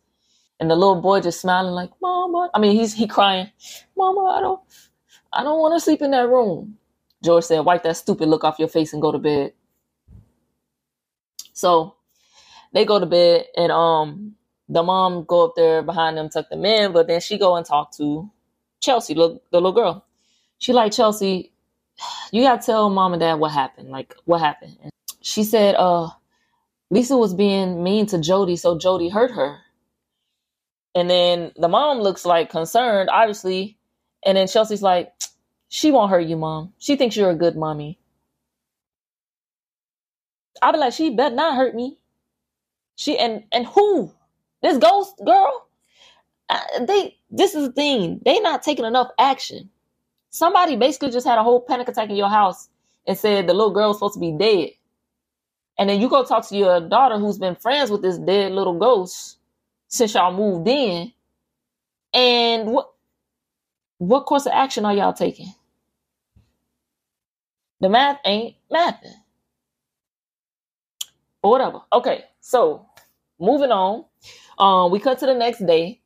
And 0.60 0.70
the 0.72 0.76
little 0.76 1.02
boy 1.02 1.22
just 1.22 1.42
smiling 1.42 1.74
like, 1.74 1.92
Mama. 2.02 2.50
I 2.54 2.60
mean, 2.60 2.78
he's 2.78 2.94
he 2.94 3.08
crying, 3.08 3.50
Mama, 3.98 4.36
I 4.38 4.42
don't 4.42 4.62
I 5.34 5.44
don't 5.44 5.60
want 5.60 5.76
to 5.76 5.80
sleep 5.84 6.02
in 6.02 6.12
that 6.12 6.30
room. 6.30 6.78
George 7.24 7.46
said, 7.46 7.62
wipe 7.62 7.84
that 7.84 7.98
stupid 7.98 8.30
look 8.30 8.44
off 8.44 8.60
your 8.60 8.68
face 8.68 8.94
and 8.94 9.02
go 9.02 9.12
to 9.12 9.20
bed. 9.20 9.54
So 11.54 11.96
they 12.74 12.86
go 12.86 13.00
to 13.00 13.06
bed 13.06 13.46
and 13.56 13.72
um 13.72 14.36
the 14.70 14.84
mom 14.84 15.26
go 15.26 15.46
up 15.46 15.54
there 15.56 15.82
behind 15.82 16.18
them, 16.18 16.30
tuck 16.30 16.50
them 16.50 16.66
in, 16.66 16.94
but 16.94 17.08
then 17.08 17.22
she 17.22 17.38
go 17.38 17.56
and 17.56 17.66
talk 17.66 17.96
to 17.98 18.30
Chelsea, 18.82 19.14
the 19.14 19.40
little 19.52 19.72
girl. 19.72 20.06
She 20.58 20.74
like 20.74 20.92
Chelsea, 20.92 21.52
you 22.32 22.44
gotta 22.44 22.66
tell 22.66 22.90
mom 22.90 23.14
and 23.14 23.20
dad 23.20 23.36
what 23.36 23.52
happened. 23.52 23.90
Like 23.90 24.16
what 24.26 24.40
happened. 24.40 24.78
And 24.82 24.92
she 25.22 25.44
said, 25.44 25.76
uh, 25.76 26.10
Lisa 26.90 27.18
was 27.18 27.34
being 27.34 27.84
mean 27.84 28.06
to 28.08 28.20
Jody, 28.20 28.56
so 28.56 28.78
Jody 28.78 29.10
hurt 29.10 29.32
her. 29.32 29.60
And 30.96 31.10
then 31.10 31.52
the 31.58 31.68
mom 31.68 32.00
looks 32.00 32.26
like 32.26 32.50
concerned, 32.50 33.10
obviously. 33.12 33.78
And 34.26 34.38
then 34.38 34.48
Chelsea's 34.48 34.84
like, 34.84 35.12
she 35.70 35.92
won't 35.92 36.12
hurt 36.12 36.28
you, 36.28 36.38
mom. 36.38 36.74
She 36.78 36.96
thinks 36.96 37.18
you're 37.18 37.32
a 37.32 37.36
good 37.36 37.56
mommy. 37.56 38.00
I'd 40.62 40.74
be 40.74 40.78
like, 40.78 40.94
she 40.94 41.10
better 41.10 41.36
not 41.36 41.56
hurt 41.56 41.76
me. 41.76 41.98
She 42.96 43.18
and 43.18 43.44
and 43.52 43.66
who? 43.66 44.12
This 44.62 44.78
ghost 44.78 45.22
girl? 45.26 45.68
Uh, 46.50 46.86
they 46.88 47.18
this 47.32 47.56
is 47.56 47.68
the 47.68 47.74
thing. 47.74 48.22
They 48.24 48.40
not 48.40 48.64
taking 48.64 48.86
enough 48.86 49.10
action. 49.18 49.70
Somebody 50.30 50.76
basically 50.76 51.12
just 51.12 51.28
had 51.28 51.38
a 51.38 51.44
whole 51.44 51.62
panic 51.62 51.88
attack 51.88 52.10
in 52.10 52.16
your 52.16 52.30
house 52.30 52.70
and 53.08 53.18
said 53.18 53.48
the 53.48 53.54
little 53.54 53.74
girl's 53.74 53.98
supposed 53.98 54.16
to 54.16 54.20
be 54.20 54.32
dead. 54.32 54.70
And 55.78 55.90
then 55.90 56.00
you 56.00 56.10
go 56.10 56.24
talk 56.24 56.48
to 56.50 56.58
your 56.58 56.82
daughter 56.82 57.18
who's 57.18 57.38
been 57.38 57.56
friends 57.56 57.90
with 57.90 58.02
this 58.02 58.18
dead 58.18 58.52
little 58.52 58.78
ghost 58.78 59.38
since 59.88 60.14
y'all 60.14 60.34
moved 60.34 60.68
in. 60.68 61.12
And 62.14 62.72
what 62.72 62.92
what 63.98 64.26
course 64.26 64.46
of 64.46 64.52
action 64.54 64.86
are 64.86 64.94
y'all 64.94 65.14
taking? 65.14 65.54
The 67.82 67.90
math 67.90 68.20
ain't 68.26 68.56
mathing. 68.72 69.16
Or 71.44 71.52
whatever. 71.52 71.82
Okay, 71.94 72.26
so 72.42 72.88
moving 73.40 73.72
on. 73.72 74.06
Um, 74.60 74.92
we 74.92 75.00
cut 75.00 75.20
to 75.20 75.28
the 75.28 75.36
next 75.36 75.66
day, 75.66 76.02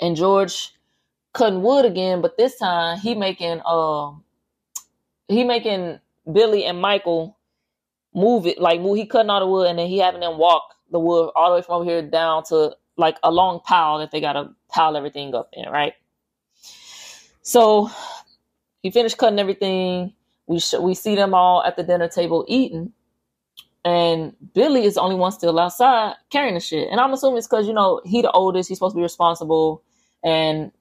and 0.00 0.16
George 0.16 0.72
cutting 1.34 1.62
wood 1.62 1.84
again, 1.86 2.22
but 2.22 2.38
this 2.38 2.58
time 2.58 2.98
he 2.98 3.14
making 3.14 3.60
um 3.66 4.24
he 5.28 5.44
making 5.44 6.00
Billy 6.32 6.64
and 6.64 6.80
Michael 6.80 7.38
move 8.14 8.46
it 8.46 8.60
like 8.60 8.80
move 8.80 8.96
he 8.96 9.06
cutting 9.06 9.30
all 9.30 9.40
the 9.40 9.46
wood 9.46 9.68
and 9.68 9.78
then 9.78 9.88
he 9.88 9.98
having 9.98 10.20
them 10.20 10.38
walk 10.38 10.62
the 10.90 10.98
wood 10.98 11.30
all 11.36 11.50
the 11.50 11.56
way 11.56 11.62
from 11.62 11.76
over 11.82 11.84
here 11.90 12.02
down 12.02 12.44
to 12.44 12.76
like 12.96 13.18
a 13.22 13.30
long 13.30 13.60
pile 13.60 13.98
that 13.98 14.10
they 14.10 14.20
gotta 14.20 14.50
pile 14.68 14.96
everything 14.96 15.34
up 15.34 15.50
in, 15.52 15.68
right? 15.70 15.94
So 17.42 17.90
he 18.82 18.90
finished 18.90 19.18
cutting 19.18 19.38
everything. 19.40 20.14
We 20.46 20.60
sh- 20.60 20.74
we 20.80 20.94
see 20.94 21.16
them 21.16 21.34
all 21.34 21.62
at 21.64 21.76
the 21.76 21.82
dinner 21.84 22.08
table 22.08 22.44
eating, 22.48 22.92
and 23.84 24.34
Billy 24.54 24.84
is 24.84 24.94
the 24.94 25.00
only 25.02 25.16
one 25.16 25.32
still 25.32 25.58
outside 25.58 26.14
carrying 26.30 26.54
the 26.54 26.60
shit. 26.60 26.88
And 26.90 27.00
I'm 27.00 27.12
assuming 27.12 27.38
it's 27.38 27.46
because 27.46 27.66
you 27.66 27.74
know 27.74 28.00
he 28.04 28.22
the 28.22 28.30
oldest, 28.32 28.68
he's 28.68 28.78
supposed 28.78 28.94
to 28.94 28.98
be 28.98 29.02
responsible, 29.02 29.82
and 30.24 30.72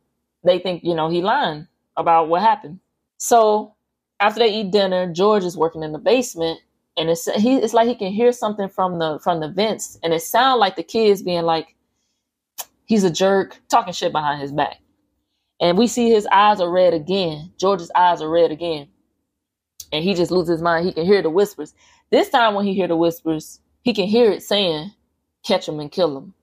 they 0.43 0.60
think 0.60 0.84
you 0.84 0.95
know 0.95 1.10
he 1.10 1.22
lying 1.22 1.68
about 1.97 2.30
what 2.30 2.41
happened. 2.41 2.80
So 3.18 3.76
after 4.20 4.39
they 4.39 4.54
eat 4.54 4.72
dinner, 4.72 5.12
George 5.12 5.43
is 5.43 5.58
working 5.58 5.84
in 5.84 5.91
the 5.91 5.99
basement, 5.99 6.60
and 6.97 7.10
it's 7.10 7.32
he 7.36 7.58
it's 7.58 7.74
like 7.74 7.88
he 7.88 7.95
can 7.95 8.12
hear 8.12 8.32
something 8.32 8.70
from 8.70 8.99
the 8.99 9.20
from 9.24 9.39
the 9.41 9.49
vents, 9.49 9.99
and 10.04 10.14
it 10.14 10.22
sounds 10.22 10.60
like 10.60 10.76
the 10.76 10.84
kids 10.84 11.24
being 11.24 11.43
like, 11.43 11.76
he's 12.86 13.04
a 13.04 13.12
jerk, 13.12 13.60
talking 13.70 13.93
shit 13.93 14.12
behind 14.12 14.41
his 14.41 14.51
back. 14.51 14.78
And 15.60 15.78
we 15.78 15.88
see 15.88 16.10
his 16.10 16.28
eyes 16.32 16.60
are 16.60 16.70
red 16.70 16.93
again. 16.93 17.54
George's 17.58 17.91
eyes 17.95 18.22
are 18.22 18.30
red 18.30 18.51
again. 18.51 18.89
And 19.93 20.04
he 20.04 20.14
just 20.14 20.32
loses 20.32 20.49
his 20.49 20.62
mind. 20.62 20.86
He 20.86 20.93
can 20.93 21.06
hear 21.06 21.22
the 21.22 21.30
whispers. 21.30 21.74
This 22.14 22.30
time 22.30 22.53
when 22.53 22.64
he 22.64 22.76
hear 22.76 22.88
the 22.88 22.95
whispers, 22.95 23.59
he 23.82 23.91
can 23.91 24.05
hear 24.05 24.30
it 24.30 24.43
saying, 24.43 24.91
catch 25.43 25.68
him 25.68 25.80
and 25.80 25.91
kill 25.91 26.16
him. 26.16 26.36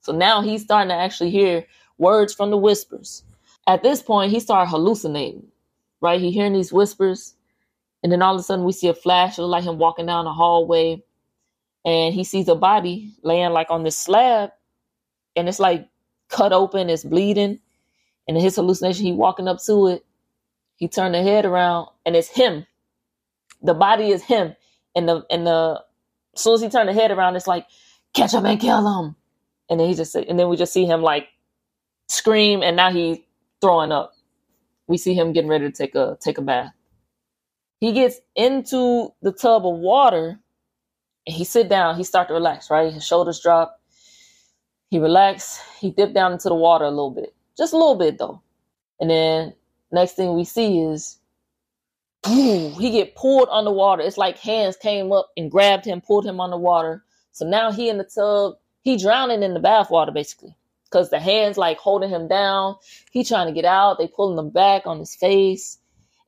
So 0.00 0.10
now 0.10 0.40
he's 0.40 0.62
starting 0.62 0.88
to 0.88 0.94
actually 0.94 1.28
hear 1.28 1.66
words 1.98 2.32
from 2.32 2.50
the 2.50 2.56
whispers. 2.56 3.24
At 3.66 3.82
this 3.82 4.00
point, 4.00 4.32
he 4.32 4.40
started 4.40 4.70
hallucinating, 4.70 5.46
right? 6.00 6.18
He 6.18 6.30
hearing 6.30 6.54
these 6.54 6.72
whispers. 6.72 7.34
And 8.02 8.10
then 8.10 8.22
all 8.22 8.36
of 8.36 8.40
a 8.40 8.42
sudden 8.42 8.64
we 8.64 8.72
see 8.72 8.88
a 8.88 8.94
flash. 8.94 9.38
It 9.38 9.42
like 9.42 9.64
him 9.64 9.76
walking 9.76 10.06
down 10.06 10.24
the 10.24 10.32
hallway. 10.32 11.02
And 11.84 12.14
he 12.14 12.24
sees 12.24 12.48
a 12.48 12.54
body 12.54 13.12
laying 13.22 13.50
like 13.50 13.70
on 13.70 13.82
this 13.84 13.98
slab. 13.98 14.52
And 15.36 15.46
it's 15.46 15.60
like 15.60 15.90
cut 16.30 16.54
open, 16.54 16.88
it's 16.88 17.04
bleeding. 17.04 17.60
And 18.26 18.38
in 18.38 18.42
his 18.42 18.56
hallucination, 18.56 19.04
he 19.04 19.12
walking 19.12 19.46
up 19.46 19.62
to 19.66 19.88
it. 19.88 20.06
He 20.76 20.88
turned 20.88 21.14
the 21.14 21.22
head 21.22 21.44
around, 21.44 21.88
and 22.06 22.16
it's 22.16 22.28
him. 22.28 22.64
The 23.60 23.74
body 23.74 24.08
is 24.08 24.22
him. 24.22 24.54
And 24.98 25.08
the 25.08 25.26
and 25.30 25.46
the 25.46 25.82
as 26.36 26.42
soon 26.42 26.54
as 26.54 26.62
he 26.62 26.68
turned 26.68 26.88
the 26.88 26.94
head 26.94 27.12
around, 27.12 27.36
it's 27.36 27.46
like 27.46 27.66
catch 28.14 28.34
him 28.34 28.46
and 28.46 28.60
kill 28.60 29.04
him. 29.04 29.16
And 29.70 29.80
then 29.80 29.88
he 29.88 29.94
just 29.94 30.14
and 30.16 30.38
then 30.38 30.48
we 30.48 30.56
just 30.56 30.72
see 30.72 30.86
him 30.86 31.02
like 31.02 31.28
scream, 32.08 32.62
and 32.62 32.76
now 32.76 32.92
he's 32.92 33.18
throwing 33.60 33.92
up. 33.92 34.12
We 34.88 34.98
see 34.98 35.14
him 35.14 35.32
getting 35.32 35.50
ready 35.50 35.66
to 35.66 35.72
take 35.72 35.94
a 35.94 36.18
take 36.20 36.38
a 36.38 36.42
bath. 36.42 36.72
He 37.80 37.92
gets 37.92 38.20
into 38.36 39.14
the 39.22 39.32
tub 39.32 39.66
of 39.66 39.78
water, 39.78 40.40
and 41.26 41.36
he 41.36 41.44
sit 41.44 41.68
down. 41.68 41.96
He 41.96 42.04
start 42.04 42.28
to 42.28 42.34
relax. 42.34 42.70
Right, 42.70 42.92
his 42.92 43.06
shoulders 43.06 43.40
drop. 43.40 43.80
He 44.90 44.98
relax. 44.98 45.60
He 45.80 45.90
dip 45.90 46.14
down 46.14 46.32
into 46.32 46.48
the 46.48 46.56
water 46.56 46.86
a 46.86 46.90
little 46.90 47.12
bit 47.12 47.34
just 47.58 47.74
a 47.74 47.76
little 47.76 47.96
bit 47.96 48.18
though. 48.18 48.40
And 49.00 49.10
then 49.10 49.54
next 49.92 50.14
thing 50.14 50.34
we 50.34 50.44
see 50.44 50.80
is 50.80 51.18
he 52.26 52.90
get 52.90 53.14
pulled 53.14 53.48
underwater. 53.50 54.02
It's 54.02 54.18
like 54.18 54.38
hands 54.38 54.76
came 54.76 55.12
up 55.12 55.30
and 55.36 55.50
grabbed 55.50 55.84
him, 55.84 56.00
pulled 56.00 56.26
him 56.26 56.40
underwater. 56.40 57.04
So 57.32 57.46
now 57.48 57.72
he 57.72 57.88
in 57.88 57.98
the 57.98 58.04
tub, 58.04 58.54
he 58.82 58.96
drowning 58.96 59.42
in 59.42 59.54
the 59.54 59.60
bath 59.60 59.90
water 59.90 60.12
basically. 60.12 60.54
Cause 60.90 61.10
the 61.10 61.20
hands 61.20 61.58
like 61.58 61.78
holding 61.78 62.10
him 62.10 62.28
down. 62.28 62.76
He 63.10 63.22
trying 63.22 63.46
to 63.46 63.52
get 63.52 63.66
out. 63.66 63.98
They 63.98 64.08
pulling 64.08 64.38
him 64.38 64.50
back 64.50 64.86
on 64.86 64.98
his 64.98 65.14
face. 65.14 65.78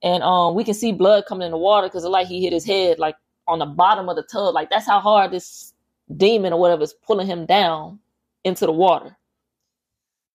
And 0.02 0.22
um 0.22 0.54
we 0.54 0.64
can 0.64 0.74
see 0.74 0.92
blood 0.92 1.24
coming 1.26 1.46
in 1.46 1.52
the 1.52 1.58
water 1.58 1.86
because 1.88 2.04
like 2.04 2.26
he 2.26 2.42
hit 2.42 2.52
his 2.52 2.64
head 2.64 2.98
like 2.98 3.16
on 3.48 3.58
the 3.58 3.66
bottom 3.66 4.08
of 4.08 4.16
the 4.16 4.22
tub. 4.22 4.54
Like 4.54 4.70
that's 4.70 4.86
how 4.86 5.00
hard 5.00 5.32
this 5.32 5.72
demon 6.16 6.52
or 6.52 6.60
whatever 6.60 6.82
is 6.82 6.94
pulling 7.06 7.26
him 7.26 7.46
down 7.46 8.00
into 8.44 8.66
the 8.66 8.72
water. 8.72 9.16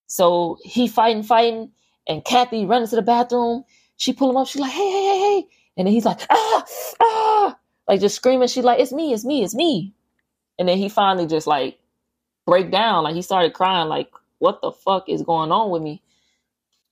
So 0.07 0.57
he 0.63 0.87
fighting, 0.87 1.23
fighting, 1.23 1.71
and 2.07 2.23
Kathy 2.23 2.65
running 2.65 2.87
to 2.89 2.95
the 2.95 3.01
bathroom. 3.01 3.63
She 3.97 4.13
pull 4.13 4.29
him 4.29 4.37
up. 4.37 4.47
She's 4.47 4.61
like, 4.61 4.71
hey, 4.71 4.91
hey, 4.91 5.03
hey, 5.05 5.19
hey. 5.19 5.47
And 5.77 5.87
then 5.87 5.93
he's 5.93 6.05
like, 6.05 6.19
ah, 6.29 6.65
ah, 7.01 7.57
like 7.87 7.99
just 7.99 8.15
screaming. 8.15 8.47
She's 8.47 8.63
like, 8.63 8.79
it's 8.79 8.93
me, 8.93 9.13
it's 9.13 9.25
me, 9.25 9.43
it's 9.43 9.55
me. 9.55 9.93
And 10.57 10.67
then 10.67 10.77
he 10.77 10.89
finally 10.89 11.27
just 11.27 11.47
like 11.47 11.79
break 12.45 12.71
down. 12.71 13.03
Like 13.03 13.15
he 13.15 13.21
started 13.21 13.53
crying, 13.53 13.89
like, 13.89 14.09
what 14.39 14.61
the 14.61 14.71
fuck 14.71 15.09
is 15.09 15.21
going 15.21 15.51
on 15.51 15.69
with 15.69 15.81
me? 15.81 16.01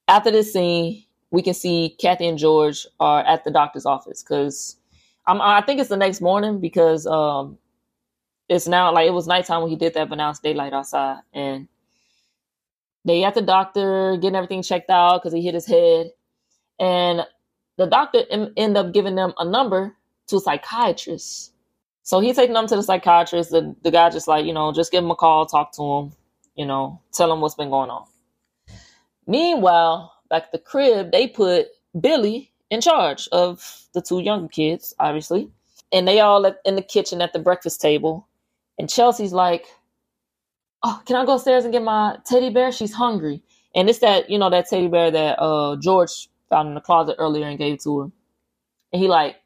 After 0.08 0.32
this 0.32 0.52
scene, 0.52 1.04
we 1.32 1.42
can 1.42 1.54
see 1.54 1.96
Kathy 2.00 2.28
and 2.28 2.38
George 2.38 2.86
are 3.00 3.22
at 3.22 3.44
the 3.44 3.52
doctor's 3.52 3.86
office 3.86 4.22
because 4.22 4.78
I 5.26 5.62
think 5.62 5.80
it's 5.80 5.90
the 5.90 5.98
next 5.98 6.22
morning 6.22 6.60
because 6.60 7.08
um, 7.08 7.58
it's 8.50 8.68
now 8.68 8.94
like 8.94 9.08
it 9.08 9.14
was 9.14 9.28
nighttime 9.28 9.62
when 9.62 9.70
he 9.70 9.78
did 9.78 9.94
that, 9.94 10.10
but 10.10 10.16
now 10.16 10.30
it's 10.30 10.40
daylight 10.40 10.74
outside. 10.74 11.20
And 11.34 11.68
they 13.06 13.24
at 13.24 13.34
the 13.34 13.42
doctor 13.42 14.18
getting 14.18 14.36
everything 14.36 14.62
checked 14.62 14.90
out 14.90 15.22
because 15.22 15.34
he 15.34 15.42
hit 15.42 15.54
his 15.54 15.66
head, 15.66 16.12
and 16.80 17.26
the 17.78 17.88
doctor 17.88 18.24
em- 18.30 18.54
end 18.58 18.78
up 18.78 18.94
giving 18.94 19.16
them 19.16 19.34
a 19.38 19.46
number 19.46 19.96
to 20.28 20.38
a 20.38 20.40
psychiatrist. 20.40 21.54
So 22.04 22.20
he 22.20 22.34
taking 22.34 22.54
them 22.54 22.68
to 22.68 22.76
the 22.76 22.84
psychiatrist. 22.84 23.52
The 23.52 23.76
the 23.84 23.92
guy 23.92 24.10
just 24.10 24.28
like 24.28 24.46
you 24.46 24.54
know 24.54 24.72
just 24.74 24.92
give 24.92 25.04
him 25.04 25.12
a 25.12 25.16
call, 25.16 25.46
talk 25.46 25.74
to 25.74 25.84
him, 25.84 26.14
you 26.56 26.66
know, 26.66 27.02
tell 27.14 27.32
him 27.32 27.42
what's 27.42 27.56
been 27.56 27.70
going 27.70 27.90
on. 27.90 28.06
Meanwhile, 29.28 30.14
back 30.30 30.44
at 30.44 30.52
the 30.52 30.60
crib, 30.60 31.12
they 31.12 31.28
put 31.28 31.68
Billy 32.00 32.52
in 32.70 32.82
charge 32.82 33.28
of 33.32 33.86
the 33.94 34.02
two 34.02 34.20
younger 34.20 34.48
kids, 34.48 34.94
obviously, 35.00 35.50
and 35.92 36.08
they 36.08 36.20
all 36.20 36.46
at, 36.46 36.58
in 36.66 36.76
the 36.76 36.82
kitchen 36.82 37.22
at 37.22 37.34
the 37.34 37.40
breakfast 37.40 37.80
table. 37.80 38.28
And 38.78 38.90
Chelsea's 38.90 39.34
like, 39.34 39.66
oh, 40.84 41.02
can 41.06 41.16
I 41.16 41.26
go 41.26 41.36
upstairs 41.36 41.64
and 41.64 41.74
get 41.74 41.84
my 41.84 42.18
teddy 42.26 42.50
bear? 42.50 42.72
She's 42.72 42.94
hungry. 42.94 43.44
And 43.76 43.90
it's 43.90 44.00
that, 44.00 44.30
you 44.30 44.38
know, 44.38 44.50
that 44.50 44.68
teddy 44.70 44.88
bear 44.88 45.12
that 45.12 45.40
uh 45.40 45.78
George 45.78 46.30
found 46.54 46.70
in 46.70 46.76
the 46.76 46.82
closet 46.82 47.16
earlier 47.18 47.48
and 47.48 47.58
gave 47.58 47.82
to 47.84 48.00
her. 48.00 48.04
And 48.92 49.02
he 49.02 49.08
like, 49.08 49.38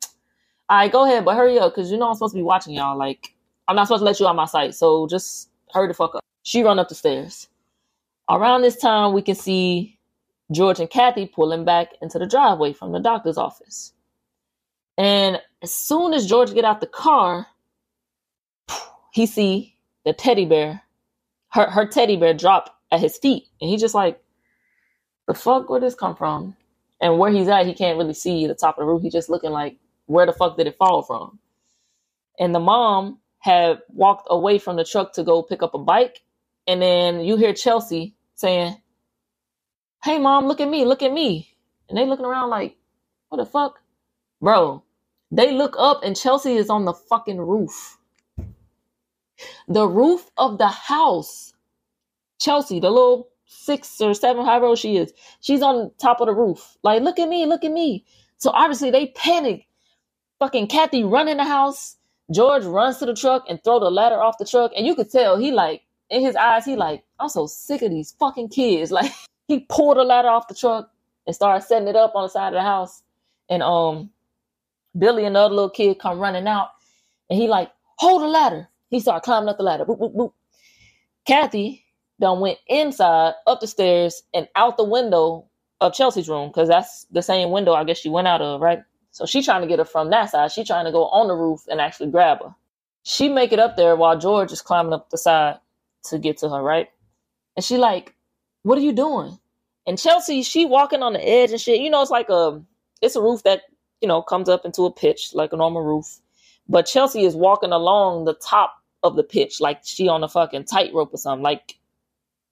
all 0.70 0.78
right, 0.78 0.92
go 0.92 1.06
ahead, 1.06 1.24
but 1.24 1.36
hurry 1.36 1.58
up, 1.58 1.74
because 1.74 1.90
you 1.90 1.98
know 1.98 2.10
I'm 2.10 2.16
supposed 2.16 2.34
to 2.34 2.40
be 2.40 2.44
watching 2.44 2.74
y'all. 2.74 2.98
Like, 2.98 3.34
I'm 3.68 3.76
not 3.76 3.88
supposed 3.88 4.02
to 4.02 4.06
let 4.06 4.20
you 4.20 4.28
out 4.28 4.36
my 4.36 4.46
sight. 4.46 4.76
So 4.76 5.08
just 5.08 5.50
hurry 5.74 5.88
the 5.88 5.94
fuck 5.94 6.16
up. 6.16 6.24
She 6.44 6.64
run 6.64 6.80
up 6.80 6.90
the 6.90 6.96
stairs. 6.96 7.48
Around 8.30 8.62
this 8.62 8.76
time, 8.76 9.14
we 9.14 9.22
can 9.22 9.36
see 9.36 9.98
George 10.52 10.80
and 10.80 10.90
Kathy 10.90 11.26
pulling 11.26 11.64
back 11.64 11.94
into 12.02 12.20
the 12.20 12.28
driveway 12.28 12.74
from 12.74 12.92
the 12.92 13.00
doctor's 13.00 13.38
office. 13.38 13.94
And 14.98 15.42
as 15.62 15.74
soon 15.74 16.14
as 16.14 16.28
George 16.28 16.54
get 16.54 16.66
out 16.66 16.82
the 16.82 16.88
car, 16.88 17.48
he 19.12 19.26
see 19.26 19.76
the 20.04 20.14
teddy 20.14 20.46
bear 20.46 20.84
her 21.50 21.70
her 21.70 21.86
teddy 21.88 22.18
bear 22.18 22.34
drop 22.34 22.78
at 22.92 23.00
his 23.00 23.18
feet, 23.18 23.48
and 23.60 23.70
he 23.70 23.78
just 23.78 23.96
like, 23.96 24.22
the 25.28 25.34
fuck, 25.34 25.70
where 25.70 25.80
this 25.80 25.96
come 25.96 26.16
from? 26.16 26.56
And 27.00 27.20
where 27.20 27.32
he's 27.32 27.48
at, 27.48 27.66
he 27.66 27.74
can't 27.74 27.98
really 27.98 28.14
see 28.14 28.48
the 28.48 28.56
top 28.56 28.78
of 28.78 28.82
the 28.82 28.88
roof. 28.88 29.02
He's 29.02 29.14
just 29.14 29.30
looking 29.30 29.52
like, 29.52 29.78
where 30.08 30.26
the 30.26 30.34
fuck 30.34 30.58
did 30.58 30.68
it 30.68 30.78
fall 30.78 31.04
from? 31.04 31.40
And 32.40 32.54
the 32.54 32.60
mom 32.60 33.20
had 33.40 33.80
walked 33.90 34.28
away 34.30 34.58
from 34.60 34.76
the 34.76 34.84
truck 34.84 35.14
to 35.14 35.24
go 35.24 35.44
pick 35.44 35.62
up 35.62 35.74
a 35.74 35.80
bike, 35.80 36.24
and 36.68 36.82
then 36.82 37.22
you 37.22 37.38
hear 37.38 37.54
Chelsea 37.54 38.16
saying, 38.36 38.76
"Hey, 40.04 40.20
mom, 40.20 40.48
look 40.48 40.60
at 40.60 40.70
me, 40.70 40.86
look 40.86 41.02
at 41.02 41.14
me," 41.14 41.56
and 41.88 41.98
they 41.98 42.06
looking 42.06 42.26
around 42.26 42.50
like, 42.50 42.78
what 43.30 43.38
the 43.38 43.46
fuck, 43.46 43.80
bro? 44.42 44.84
They 45.32 45.52
look 45.52 45.76
up, 45.78 46.04
and 46.04 46.16
Chelsea 46.16 46.56
is 46.56 46.70
on 46.70 46.86
the 46.86 46.94
fucking 46.94 47.40
roof 47.40 47.98
the 49.68 49.88
roof 49.88 50.30
of 50.38 50.58
the 50.58 50.68
house. 50.68 51.54
Chelsea, 52.40 52.80
the 52.80 52.90
little 52.90 53.30
six 53.48 54.00
or 54.02 54.14
seven, 54.14 54.46
however 54.46 54.66
old 54.68 54.80
she 54.80 54.98
is, 54.98 55.14
she's 55.42 55.62
on 55.62 55.92
top 55.98 56.22
of 56.22 56.28
the 56.28 56.34
roof. 56.34 56.78
Like, 56.84 57.02
look 57.02 57.20
at 57.20 57.30
me, 57.30 57.46
look 57.46 57.64
at 57.64 57.72
me. 57.72 58.06
So 58.38 58.52
obviously 58.52 58.92
they 58.92 59.08
panic. 59.08 59.68
Fucking 60.40 60.68
Kathy 60.68 61.04
run 61.04 61.28
in 61.28 61.38
the 61.38 61.44
house. 61.44 61.96
George 62.32 62.66
runs 62.66 62.98
to 62.98 63.06
the 63.06 63.16
truck 63.16 63.46
and 63.50 63.64
throw 63.64 63.80
the 63.80 63.90
ladder 63.90 64.22
off 64.22 64.38
the 64.38 64.46
truck, 64.46 64.72
and 64.76 64.86
you 64.86 64.94
could 64.96 65.10
tell 65.10 65.38
he 65.38 65.52
like 65.52 65.82
in 66.10 66.22
his 66.22 66.36
eyes, 66.36 66.66
he 66.66 66.76
like, 66.76 67.04
I'm 67.20 67.30
so 67.30 67.48
sick 67.48 67.82
of 67.82 67.92
these 67.92 68.14
fucking 68.20 68.50
kids. 68.50 68.92
Like 68.98 69.12
he 69.48 69.62
pulled 69.62 69.98
the 69.98 70.04
ladder 70.04 70.28
off 70.28 70.48
the 70.48 70.56
truck 70.56 70.92
and 71.26 71.36
started 71.36 71.66
setting 71.66 71.88
it 71.88 71.96
up 71.96 72.16
on 72.16 72.24
the 72.24 72.30
side 72.30 72.50
of 72.50 72.54
the 72.54 72.62
house. 72.62 73.02
And 73.50 73.64
um 73.64 74.10
Billy 74.98 75.26
and 75.26 75.36
the 75.36 75.40
other 75.40 75.56
little 75.56 75.70
kid 75.70 76.00
come 76.00 76.20
running 76.20 76.48
out 76.48 76.70
and 77.30 77.40
he 77.40 77.48
like, 77.48 77.72
hold 77.98 78.24
the 78.24 78.28
ladder. 78.28 78.68
He 78.90 79.00
started 79.00 79.22
climbing 79.24 79.50
up 79.50 79.58
the 79.58 79.64
ladder. 79.64 79.86
Boop, 79.86 80.00
boop, 80.00 80.16
boop. 80.16 80.34
Kathy 81.26 81.86
done 82.20 82.40
went 82.40 82.60
inside, 82.68 83.34
up 83.46 83.60
the 83.60 83.68
stairs, 83.68 84.24
and 84.34 84.48
out 84.56 84.78
the 84.78 84.84
window 84.84 85.46
of 85.82 85.94
Chelsea's 85.94 86.30
room, 86.30 86.50
because 86.50 86.68
that's 86.68 87.06
the 87.12 87.22
same 87.22 87.52
window 87.52 87.74
I 87.74 87.84
guess 87.84 87.98
she 87.98 88.10
went 88.10 88.28
out 88.28 88.42
of, 88.42 88.62
right? 88.62 88.80
So 89.12 89.26
she 89.26 89.42
trying 89.44 89.62
to 89.62 89.68
get 89.68 89.80
her 89.80 89.86
from 89.86 90.10
that 90.10 90.32
side. 90.32 90.52
She 90.52 90.64
trying 90.64 90.86
to 90.86 90.92
go 90.92 91.06
on 91.08 91.28
the 91.28 91.36
roof 91.36 91.62
and 91.70 91.82
actually 91.82 92.12
grab 92.12 92.40
her. 92.44 92.54
She 93.04 93.30
make 93.30 93.52
it 93.52 93.60
up 93.60 93.78
there 93.78 93.96
while 93.96 94.18
George 94.18 94.52
is 94.52 94.62
climbing 94.62 94.94
up 94.94 95.10
the 95.10 95.18
side 95.18 95.60
to 96.06 96.20
get 96.20 96.38
to 96.38 96.50
her, 96.50 96.62
right? 96.62 96.90
And 97.56 97.64
she 97.64 97.78
like, 97.78 98.16
what 98.64 98.78
are 98.78 98.82
you 98.82 98.94
doing? 98.94 99.40
And 99.88 99.98
Chelsea, 99.98 100.44
she 100.44 100.66
walking 100.66 101.02
on 101.02 101.14
the 101.14 101.28
edge 101.28 101.52
and 101.52 101.62
shit. 101.62 101.80
You 101.80 101.90
know, 101.90 102.02
it's 102.02 102.12
like 102.12 102.30
a 102.30 102.62
it's 103.02 103.16
a 103.16 103.22
roof 103.22 103.44
that, 103.44 103.62
you 104.02 104.08
know, 104.08 104.22
comes 104.22 104.50
up 104.50 104.66
into 104.66 104.84
a 104.84 104.92
pitch 104.92 105.34
like 105.34 105.54
a 105.54 105.58
normal 105.58 105.84
roof. 105.84 106.20
But 106.68 106.86
Chelsea 106.86 107.24
is 107.24 107.36
walking 107.36 107.72
along 107.72 108.26
the 108.26 108.34
top 108.34 108.76
of 109.04 109.16
the 109.16 109.24
pitch 109.24 109.62
like 109.62 109.80
she 109.86 110.10
on 110.10 110.24
a 110.24 110.28
fucking 110.28 110.66
tightrope 110.66 111.14
or 111.14 111.18
something. 111.18 111.44
Like 111.44 111.77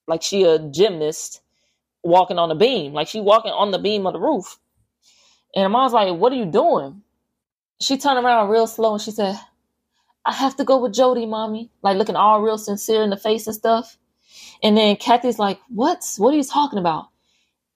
like 0.07 0.21
she 0.21 0.43
a 0.43 0.59
gymnast 0.59 1.41
walking 2.03 2.37
on 2.37 2.49
the 2.49 2.55
beam. 2.55 2.93
Like 2.93 3.07
she 3.07 3.21
walking 3.21 3.51
on 3.51 3.71
the 3.71 3.79
beam 3.79 4.05
of 4.05 4.13
the 4.13 4.19
roof. 4.19 4.57
And 5.55 5.71
mom's 5.71 5.93
like, 5.93 6.13
what 6.15 6.31
are 6.31 6.35
you 6.37 6.45
doing? 6.45 7.01
She 7.79 7.97
turned 7.97 8.23
around 8.23 8.49
real 8.49 8.67
slow 8.67 8.93
and 8.93 9.01
she 9.01 9.11
said, 9.11 9.39
I 10.25 10.33
have 10.33 10.55
to 10.57 10.63
go 10.63 10.79
with 10.81 10.93
Jody, 10.93 11.25
mommy. 11.25 11.71
Like 11.81 11.97
looking 11.97 12.15
all 12.15 12.41
real 12.41 12.57
sincere 12.57 13.03
in 13.03 13.09
the 13.09 13.17
face 13.17 13.47
and 13.47 13.55
stuff. 13.55 13.97
And 14.63 14.77
then 14.77 14.95
Kathy's 14.95 15.39
like, 15.39 15.59
what? 15.69 16.03
What 16.17 16.33
are 16.33 16.37
you 16.37 16.43
talking 16.43 16.79
about? 16.79 17.09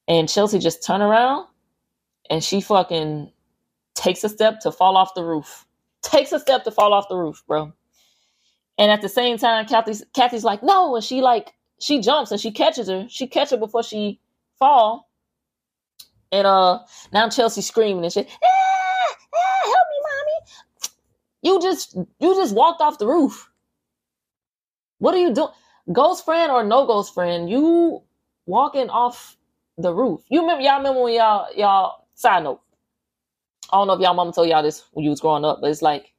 And 0.07 0.29
Chelsea 0.29 0.59
just 0.59 0.83
turned 0.85 1.03
around 1.03 1.47
and 2.29 2.43
she 2.43 2.61
fucking 2.61 3.31
takes 3.95 4.23
a 4.23 4.29
step 4.29 4.61
to 4.61 4.71
fall 4.71 4.97
off 4.97 5.13
the 5.15 5.23
roof. 5.23 5.65
Takes 6.01 6.31
a 6.31 6.39
step 6.39 6.63
to 6.63 6.71
fall 6.71 6.93
off 6.93 7.09
the 7.09 7.17
roof, 7.17 7.43
bro. 7.47 7.73
And 8.77 8.91
at 8.91 9.01
the 9.01 9.09
same 9.09 9.37
time, 9.37 9.65
Kathy's 9.65 10.03
Kathy's 10.15 10.45
like, 10.45 10.63
no, 10.63 10.95
and 10.95 11.03
she 11.03 11.21
like 11.21 11.53
she 11.79 12.01
jumps 12.01 12.31
and 12.31 12.39
she 12.39 12.51
catches 12.51 12.87
her. 12.89 13.07
She 13.09 13.27
catches 13.27 13.51
her 13.51 13.57
before 13.57 13.83
she 13.83 14.19
fall. 14.57 15.09
And 16.31 16.45
uh 16.45 16.79
now 17.13 17.29
Chelsea's 17.29 17.67
screaming 17.67 18.03
and 18.03 18.13
shit. 18.13 18.27
Ah, 18.29 19.15
ah, 19.35 19.61
help 19.63 19.87
me, 19.89 20.01
mommy. 20.03 20.53
You 21.41 21.61
just 21.61 21.95
you 22.19 22.35
just 22.35 22.55
walked 22.55 22.81
off 22.81 22.99
the 22.99 23.07
roof. 23.07 23.49
What 24.99 25.15
are 25.15 25.19
you 25.19 25.33
doing? 25.33 25.49
Ghost 25.91 26.25
friend 26.25 26.51
or 26.51 26.63
no 26.63 26.85
ghost 26.85 27.13
friend, 27.13 27.49
you 27.49 28.03
walking 28.45 28.89
off 28.89 29.37
the 29.77 29.93
roof. 29.93 30.21
You 30.29 30.41
remember 30.41 30.63
y'all 30.63 30.77
remember 30.77 31.03
when 31.03 31.13
y'all 31.13 31.47
y'all 31.55 32.05
side 32.13 32.43
note. 32.43 32.61
I 33.71 33.77
don't 33.77 33.87
know 33.87 33.93
if 33.93 34.01
y'all 34.01 34.13
mama 34.13 34.33
told 34.33 34.49
y'all 34.49 34.63
this 34.63 34.83
when 34.91 35.03
you 35.03 35.11
was 35.11 35.21
growing 35.21 35.45
up, 35.45 35.59
but 35.61 35.69
it's 35.69 35.81
like 35.81 36.13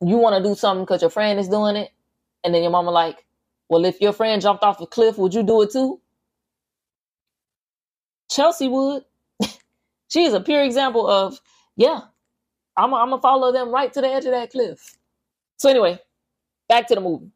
you 0.00 0.16
want 0.16 0.42
to 0.42 0.48
do 0.48 0.54
something 0.54 0.84
because 0.84 1.02
your 1.02 1.10
friend 1.10 1.38
is 1.40 1.48
doing 1.48 1.76
it, 1.76 1.90
and 2.44 2.54
then 2.54 2.62
your 2.62 2.70
mama 2.72 2.90
like, 2.90 3.24
well, 3.68 3.84
if 3.86 4.00
your 4.00 4.12
friend 4.12 4.42
jumped 4.42 4.64
off 4.64 4.80
a 4.80 4.86
cliff, 4.86 5.18
would 5.18 5.34
you 5.34 5.42
do 5.44 5.62
it 5.62 5.72
too? 5.72 6.00
Chelsea 8.30 8.68
would. 8.68 9.04
she 10.08 10.24
is 10.24 10.34
a 10.34 10.40
pure 10.40 10.62
example 10.64 11.08
of, 11.08 11.40
yeah, 11.76 12.00
I'm 12.76 12.90
going 12.90 13.10
to 13.10 13.18
follow 13.18 13.52
them 13.52 13.70
right 13.70 13.92
to 13.92 14.00
the 14.02 14.08
edge 14.08 14.26
of 14.26 14.32
that 14.32 14.50
cliff. 14.52 14.98
So 15.58 15.70
anyway, 15.70 16.00
back 16.68 16.88
to 16.88 16.96
the 16.96 17.00
movie. 17.02 17.30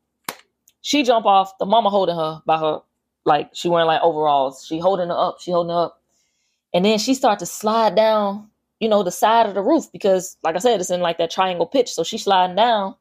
She 0.82 1.02
jump 1.04 1.26
off, 1.26 1.58
the 1.58 1.66
mama 1.66 1.90
holding 1.90 2.16
her 2.16 2.42
by 2.46 2.58
her, 2.58 2.80
like 3.24 3.50
she 3.54 3.68
wearing 3.68 3.86
like 3.88 4.02
overalls. 4.02 4.64
She 4.66 4.78
holding 4.78 5.08
her 5.08 5.18
up, 5.18 5.38
she 5.40 5.50
holding 5.52 5.70
her 5.74 5.84
up. 5.84 6.02
And 6.74 6.84
then 6.84 6.98
she 6.98 7.14
start 7.14 7.40
to 7.40 7.46
slide 7.46 7.96
down, 7.96 8.48
you 8.80 8.88
know, 8.88 9.02
the 9.02 9.10
side 9.12 9.46
of 9.46 9.54
the 9.54 9.62
roof 9.62 9.86
because, 9.92 10.36
like 10.44 10.56
I 10.56 10.58
said, 10.60 10.80
it's 10.80 10.90
in 10.90 11.00
like 11.00 11.18
that 11.18 11.30
triangle 11.30 11.66
pitch. 11.66 11.92
So 11.92 12.04
she's 12.04 12.24
sliding 12.24 12.56
down, 12.56 12.96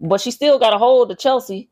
but 0.00 0.20
she 0.20 0.30
still 0.30 0.58
got 0.58 0.74
a 0.74 0.78
hold 0.78 1.10
of 1.10 1.18
Chelsea. 1.18 1.70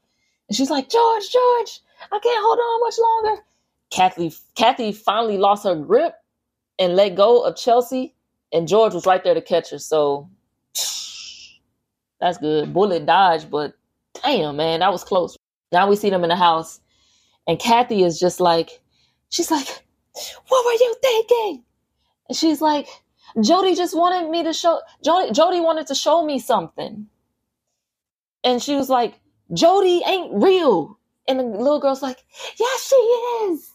And 0.48 0.56
she's 0.56 0.70
like, 0.70 0.88
George, 0.88 1.30
George, 1.30 1.80
I 2.12 2.18
can't 2.18 2.44
hold 2.44 2.58
on 2.58 2.80
much 2.80 2.98
longer. 2.98 3.42
Kathy, 3.90 4.32
Kathy 4.54 4.92
finally 4.92 5.38
lost 5.38 5.64
her 5.64 5.74
grip 5.76 6.14
and 6.78 6.96
let 6.96 7.14
go 7.14 7.42
of 7.42 7.56
Chelsea, 7.56 8.14
and 8.52 8.68
George 8.68 8.94
was 8.94 9.06
right 9.06 9.22
there 9.24 9.34
to 9.34 9.40
catch 9.40 9.70
her. 9.70 9.78
So 9.78 10.28
that's 12.20 12.38
good. 12.38 12.72
Bullet 12.72 13.06
dodge, 13.06 13.50
but 13.50 13.74
damn, 14.22 14.56
man, 14.56 14.80
that 14.80 14.92
was 14.92 15.04
close. 15.04 15.36
Now 15.72 15.88
we 15.88 15.96
see 15.96 16.10
them 16.10 16.22
in 16.22 16.28
the 16.28 16.36
house, 16.36 16.80
and 17.46 17.58
Kathy 17.58 18.04
is 18.04 18.18
just 18.18 18.40
like, 18.40 18.80
she's 19.30 19.50
like, 19.50 19.66
what 20.48 20.64
were 20.64 20.72
you 20.72 20.96
thinking? 21.02 21.64
And 22.28 22.36
she's 22.36 22.60
like, 22.60 22.88
Jody 23.42 23.74
just 23.74 23.96
wanted 23.96 24.30
me 24.30 24.44
to 24.44 24.52
show, 24.52 24.80
Jody, 25.04 25.32
Jody 25.32 25.60
wanted 25.60 25.86
to 25.88 25.94
show 25.94 26.24
me 26.24 26.38
something. 26.38 27.06
And 28.44 28.62
she 28.62 28.76
was 28.76 28.88
like, 28.88 29.20
Jody 29.52 30.02
ain't 30.06 30.42
real. 30.42 30.98
And 31.28 31.40
the 31.40 31.44
little 31.44 31.80
girl's 31.80 32.02
like, 32.02 32.24
yeah, 32.58 32.66
she 32.80 32.96
is. 32.96 33.72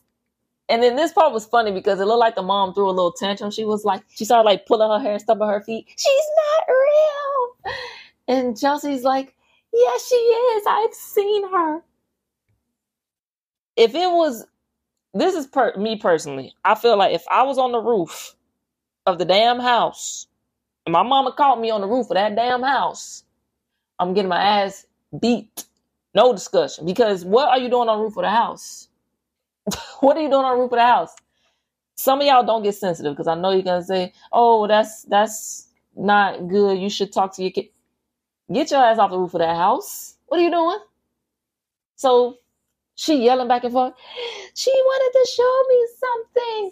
And 0.70 0.82
then 0.82 0.96
this 0.96 1.12
part 1.12 1.34
was 1.34 1.46
funny 1.46 1.72
because 1.72 2.00
it 2.00 2.06
looked 2.06 2.20
like 2.20 2.36
the 2.36 2.42
mom 2.42 2.74
threw 2.74 2.88
a 2.88 2.92
little 2.92 3.12
tantrum. 3.12 3.52
She 3.52 3.66
was 3.66 3.84
like, 3.84 4.04
she 4.10 4.24
started 4.24 4.46
like 4.46 4.66
pulling 4.66 4.90
her 4.90 5.04
hair, 5.04 5.14
and 5.14 5.22
stubbing 5.22 5.48
her 5.48 5.62
feet. 5.62 5.86
She's 5.98 6.26
not 6.38 6.74
real. 6.74 7.74
And 8.28 8.58
Chelsea's 8.58 9.04
like, 9.04 9.36
yeah, 9.74 9.98
she 10.08 10.16
is. 10.16 10.64
I've 10.68 10.94
seen 10.94 11.52
her. 11.52 11.82
If 13.76 13.96
it 13.96 14.10
was, 14.10 14.46
this 15.14 15.36
is 15.36 15.48
per, 15.48 15.76
me 15.76 15.98
personally. 15.98 16.54
I 16.64 16.76
feel 16.76 16.98
like 16.98 17.14
if 17.14 17.26
I 17.30 17.44
was 17.44 17.58
on 17.58 17.74
the 17.74 17.82
roof 17.82 18.36
of 19.06 19.18
the 19.18 19.26
damn 19.26 19.60
house 19.60 20.28
and 20.86 20.94
my 20.94 21.04
mama 21.04 21.34
caught 21.34 21.60
me 21.60 21.70
on 21.72 21.82
the 21.82 21.88
roof 21.88 22.10
of 22.10 22.16
that 22.16 22.36
damn 22.36 22.64
house, 22.64 23.24
I'm 24.00 24.14
getting 24.14 24.30
my 24.30 24.42
ass 24.42 24.86
beat. 25.20 25.66
No 26.14 26.34
discussion. 26.34 26.86
Because 26.86 27.26
what 27.26 27.50
are 27.50 27.60
you 27.60 27.70
doing 27.70 27.90
on 27.90 27.98
the 27.98 28.04
roof 28.04 28.18
of 28.18 28.24
the 28.24 28.30
house? 28.30 28.88
what 30.02 30.18
are 30.18 30.22
you 30.22 30.30
doing 30.30 30.46
on 30.46 30.56
the 30.56 30.62
roof 30.62 30.72
of 30.72 30.78
the 30.78 30.86
house? 30.86 31.16
Some 31.96 32.22
of 32.22 32.28
y'all 32.28 32.46
don't 32.46 32.64
get 32.64 32.76
sensitive 32.76 33.14
because 33.14 33.28
I 33.28 33.36
know 33.36 33.52
you're 33.52 33.62
gonna 33.62 33.84
say, 33.84 34.14
"Oh, 34.32 34.68
that's 34.68 35.04
that's 35.04 35.68
not 35.96 36.48
good. 36.48 36.80
You 36.80 36.90
should 36.90 37.14
talk 37.14 37.36
to 37.36 37.44
your 37.44 37.52
kid." 37.52 37.68
Get 38.52 38.72
your 38.72 38.84
ass 38.84 38.98
off 38.98 39.12
the 39.12 39.20
roof 39.20 39.34
of 39.34 39.40
that 39.40 39.56
house. 39.56 40.18
What 40.28 40.40
are 40.40 40.44
you 40.44 40.52
doing? 40.52 40.80
So 41.96 42.38
she 42.96 43.24
yelling 43.24 43.48
back 43.48 43.64
and 43.64 43.74
forth. 43.74 43.94
She 44.56 44.72
wanted 44.72 45.20
to 45.20 45.32
show 45.32 45.64
me 45.70 45.88
something. 46.00 46.72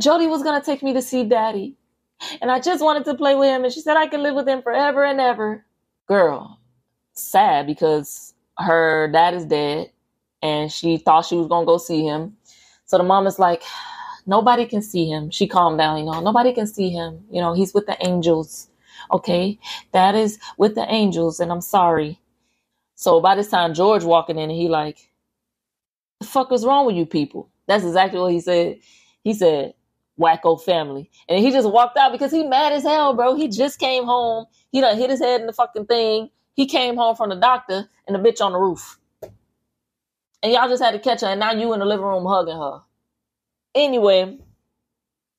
Jody 0.00 0.26
was 0.26 0.42
gonna 0.42 0.62
take 0.62 0.82
me 0.82 0.92
to 0.94 1.02
see 1.02 1.24
Daddy, 1.24 1.76
and 2.40 2.50
I 2.50 2.60
just 2.60 2.82
wanted 2.82 3.04
to 3.06 3.14
play 3.14 3.34
with 3.34 3.48
him. 3.48 3.64
And 3.64 3.72
she 3.72 3.80
said 3.80 3.96
I 3.96 4.06
could 4.06 4.20
live 4.20 4.34
with 4.34 4.48
him 4.48 4.62
forever 4.62 5.04
and 5.04 5.20
ever. 5.20 5.64
Girl, 6.06 6.55
sad 7.16 7.66
because 7.66 8.34
her 8.58 9.08
dad 9.12 9.34
is 9.34 9.44
dead, 9.44 9.90
and 10.42 10.70
she 10.70 10.98
thought 10.98 11.26
she 11.26 11.36
was 11.36 11.48
gonna 11.48 11.66
go 11.66 11.78
see 11.78 12.04
him. 12.04 12.36
So 12.86 12.98
the 12.98 13.04
mom 13.04 13.26
is 13.26 13.38
like, 13.38 13.62
nobody 14.26 14.66
can 14.66 14.82
see 14.82 15.08
him. 15.08 15.30
She 15.30 15.46
calmed 15.46 15.78
down, 15.78 15.98
you 15.98 16.04
know, 16.04 16.20
nobody 16.20 16.52
can 16.52 16.66
see 16.66 16.90
him. 16.90 17.24
You 17.30 17.40
know, 17.40 17.52
he's 17.52 17.74
with 17.74 17.86
the 17.86 17.96
angels. 18.06 18.68
Okay, 19.12 19.58
that 19.92 20.14
is 20.14 20.38
with 20.58 20.74
the 20.74 20.86
angels, 20.92 21.40
and 21.40 21.52
I'm 21.52 21.60
sorry. 21.60 22.18
So 22.94 23.20
by 23.20 23.34
this 23.34 23.48
time, 23.48 23.74
George 23.74 24.04
walking 24.04 24.38
in, 24.38 24.50
and 24.50 24.58
he 24.58 24.68
like, 24.68 25.10
the 26.20 26.26
fuck 26.26 26.50
is 26.52 26.64
wrong 26.64 26.86
with 26.86 26.96
you 26.96 27.06
people? 27.06 27.50
That's 27.66 27.84
exactly 27.84 28.18
what 28.18 28.32
he 28.32 28.40
said. 28.40 28.78
He 29.22 29.34
said, 29.34 29.74
wacko 30.18 30.60
family. 30.60 31.10
And 31.28 31.44
he 31.44 31.50
just 31.50 31.70
walked 31.70 31.98
out 31.98 32.12
because 32.12 32.32
he 32.32 32.42
mad 32.44 32.72
as 32.72 32.84
hell, 32.84 33.14
bro. 33.14 33.34
He 33.34 33.48
just 33.48 33.78
came 33.78 34.04
home. 34.04 34.46
He 34.70 34.80
done 34.80 34.96
hit 34.96 35.10
his 35.10 35.20
head 35.20 35.40
in 35.40 35.46
the 35.46 35.52
fucking 35.52 35.86
thing. 35.86 36.30
He 36.56 36.66
came 36.66 36.96
home 36.96 37.16
from 37.16 37.28
the 37.28 37.36
doctor 37.36 37.88
and 38.08 38.16
the 38.16 38.18
bitch 38.18 38.44
on 38.44 38.52
the 38.52 38.58
roof. 38.58 38.98
And 40.42 40.52
y'all 40.52 40.68
just 40.68 40.82
had 40.82 40.92
to 40.92 40.98
catch 40.98 41.20
her, 41.20 41.28
and 41.28 41.40
now 41.40 41.52
you 41.52 41.72
in 41.74 41.80
the 41.80 41.86
living 41.86 42.06
room 42.06 42.24
hugging 42.24 42.56
her. 42.56 42.80
Anyway, 43.74 44.38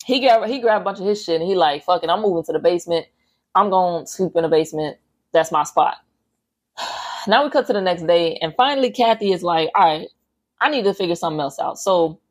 he 0.05 0.20
grabbed 0.20 0.47
he 0.47 0.59
grabbed 0.59 0.84
a 0.84 0.86
bunch 0.86 0.99
of 0.99 1.05
his 1.05 1.24
shit 1.24 1.41
and 1.41 1.49
he 1.49 1.55
like, 1.55 1.84
fucking, 1.84 2.09
I'm 2.09 2.22
moving 2.22 2.43
to 2.43 2.53
the 2.53 2.59
basement. 2.59 3.07
I'm 3.55 3.70
going 3.72 4.05
to 4.05 4.11
sleep 4.11 4.34
in 4.36 4.43
the 4.43 4.49
basement. 4.49 4.97
That's 5.34 5.51
my 5.51 5.63
spot. 5.63 5.97
Now 7.28 7.43
we 7.43 7.49
cut 7.49 7.68
to 7.68 7.74
the 7.74 7.82
next 7.82 8.07
day, 8.07 8.38
and 8.38 8.53
finally 8.55 8.89
Kathy 8.89 9.34
is 9.34 9.43
like, 9.43 9.70
all 9.76 9.84
right, 9.84 10.07
I 10.61 10.70
need 10.70 10.86
to 10.86 10.93
figure 10.93 11.15
something 11.15 11.41
else 11.41 11.59
out. 11.59 11.78
So 11.78 12.22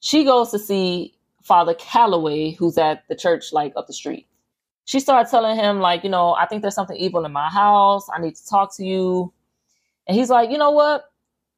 she 0.00 0.24
goes 0.24 0.50
to 0.50 0.58
see 0.58 1.14
Father 1.42 1.72
Callaway, 1.72 2.50
who's 2.50 2.76
at 2.76 3.08
the 3.08 3.16
church 3.16 3.54
like 3.54 3.72
up 3.74 3.86
the 3.86 3.94
street. 3.94 4.26
She 4.86 5.00
started 5.00 5.30
telling 5.30 5.56
him, 5.56 5.80
like, 5.80 6.04
you 6.04 6.10
know, 6.10 6.34
I 6.34 6.46
think 6.46 6.62
there's 6.62 6.74
something 6.74 6.96
evil 6.96 7.24
in 7.26 7.32
my 7.32 7.48
house. 7.48 8.08
I 8.14 8.20
need 8.20 8.36
to 8.36 8.46
talk 8.46 8.74
to 8.76 8.84
you. 8.84 9.32
And 10.06 10.16
he's 10.16 10.30
like, 10.30 10.50
you 10.50 10.58
know 10.58 10.70
what? 10.70 11.04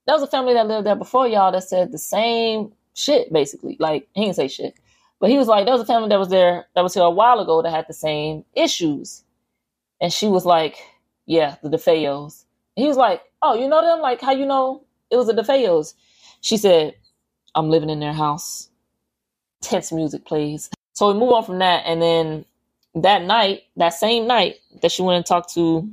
There 0.07 0.15
was 0.15 0.23
a 0.23 0.27
family 0.27 0.55
that 0.55 0.67
lived 0.67 0.87
there 0.87 0.97
before 0.97 1.29
y'all 1.29 1.53
that 1.53 1.65
said 1.65 1.93
the 1.93 1.99
same 1.99 2.73
shit, 2.95 3.31
basically. 3.33 3.77
Like, 3.79 4.09
he 4.15 4.23
didn't 4.23 4.37
say 4.37 4.49
shit. 4.49 4.75
But 5.21 5.31
he 5.31 5.37
was 5.37 5.47
like, 5.47 5.67
there 5.67 5.75
was 5.75 5.83
a 5.83 5.87
family 5.87 6.09
that 6.09 6.19
was 6.19 6.29
there 6.31 6.67
that 6.75 6.83
was 6.83 6.95
here 6.95 7.03
a 7.03 7.11
while 7.11 7.41
ago 7.41 7.61
that 7.63 7.71
had 7.71 7.87
the 7.87 7.95
same 7.95 8.45
issues. 8.55 9.25
And 10.01 10.13
she 10.13 10.29
was 10.29 10.47
like, 10.47 10.77
Yeah, 11.27 11.57
the 11.63 11.69
DeFeos. 11.69 12.45
He 12.77 12.87
was 12.87 12.97
like, 12.97 13.23
Oh, 13.43 13.55
you 13.55 13.69
know 13.69 13.83
them? 13.83 14.01
Like, 14.01 14.21
how 14.21 14.33
you 14.33 14.47
know 14.47 14.85
it 15.11 15.17
was 15.17 15.27
the 15.27 15.35
DeFeos? 15.35 15.95
She 16.41 16.57
said, 16.57 16.95
I'm 17.55 17.69
living 17.69 17.91
in 17.91 18.01
their 18.01 18.13
house. 18.13 18.69
Tense 19.61 19.93
music 19.93 20.25
plays. 20.25 20.71
So 20.95 21.13
we 21.13 21.19
move 21.19 21.33
on 21.33 21.45
from 21.45 21.59
that. 21.59 21.83
And 21.85 22.01
then 22.01 22.45
that 23.03 23.23
night, 23.23 23.63
that 23.77 23.95
same 23.95 24.27
night 24.27 24.57
that 24.83 24.93
she 24.93 25.03
went 25.03 25.17
and 25.17 25.27
talked 25.27 25.53
to 25.55 25.89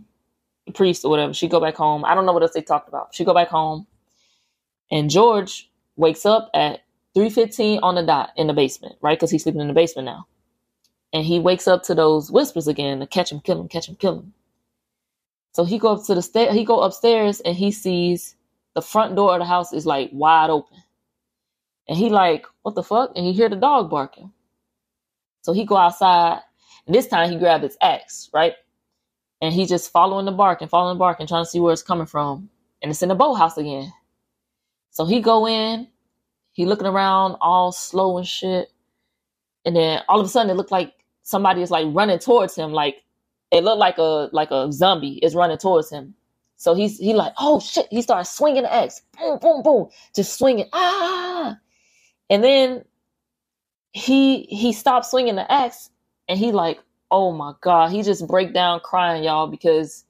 the 0.65 0.71
priest 0.71 1.05
or 1.05 1.09
whatever, 1.09 1.33
she 1.33 1.47
go 1.47 1.59
back 1.59 1.75
home. 1.75 2.05
I 2.05 2.15
don't 2.15 2.25
know 2.25 2.33
what 2.33 2.43
else 2.43 2.53
they 2.53 2.61
talked 2.61 2.87
about. 2.87 3.13
She 3.13 3.23
go 3.25 3.33
back 3.33 3.49
home 3.49 3.87
and 4.91 5.09
George 5.09 5.69
wakes 5.95 6.25
up 6.25 6.49
at 6.53 6.81
3.15 7.15 7.79
on 7.81 7.95
the 7.95 8.03
dot 8.03 8.31
in 8.35 8.47
the 8.47 8.53
basement, 8.53 8.95
right? 9.01 9.17
Because 9.17 9.31
he's 9.31 9.43
sleeping 9.43 9.61
in 9.61 9.67
the 9.67 9.73
basement 9.73 10.05
now. 10.05 10.27
And 11.13 11.23
he 11.23 11.39
wakes 11.39 11.67
up 11.67 11.83
to 11.83 11.95
those 11.95 12.29
whispers 12.31 12.67
again 12.67 12.99
to 12.99 13.07
catch 13.07 13.31
him, 13.31 13.39
kill 13.39 13.59
him, 13.61 13.69
catch 13.69 13.87
him, 13.87 13.95
kill 13.95 14.19
him. 14.19 14.33
So 15.53 15.63
he 15.63 15.79
go 15.79 15.93
up 15.93 16.05
to 16.05 16.15
the 16.15 16.21
stair. 16.21 16.51
He 16.51 16.65
go 16.65 16.81
upstairs 16.81 17.39
and 17.39 17.55
he 17.55 17.71
sees 17.71 18.35
the 18.73 18.81
front 18.81 19.15
door 19.15 19.33
of 19.33 19.39
the 19.39 19.45
house 19.45 19.71
is 19.71 19.85
like 19.85 20.09
wide 20.11 20.49
open. 20.49 20.77
And 21.87 21.97
he 21.97 22.09
like, 22.09 22.45
what 22.63 22.75
the 22.75 22.83
fuck? 22.83 23.13
And 23.15 23.25
he 23.25 23.31
hear 23.31 23.47
the 23.47 23.55
dog 23.55 23.89
barking. 23.89 24.33
So 25.43 25.53
he 25.53 25.63
go 25.65 25.77
outside. 25.77 26.41
And 26.87 26.95
this 26.95 27.07
time 27.07 27.31
he 27.31 27.37
grabbed 27.37 27.63
his 27.63 27.77
axe, 27.81 28.29
right? 28.33 28.53
And 29.41 29.53
he's 29.53 29.69
just 29.69 29.91
following 29.91 30.25
the 30.25 30.31
bark 30.31 30.61
and 30.61 30.69
following 30.69 30.95
the 30.95 30.99
bark 30.99 31.19
and 31.19 31.27
trying 31.27 31.43
to 31.43 31.49
see 31.49 31.59
where 31.59 31.73
it's 31.73 31.81
coming 31.81 32.05
from. 32.05 32.49
And 32.81 32.91
it's 32.91 33.01
in 33.01 33.09
the 33.09 33.15
boathouse 33.15 33.57
again. 33.57 33.91
So 34.91 35.05
he 35.05 35.19
go 35.19 35.47
in, 35.47 35.87
he 36.51 36.65
looking 36.65 36.87
around 36.87 37.37
all 37.41 37.71
slow 37.71 38.17
and 38.17 38.27
shit. 38.27 38.71
And 39.65 39.75
then 39.75 40.01
all 40.07 40.19
of 40.19 40.25
a 40.25 40.29
sudden 40.29 40.49
it 40.51 40.55
looked 40.55 40.71
like 40.71 40.93
somebody 41.23 41.61
is 41.61 41.71
like 41.71 41.87
running 41.89 42.19
towards 42.19 42.55
him. 42.55 42.71
Like 42.71 43.03
it 43.51 43.63
looked 43.63 43.79
like 43.79 43.97
a 43.97 44.29
like 44.31 44.51
a 44.51 44.71
zombie 44.71 45.19
is 45.23 45.35
running 45.35 45.57
towards 45.57 45.89
him. 45.89 46.13
So 46.57 46.73
he's 46.75 46.97
he 46.97 47.13
like, 47.13 47.33
oh 47.37 47.59
shit. 47.59 47.87
He 47.91 48.01
starts 48.01 48.31
swinging 48.31 48.63
the 48.63 48.73
axe. 48.73 49.01
Boom, 49.17 49.39
boom, 49.39 49.63
boom. 49.63 49.89
Just 50.15 50.37
swinging. 50.37 50.67
Ah. 50.71 51.57
And 52.29 52.43
then 52.43 52.85
he 53.91 54.43
he 54.43 54.71
stopped 54.71 55.07
swinging 55.07 55.35
the 55.35 55.51
axe 55.51 55.89
and 56.27 56.39
he 56.39 56.51
like, 56.51 56.79
oh 57.11 57.31
my 57.31 57.53
God. 57.61 57.91
He 57.91 58.01
just 58.01 58.27
break 58.27 58.53
down 58.53 58.79
crying, 58.81 59.23
y'all, 59.23 59.47
because 59.47 60.05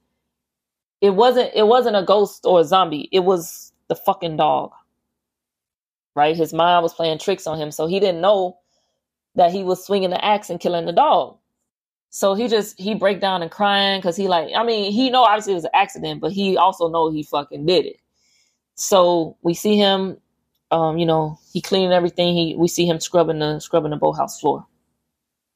it 1.00 1.10
wasn't 1.10 1.50
it 1.54 1.66
wasn't 1.66 1.96
a 1.96 2.02
ghost 2.02 2.44
or 2.44 2.60
a 2.60 2.64
zombie. 2.64 3.08
It 3.12 3.20
was 3.20 3.72
the 3.88 3.94
fucking 3.94 4.36
dog. 4.36 4.72
Right? 6.14 6.36
His 6.36 6.52
mind 6.52 6.82
was 6.82 6.94
playing 6.94 7.18
tricks 7.18 7.46
on 7.46 7.58
him. 7.58 7.70
So 7.70 7.86
he 7.86 8.00
didn't 8.00 8.22
know 8.22 8.58
that 9.34 9.52
he 9.52 9.62
was 9.62 9.84
swinging 9.84 10.10
the 10.10 10.24
axe 10.24 10.48
and 10.48 10.58
killing 10.58 10.86
the 10.86 10.92
dog. 10.92 11.36
So 12.10 12.34
he 12.34 12.48
just 12.48 12.80
he 12.80 12.94
break 12.94 13.20
down 13.20 13.42
and 13.42 13.50
crying 13.50 14.00
because 14.00 14.16
he 14.16 14.28
like 14.28 14.48
I 14.56 14.64
mean 14.64 14.92
he 14.92 15.10
know 15.10 15.22
obviously 15.22 15.52
it 15.52 15.56
was 15.56 15.64
an 15.64 15.70
accident, 15.74 16.20
but 16.20 16.32
he 16.32 16.56
also 16.56 16.88
know 16.88 17.10
he 17.10 17.22
fucking 17.22 17.66
did 17.66 17.84
it. 17.84 17.96
So 18.74 19.36
we 19.42 19.54
see 19.54 19.76
him, 19.76 20.18
um, 20.70 20.98
you 20.98 21.06
know, 21.06 21.38
he 21.52 21.60
cleaning 21.60 21.92
everything. 21.92 22.34
He 22.34 22.56
we 22.56 22.68
see 22.68 22.86
him 22.86 23.00
scrubbing 23.00 23.40
the 23.40 23.60
scrubbing 23.60 23.90
the 23.90 23.96
boathouse 23.96 24.40
floor. 24.40 24.66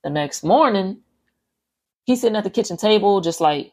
The 0.05 0.11
next 0.11 0.45
morning, 0.45 1.01
he's 2.05 2.23
sitting 2.23 2.37
at 2.37 2.45
the 2.45 2.51
kitchen 2.51 2.77
table, 2.77 3.21
just 3.21 3.41
like, 3.41 3.73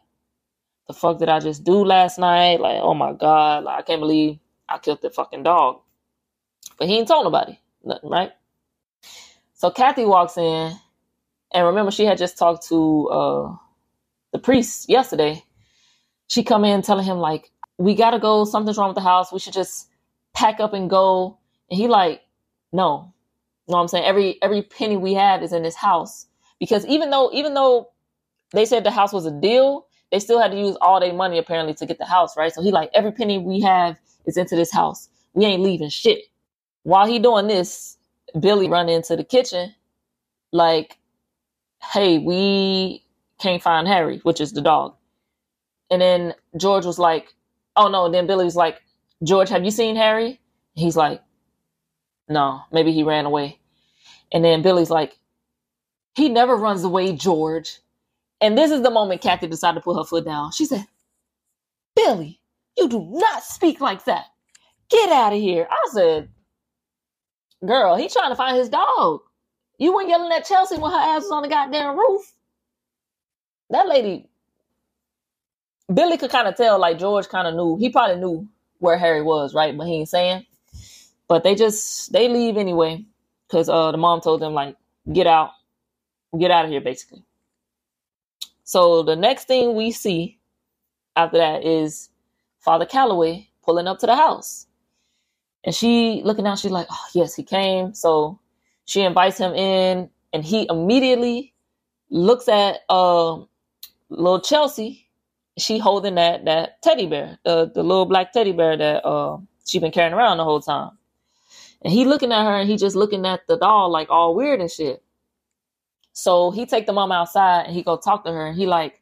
the 0.88 0.94
fuck 0.94 1.20
did 1.20 1.30
I 1.30 1.40
just 1.40 1.64
do 1.64 1.84
last 1.86 2.20
night? 2.20 2.60
Like, 2.62 2.80
oh 2.82 2.94
my 2.94 3.14
god, 3.14 3.66
like 3.66 3.80
I 3.80 3.82
can't 3.84 4.02
believe 4.02 4.40
I 4.70 4.78
killed 4.80 5.02
the 5.02 5.10
fucking 5.10 5.44
dog. 5.44 5.82
But 6.78 6.88
he 6.88 6.98
ain't 7.00 7.08
told 7.08 7.26
nobody, 7.26 7.60
nothing, 7.84 8.10
right? 8.10 8.32
So 9.56 9.72
Kathy 9.72 10.06
walks 10.06 10.38
in, 10.38 10.74
and 11.54 11.68
remember 11.68 11.92
she 11.92 12.06
had 12.06 12.18
just 12.18 12.38
talked 12.38 12.68
to 12.70 13.08
uh, 13.10 13.56
the 14.34 14.40
priest 14.40 14.90
yesterday. 14.90 15.44
She 16.28 16.44
come 16.44 16.66
in 16.66 16.82
telling 16.82 17.06
him 17.06 17.18
like, 17.20 17.52
"We 17.78 17.96
gotta 17.96 18.20
go. 18.20 18.46
Something's 18.46 18.78
wrong 18.78 18.90
with 18.90 18.96
the 18.96 19.02
house. 19.02 19.32
We 19.32 19.40
should 19.40 19.54
just 19.54 19.88
pack 20.34 20.60
up 20.60 20.74
and 20.74 20.90
go." 20.90 21.40
And 21.72 21.80
he 21.80 21.88
like, 21.88 22.22
"No, 22.74 23.14
you 23.68 23.74
know 23.74 23.78
what 23.78 23.82
I'm 23.84 23.88
saying? 23.90 24.06
Every 24.06 24.42
every 24.42 24.62
penny 24.62 24.98
we 24.98 25.14
have 25.16 25.44
is 25.44 25.54
in 25.54 25.64
this 25.64 25.76
house 25.76 26.28
because 26.60 26.86
even 26.86 27.10
though 27.10 27.30
even 27.34 27.54
though 27.54 27.90
they 28.54 28.66
said 28.66 28.84
the 28.84 28.92
house 28.92 29.12
was 29.12 29.26
a 29.26 29.32
deal, 29.32 29.88
they 30.12 30.20
still 30.20 30.40
had 30.42 30.52
to 30.52 30.58
use 30.58 30.78
all 30.82 31.00
their 31.00 31.14
money 31.14 31.38
apparently 31.38 31.74
to 31.76 31.86
get 31.86 31.98
the 31.98 32.06
house 32.06 32.38
right. 32.38 32.54
So 32.54 32.62
he 32.62 32.72
like 32.72 32.90
every 32.94 33.12
penny 33.12 33.38
we 33.40 33.62
have 33.62 34.00
is 34.26 34.38
into 34.38 34.56
this 34.56 34.72
house. 34.72 35.10
We 35.34 35.46
ain't 35.46 35.62
leaving 35.64 35.90
shit. 35.90 36.24
While 36.84 37.08
he 37.08 37.20
doing 37.20 37.48
this, 37.48 37.98
Billy 38.40 38.70
run 38.70 38.88
into 38.88 39.18
the 39.18 39.24
kitchen, 39.26 39.76
like, 40.54 40.98
hey, 41.84 42.18
we 42.18 43.04
can't 43.40 43.62
find 43.62 43.88
Harry, 43.88 44.20
which 44.24 44.40
is 44.42 44.54
the 44.54 44.62
dog. 44.62 44.96
And 45.92 46.02
then 46.02 46.34
George 46.56 46.86
was 46.86 47.00
like, 47.00 47.34
oh 47.76 47.90
no. 47.90 48.06
And 48.06 48.14
then 48.14 48.28
Billy 48.28 48.46
was 48.46 48.56
like, 48.56 48.82
George, 49.24 49.50
have 49.50 49.66
you 49.66 49.72
seen 49.72 49.96
Harry? 49.98 50.40
He's 50.76 50.96
like, 50.96 51.22
no, 52.30 52.62
maybe 52.72 52.92
he 52.92 53.04
ran 53.04 53.26
away. 53.26 53.60
And 54.32 54.44
then 54.44 54.62
Billy's 54.62 54.90
like, 54.90 55.18
he 56.16 56.30
never 56.30 56.56
runs 56.56 56.84
away, 56.84 57.14
George. 57.14 57.80
And 58.42 58.58
this 58.58 58.72
is 58.72 58.82
the 58.82 58.92
moment 58.92 59.22
Kathy 59.22 59.48
decided 59.48 59.80
to 59.80 59.84
put 59.84 59.98
her 59.98 60.04
foot 60.04 60.26
down. 60.26 60.52
She 60.52 60.66
said, 60.66 60.86
Billy, 61.96 62.40
you 62.78 62.90
do 62.90 63.08
not 63.12 63.44
speak 63.44 63.82
like 63.82 64.06
that. 64.06 64.26
Get 64.90 65.10
out 65.10 65.34
of 65.34 65.40
here. 65.40 65.68
I 65.70 65.90
said, 65.92 66.30
Girl, 67.66 67.96
he 67.96 68.08
trying 68.08 68.32
to 68.32 68.36
find 68.36 68.58
his 68.58 68.70
dog. 68.70 69.22
You 69.80 69.94
weren't 69.94 70.10
yelling 70.10 70.32
at 70.32 70.46
Chelsea 70.46 70.78
when 70.78 70.92
her 70.92 70.98
ass 70.98 71.24
was 71.24 71.32
on 71.32 71.44
the 71.44 71.50
goddamn 71.50 71.98
roof. 71.98 72.34
That 73.70 73.88
lady, 73.88 74.30
Billy 75.94 76.18
could 76.18 76.32
kind 76.32 76.48
of 76.48 76.56
tell, 76.56 76.80
like 76.80 77.00
George 77.00 77.28
kind 77.30 77.48
of 77.48 77.56
knew. 77.56 77.78
He 77.78 77.90
probably 77.90 78.18
knew 78.18 78.48
where 78.80 78.98
Harry 78.98 79.22
was, 79.22 79.54
right? 79.54 79.76
But 79.78 79.88
he 79.88 79.96
ain't 79.96 80.10
saying. 80.10 80.46
But 81.28 81.44
they 81.44 81.56
just 81.56 82.12
they 82.12 82.30
leave 82.30 82.58
anyway 82.58 83.06
because 83.48 83.70
uh 83.70 83.92
the 83.92 83.98
mom 83.98 84.22
told 84.22 84.42
them 84.42 84.54
like 84.54 84.76
get 85.12 85.28
out, 85.28 85.52
get 86.40 86.52
out 86.52 86.66
of 86.66 86.72
here, 86.72 86.82
basically. 86.82 87.24
So 88.64 89.04
the 89.04 89.16
next 89.16 89.48
thing 89.48 89.76
we 89.76 89.92
see 89.92 90.40
after 91.16 91.38
that 91.38 91.66
is 91.66 92.10
Father 92.60 92.86
Callaway 92.86 93.50
pulling 93.64 93.88
up 93.88 94.00
to 94.00 94.06
the 94.06 94.16
house. 94.16 94.68
And 95.64 95.76
she 95.76 96.22
looking 96.24 96.48
out, 96.48 96.60
she's 96.60 96.72
like, 96.72 96.88
oh, 96.90 97.06
yes, 97.14 97.36
he 97.36 97.44
came. 97.44 97.94
So 97.94 98.40
she 98.86 99.02
invites 99.02 99.38
him 99.38 99.54
in, 99.54 100.10
and 100.34 100.46
he 100.46 100.68
immediately 100.70 101.54
looks 102.10 102.48
at 102.48 102.80
uh, 102.90 103.38
little 104.10 104.40
Chelsea. 104.42 105.10
She 105.58 105.78
holding 105.80 106.16
that 106.16 106.46
that 106.46 106.82
teddy 106.84 107.08
bear, 107.08 107.40
the, 107.44 107.72
the 107.74 107.84
little 107.84 108.06
black 108.06 108.32
teddy 108.32 108.52
bear 108.52 108.78
that 108.78 109.04
uh, 109.06 109.38
she 109.66 109.80
been 109.80 109.92
carrying 109.92 110.14
around 110.14 110.38
the 110.38 110.44
whole 110.44 110.62
time. 110.62 110.92
And 111.84 111.94
he 111.94 112.06
looking 112.06 112.32
at 112.32 112.46
her 112.46 112.56
and 112.56 112.70
he 112.70 112.78
just 112.78 112.96
looking 112.96 113.26
at 113.26 113.48
the 113.48 113.58
doll 113.58 113.92
like 113.92 114.10
all 114.10 114.36
weird 114.36 114.62
and 114.62 114.72
shit. 114.72 115.04
So 116.14 116.52
he 116.52 116.66
take 116.66 116.88
the 116.88 116.94
mom 116.94 117.12
outside 117.12 117.68
and 117.68 117.76
he 117.76 117.84
go 117.84 117.98
talk 117.98 118.26
to 118.26 118.32
her 118.32 118.48
and 118.48 118.58
he 118.58 118.66
like, 118.68 119.02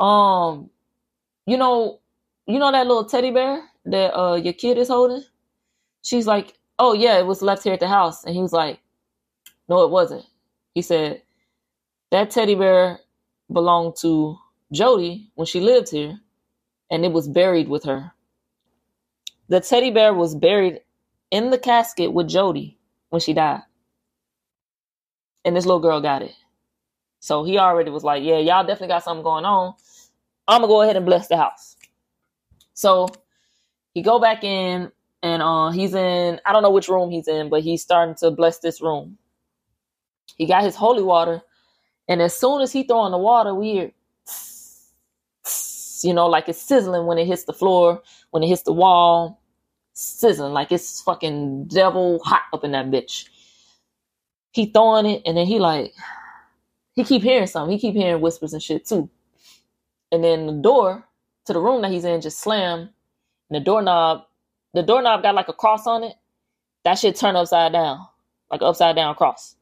um, 0.00 0.70
you 1.46 1.56
know, 1.56 2.00
you 2.46 2.58
know 2.58 2.72
that 2.72 2.86
little 2.86 3.04
teddy 3.04 3.30
bear 3.30 3.62
that 3.86 4.14
uh 4.18 4.34
your 4.36 4.52
kid 4.52 4.78
is 4.78 4.88
holding? 4.88 5.24
She's 6.02 6.26
like, 6.26 6.54
Oh 6.78 6.92
yeah, 6.94 7.18
it 7.18 7.26
was 7.26 7.42
left 7.42 7.64
here 7.64 7.74
at 7.74 7.80
the 7.80 7.88
house. 7.88 8.24
And 8.24 8.34
he 8.34 8.42
was 8.42 8.52
like, 8.52 8.80
No, 9.68 9.84
it 9.84 9.90
wasn't. 9.90 10.26
He 10.74 10.82
said, 10.82 11.22
That 12.10 12.30
teddy 12.30 12.54
bear 12.56 13.00
belonged 13.52 13.96
to 14.00 14.38
Jody 14.72 15.30
when 15.34 15.46
she 15.46 15.60
lived 15.60 15.90
here, 15.90 16.20
and 16.90 17.04
it 17.04 17.12
was 17.12 17.28
buried 17.28 17.68
with 17.68 17.84
her. 17.84 18.12
The 19.48 19.60
teddy 19.60 19.90
bear 19.90 20.14
was 20.14 20.34
buried 20.34 20.80
in 21.34 21.50
the 21.50 21.58
casket 21.58 22.12
with 22.12 22.28
Jody 22.28 22.78
when 23.10 23.18
she 23.18 23.32
died. 23.34 23.62
And 25.44 25.56
this 25.56 25.66
little 25.66 25.80
girl 25.80 26.00
got 26.00 26.22
it. 26.22 26.32
So 27.18 27.42
he 27.42 27.58
already 27.58 27.90
was 27.90 28.04
like, 28.04 28.22
Yeah, 28.22 28.38
y'all 28.38 28.64
definitely 28.64 28.94
got 28.94 29.02
something 29.02 29.24
going 29.24 29.44
on. 29.44 29.74
I'm 30.46 30.60
gonna 30.60 30.68
go 30.70 30.82
ahead 30.82 30.94
and 30.94 31.04
bless 31.04 31.26
the 31.26 31.36
house. 31.36 31.76
So 32.74 33.08
he 33.94 34.02
go 34.02 34.20
back 34.20 34.44
in 34.44 34.92
and 35.24 35.42
uh, 35.42 35.70
he's 35.70 35.92
in 35.92 36.40
I 36.46 36.52
don't 36.52 36.62
know 36.62 36.70
which 36.70 36.88
room 36.88 37.10
he's 37.10 37.26
in, 37.26 37.48
but 37.48 37.62
he's 37.62 37.82
starting 37.82 38.14
to 38.16 38.30
bless 38.30 38.60
this 38.60 38.80
room. 38.80 39.18
He 40.36 40.46
got 40.46 40.62
his 40.62 40.76
holy 40.76 41.02
water, 41.02 41.42
and 42.08 42.22
as 42.22 42.38
soon 42.38 42.62
as 42.62 42.72
he 42.72 42.84
throw 42.84 42.98
on 42.98 43.12
the 43.12 43.18
water, 43.18 43.54
we 43.54 43.72
hear, 43.72 43.92
you 46.02 46.14
know, 46.14 46.26
like 46.26 46.48
it's 46.48 46.60
sizzling 46.60 47.06
when 47.06 47.18
it 47.18 47.26
hits 47.26 47.44
the 47.44 47.52
floor, 47.52 48.02
when 48.30 48.42
it 48.42 48.48
hits 48.48 48.62
the 48.62 48.72
wall, 48.72 49.40
sizzling 49.94 50.52
like 50.52 50.72
it's 50.72 51.00
fucking 51.02 51.66
devil 51.66 52.20
hot 52.24 52.42
up 52.52 52.64
in 52.64 52.72
that 52.72 52.90
bitch. 52.90 53.28
He 54.52 54.66
throwing 54.66 55.06
it, 55.06 55.22
and 55.26 55.36
then 55.36 55.46
he 55.46 55.58
like, 55.58 55.92
he 56.94 57.04
keep 57.04 57.22
hearing 57.22 57.46
something. 57.46 57.72
He 57.72 57.80
keep 57.80 57.94
hearing 57.94 58.20
whispers 58.20 58.52
and 58.52 58.62
shit 58.62 58.86
too. 58.86 59.10
And 60.12 60.22
then 60.22 60.46
the 60.46 60.52
door 60.52 61.04
to 61.46 61.52
the 61.52 61.60
room 61.60 61.82
that 61.82 61.90
he's 61.90 62.04
in 62.04 62.20
just 62.20 62.40
slam, 62.40 62.80
and 62.80 62.90
the 63.50 63.60
doorknob 63.60 64.24
the 64.74 64.82
doorknob 64.82 65.22
got 65.22 65.34
like 65.34 65.48
a 65.48 65.52
cross 65.52 65.86
on 65.86 66.04
it, 66.04 66.14
that 66.84 66.98
shit 66.98 67.16
turn 67.16 67.36
upside 67.36 67.72
down, 67.72 68.06
like 68.50 68.62
upside 68.62 68.96
down 68.96 69.14
cross. 69.14 69.56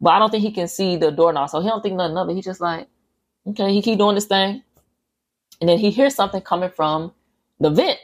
But 0.00 0.10
I 0.10 0.18
don't 0.18 0.30
think 0.30 0.42
he 0.42 0.52
can 0.52 0.68
see 0.68 0.96
the 0.96 1.10
doorknob, 1.10 1.50
so 1.50 1.60
he 1.60 1.68
don't 1.68 1.82
think 1.82 1.96
nothing 1.96 2.16
of 2.16 2.28
it. 2.30 2.34
He 2.34 2.42
just 2.42 2.60
like, 2.60 2.88
Okay, 3.46 3.72
he 3.72 3.82
keep 3.82 3.98
doing 3.98 4.14
this 4.14 4.26
thing. 4.26 4.62
And 5.60 5.68
then 5.68 5.78
he 5.78 5.90
hears 5.90 6.14
something 6.14 6.40
coming 6.40 6.70
from 6.70 7.12
the 7.60 7.70
vent 7.70 7.98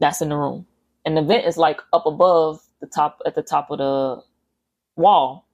that's 0.00 0.22
in 0.22 0.30
the 0.30 0.36
room. 0.36 0.66
And 1.06 1.16
the 1.16 1.22
vent 1.22 1.46
is 1.46 1.56
like 1.56 1.80
up 1.92 2.04
above 2.04 2.60
the 2.80 2.86
top 2.86 3.20
at 3.24 3.34
the 3.34 3.42
top 3.42 3.70
of 3.70 3.78
the 3.78 4.22
wall. 4.96 5.48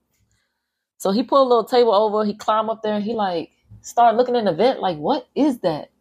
So 0.97 1.11
he 1.11 1.23
put 1.23 1.41
a 1.41 1.43
little 1.43 1.63
table 1.63 1.93
over, 1.93 2.25
he 2.25 2.33
climbed 2.33 2.69
up 2.69 2.81
there, 2.81 2.99
he 2.99 3.13
like 3.13 3.51
started 3.81 4.17
looking 4.17 4.35
in 4.35 4.45
the 4.45 4.53
vent, 4.53 4.81
like, 4.81 4.97
what 4.97 5.27
is 5.35 5.59
that? 5.59 5.91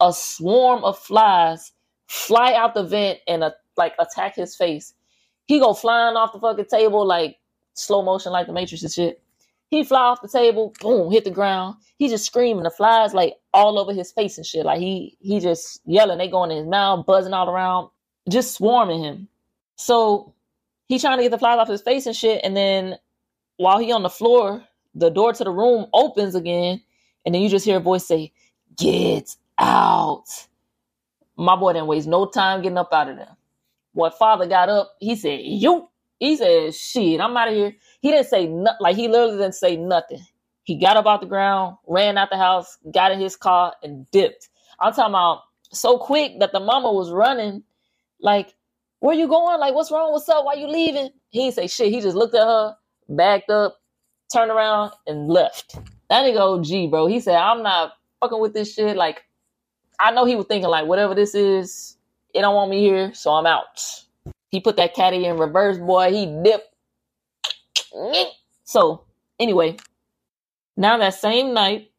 A 0.00 0.12
swarm 0.12 0.84
of 0.84 0.98
flies 0.98 1.72
fly 2.12 2.52
out 2.52 2.74
the 2.74 2.82
vent 2.82 3.20
and 3.26 3.42
uh, 3.42 3.52
like 3.78 3.94
attack 3.98 4.36
his 4.36 4.54
face. 4.54 4.92
He 5.46 5.58
go 5.58 5.72
flying 5.72 6.16
off 6.16 6.32
the 6.34 6.40
fucking 6.40 6.66
table 6.66 7.06
like 7.06 7.36
slow 7.72 8.02
motion 8.02 8.32
like 8.32 8.46
the 8.46 8.52
Matrix 8.52 8.82
and 8.82 8.92
shit. 8.92 9.22
He 9.70 9.82
fly 9.82 10.00
off 10.00 10.20
the 10.20 10.28
table, 10.28 10.74
boom, 10.82 11.10
hit 11.10 11.24
the 11.24 11.30
ground. 11.30 11.76
He 11.96 12.08
just 12.10 12.26
screaming. 12.26 12.64
The 12.64 12.70
flies 12.70 13.14
like 13.14 13.36
all 13.54 13.78
over 13.78 13.94
his 13.94 14.12
face 14.12 14.36
and 14.36 14.44
shit. 14.44 14.66
Like 14.66 14.80
he 14.80 15.16
he 15.20 15.40
just 15.40 15.80
yelling. 15.86 16.18
They 16.18 16.28
going 16.28 16.50
in 16.50 16.58
his 16.58 16.66
mouth, 16.66 17.06
buzzing 17.06 17.32
all 17.32 17.48
around, 17.48 17.88
just 18.28 18.54
swarming 18.54 19.02
him. 19.02 19.28
So 19.76 20.34
he 20.88 20.98
trying 20.98 21.18
to 21.18 21.22
get 21.22 21.30
the 21.30 21.38
flies 21.38 21.58
off 21.58 21.68
his 21.68 21.82
face 21.82 22.06
and 22.06 22.16
shit. 22.16 22.40
And 22.44 22.56
then 22.56 22.96
while 23.56 23.78
he 23.78 23.92
on 23.92 24.02
the 24.02 24.10
floor, 24.10 24.64
the 24.94 25.10
door 25.10 25.32
to 25.32 25.44
the 25.44 25.50
room 25.50 25.86
opens 25.92 26.34
again, 26.34 26.80
and 27.24 27.34
then 27.34 27.42
you 27.42 27.48
just 27.48 27.64
hear 27.64 27.78
a 27.78 27.80
voice 27.80 28.06
say, 28.06 28.32
"Get 28.76 29.36
out." 29.58 30.24
My 31.36 31.56
boy 31.56 31.72
didn't 31.72 31.88
waste 31.88 32.08
no 32.08 32.26
time 32.26 32.62
getting 32.62 32.78
up 32.78 32.92
out 32.92 33.08
of 33.08 33.16
there. 33.16 33.36
What 33.92 34.18
father 34.18 34.46
got 34.46 34.68
up, 34.68 34.92
he 35.00 35.16
said, 35.16 35.40
"You." 35.42 35.88
He 36.18 36.36
said, 36.36 36.74
"Shit, 36.74 37.20
I'm 37.20 37.36
out 37.36 37.48
of 37.48 37.54
here." 37.54 37.74
He 38.00 38.10
didn't 38.10 38.28
say 38.28 38.46
nothing. 38.46 38.78
Like 38.80 38.96
he 38.96 39.08
literally 39.08 39.38
didn't 39.38 39.54
say 39.54 39.76
nothing. 39.76 40.20
He 40.64 40.76
got 40.76 40.96
up 40.96 41.06
out 41.06 41.20
the 41.20 41.26
ground, 41.26 41.76
ran 41.86 42.18
out 42.18 42.30
the 42.30 42.36
house, 42.36 42.78
got 42.92 43.12
in 43.12 43.18
his 43.20 43.36
car, 43.36 43.74
and 43.82 44.08
dipped. 44.10 44.48
I'm 44.78 44.92
talking 44.92 45.10
about 45.10 45.42
so 45.72 45.98
quick 45.98 46.38
that 46.40 46.52
the 46.52 46.60
mama 46.60 46.92
was 46.92 47.10
running, 47.10 47.64
like, 48.22 48.54
where 49.00 49.14
you 49.14 49.28
going? 49.28 49.60
Like, 49.60 49.74
what's 49.74 49.90
wrong? 49.90 50.12
What's 50.12 50.28
up? 50.28 50.44
Why 50.44 50.54
you 50.54 50.68
leaving? 50.68 51.10
He 51.30 51.50
say 51.50 51.66
shit. 51.66 51.92
He 51.92 52.00
just 52.00 52.16
looked 52.16 52.34
at 52.34 52.46
her, 52.46 52.76
backed 53.08 53.50
up, 53.50 53.76
turned 54.32 54.50
around, 54.50 54.92
and 55.06 55.28
left. 55.28 55.76
That 56.08 56.24
nigga 56.24 56.38
OG, 56.38 56.90
bro. 56.90 57.06
He 57.06 57.20
said, 57.20 57.36
I'm 57.36 57.62
not 57.62 57.92
fucking 58.20 58.40
with 58.40 58.54
this 58.54 58.72
shit. 58.72 58.96
Like, 58.96 59.22
I 59.98 60.12
know 60.12 60.24
he 60.24 60.36
was 60.36 60.46
thinking, 60.46 60.70
like, 60.70 60.86
whatever 60.86 61.14
this 61.14 61.34
is, 61.34 61.96
it 62.32 62.40
don't 62.40 62.54
want 62.54 62.70
me 62.70 62.80
here, 62.80 63.12
so 63.12 63.32
I'm 63.32 63.46
out. 63.46 63.82
He 64.48 64.60
put 64.60 64.76
that 64.76 64.94
caddy 64.94 65.24
in 65.26 65.38
reverse, 65.38 65.78
boy. 65.78 66.12
He 66.12 66.26
dipped 66.42 66.72
so 68.64 69.04
anyway, 69.38 69.76
now 70.76 70.96
that 70.98 71.14
same 71.14 71.52
night, 71.52 71.90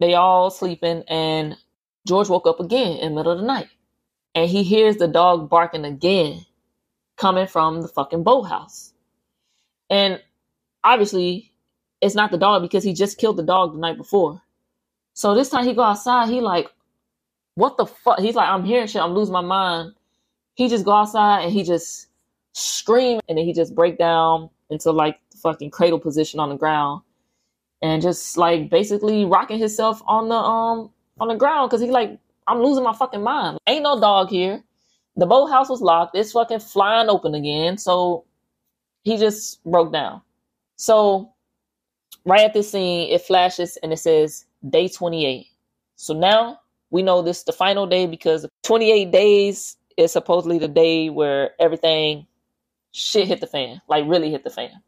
they 0.00 0.14
all 0.14 0.50
sleeping, 0.50 1.02
and 1.08 1.56
George 2.06 2.28
woke 2.28 2.46
up 2.46 2.60
again 2.60 2.98
in 2.98 3.10
the 3.10 3.16
middle 3.16 3.32
of 3.32 3.38
the 3.38 3.46
night, 3.46 3.68
and 4.34 4.48
he 4.48 4.62
hears 4.62 4.96
the 4.96 5.08
dog 5.08 5.48
barking 5.48 5.84
again, 5.84 6.44
coming 7.16 7.46
from 7.46 7.82
the 7.82 7.88
fucking 7.88 8.22
boathouse, 8.22 8.92
and 9.90 10.20
obviously, 10.82 11.52
it's 12.00 12.14
not 12.14 12.30
the 12.30 12.38
dog 12.38 12.62
because 12.62 12.84
he 12.84 12.92
just 12.92 13.18
killed 13.18 13.36
the 13.36 13.42
dog 13.42 13.72
the 13.72 13.78
night 13.78 13.96
before. 13.96 14.42
So 15.14 15.34
this 15.34 15.48
time 15.48 15.64
he 15.64 15.74
go 15.74 15.82
outside, 15.82 16.28
he 16.28 16.40
like, 16.40 16.68
what 17.54 17.76
the 17.76 17.86
fuck? 17.86 18.18
He's 18.18 18.34
like, 18.34 18.48
I'm 18.48 18.64
hearing 18.64 18.86
shit, 18.86 19.02
I'm 19.02 19.14
losing 19.14 19.32
my 19.32 19.40
mind. 19.40 19.92
He 20.54 20.68
just 20.68 20.84
go 20.84 20.92
outside 20.92 21.44
and 21.44 21.52
he 21.52 21.62
just 21.62 22.08
scream, 22.52 23.20
and 23.28 23.38
then 23.38 23.44
he 23.44 23.52
just 23.52 23.74
break 23.74 23.98
down 23.98 24.50
into 24.70 24.90
like 24.90 25.18
the 25.30 25.38
fucking 25.38 25.70
cradle 25.70 26.00
position 26.00 26.40
on 26.40 26.48
the 26.48 26.56
ground 26.56 27.02
and 27.84 28.00
just 28.00 28.38
like 28.38 28.70
basically 28.70 29.26
rocking 29.26 29.58
himself 29.58 30.02
on 30.06 30.28
the 30.28 30.34
um 30.34 30.90
on 31.20 31.28
the 31.28 31.34
ground 31.34 31.68
because 31.68 31.82
he 31.82 31.90
like 31.90 32.18
I'm 32.46 32.62
losing 32.62 32.84
my 32.84 32.92
fucking 32.92 33.22
mind. 33.22 33.58
Ain't 33.66 33.82
no 33.82 34.00
dog 34.00 34.30
here. 34.30 34.62
The 35.16 35.26
boathouse 35.26 35.68
was 35.68 35.80
locked. 35.80 36.16
It's 36.16 36.32
fucking 36.32 36.60
flying 36.60 37.08
open 37.08 37.34
again. 37.34 37.78
So 37.78 38.24
he 39.02 39.16
just 39.16 39.62
broke 39.64 39.92
down. 39.92 40.22
So 40.76 41.32
right 42.24 42.42
at 42.42 42.54
this 42.54 42.70
scene, 42.70 43.10
it 43.10 43.22
flashes 43.22 43.78
and 43.82 43.92
it 43.92 43.98
says 43.98 44.44
day 44.68 44.88
28. 44.88 45.46
So 45.96 46.14
now 46.14 46.60
we 46.90 47.02
know 47.02 47.22
this 47.22 47.38
is 47.38 47.44
the 47.44 47.52
final 47.52 47.86
day 47.86 48.06
because 48.06 48.46
28 48.62 49.10
days 49.10 49.76
is 49.96 50.12
supposedly 50.12 50.58
the 50.58 50.68
day 50.68 51.10
where 51.10 51.50
everything 51.60 52.26
shit 52.92 53.28
hit 53.28 53.40
the 53.40 53.46
fan, 53.46 53.80
like 53.88 54.04
really 54.06 54.30
hit 54.30 54.44
the 54.44 54.50
fan. 54.50 54.82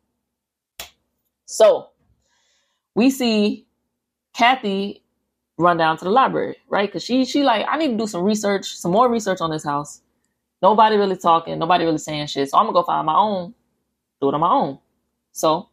So 1.46 1.90
we 2.94 3.10
see 3.10 3.66
Kathy 4.34 5.02
run 5.58 5.76
down 5.76 5.96
to 5.98 6.04
the 6.04 6.10
library, 6.10 6.56
right? 6.68 6.88
Because 6.88 7.04
she 7.04 7.24
she 7.24 7.42
like, 7.42 7.66
I 7.68 7.78
need 7.78 7.88
to 7.92 7.96
do 7.96 8.06
some 8.06 8.24
research, 8.24 8.76
some 8.76 8.92
more 8.92 9.10
research 9.10 9.40
on 9.40 9.50
this 9.50 9.64
house. 9.64 10.02
Nobody 10.62 10.96
really 10.96 11.16
talking, 11.16 11.58
nobody 11.58 11.84
really 11.84 11.98
saying 11.98 12.28
shit. 12.28 12.50
So 12.50 12.58
I'm 12.58 12.66
gonna 12.66 12.74
go 12.74 12.82
find 12.82 13.06
my 13.06 13.16
own, 13.16 13.54
do 14.20 14.28
it 14.28 14.34
on 14.34 14.40
my 14.40 14.50
own. 14.50 14.78
So 15.32 15.68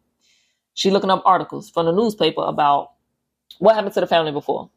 she 0.73 0.91
looking 0.91 1.09
up 1.11 1.23
articles 1.25 1.69
from 1.69 1.85
the 1.85 1.91
newspaper 1.91 2.43
about 2.43 2.91
what 3.59 3.75
happened 3.75 3.93
to 3.95 4.01
the 4.01 4.07
family 4.07 4.31
before. 4.31 4.69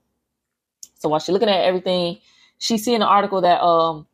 So 0.98 1.08
while 1.08 1.20
she 1.20 1.32
looking 1.32 1.48
at 1.48 1.64
everything, 1.64 2.18
she 2.58 2.78
seeing 2.78 2.96
an 2.96 3.02
article 3.02 3.40
that 3.42 3.62
um 3.62 4.06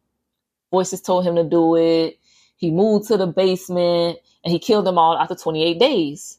voices 0.70 1.00
told 1.02 1.26
him 1.26 1.36
to 1.36 1.44
do 1.44 1.76
it. 1.76 2.18
He 2.56 2.70
moved 2.70 3.08
to 3.08 3.16
the 3.16 3.26
basement 3.26 4.18
and 4.44 4.52
he 4.52 4.58
killed 4.58 4.86
them 4.86 4.98
all 4.98 5.18
after 5.18 5.34
28 5.34 5.78
days. 5.78 6.38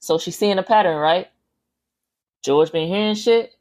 So 0.00 0.18
she's 0.18 0.36
seeing 0.38 0.58
a 0.58 0.62
pattern, 0.62 0.96
right? 0.98 1.28
George 2.42 2.72
been 2.72 2.88
hearing 2.88 3.14
shit. 3.14 3.52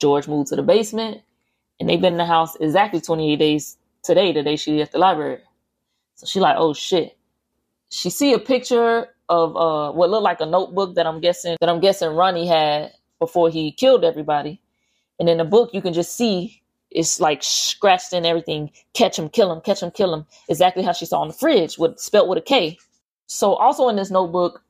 George 0.00 0.28
moved 0.28 0.48
to 0.48 0.56
the 0.56 0.62
basement 0.62 1.22
and 1.80 1.88
they've 1.88 2.00
been 2.00 2.14
in 2.14 2.18
the 2.18 2.26
house 2.26 2.56
exactly 2.56 3.00
28 3.00 3.36
days 3.36 3.76
today, 4.02 4.32
the 4.32 4.42
day 4.42 4.56
she 4.56 4.78
left 4.78 4.92
the 4.92 4.98
library. 4.98 5.40
So 6.16 6.26
she 6.26 6.40
like, 6.40 6.56
oh 6.58 6.72
shit. 6.74 7.16
She 7.90 8.10
see 8.10 8.32
a 8.32 8.38
picture 8.38 9.08
of 9.28 9.56
uh 9.56 9.92
what 9.92 10.10
looked 10.10 10.22
like 10.22 10.40
a 10.40 10.46
notebook 10.46 10.94
that 10.94 11.06
I'm 11.06 11.20
guessing 11.20 11.56
that 11.60 11.68
I'm 11.68 11.80
guessing 11.80 12.10
Ronnie 12.10 12.46
had 12.46 12.92
before 13.18 13.50
he 13.50 13.72
killed 13.72 14.04
everybody. 14.04 14.60
And 15.18 15.28
in 15.28 15.38
the 15.38 15.44
book 15.44 15.70
you 15.72 15.82
can 15.82 15.92
just 15.92 16.16
see 16.16 16.62
it's 16.90 17.20
like 17.20 17.42
scratched 17.42 18.12
in 18.12 18.24
everything. 18.24 18.70
Catch 18.94 19.18
him, 19.18 19.28
kill 19.28 19.52
him, 19.52 19.60
catch 19.60 19.82
him, 19.82 19.90
kill 19.90 20.14
him. 20.14 20.26
Exactly 20.48 20.82
how 20.82 20.92
she 20.92 21.04
saw 21.06 21.20
on 21.20 21.28
the 21.28 21.34
fridge, 21.34 21.78
with 21.78 21.98
spelt 21.98 22.28
with 22.28 22.38
a 22.38 22.42
K. 22.42 22.78
So 23.26 23.54
also 23.54 23.88
in 23.88 23.96
this 23.96 24.10
notebook, 24.10 24.62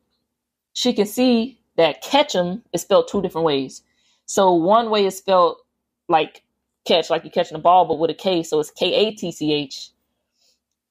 she 0.72 0.92
can 0.92 1.06
see 1.06 1.60
that 1.76 2.02
catch 2.02 2.34
him 2.34 2.62
is 2.72 2.82
spelled 2.82 3.08
two 3.08 3.22
different 3.22 3.44
ways. 3.44 3.82
So 4.26 4.52
one 4.52 4.90
way 4.90 5.06
is 5.06 5.16
spelled 5.16 5.56
like 6.08 6.42
catch, 6.86 7.10
like 7.10 7.24
you're 7.24 7.32
catching 7.32 7.56
a 7.56 7.60
ball, 7.60 7.86
but 7.86 7.98
with 7.98 8.10
a 8.10 8.14
K, 8.14 8.42
so 8.42 8.60
it's 8.60 8.70
K 8.70 8.92
A 8.94 9.14
T 9.14 9.32
C 9.32 9.52
H. 9.52 9.90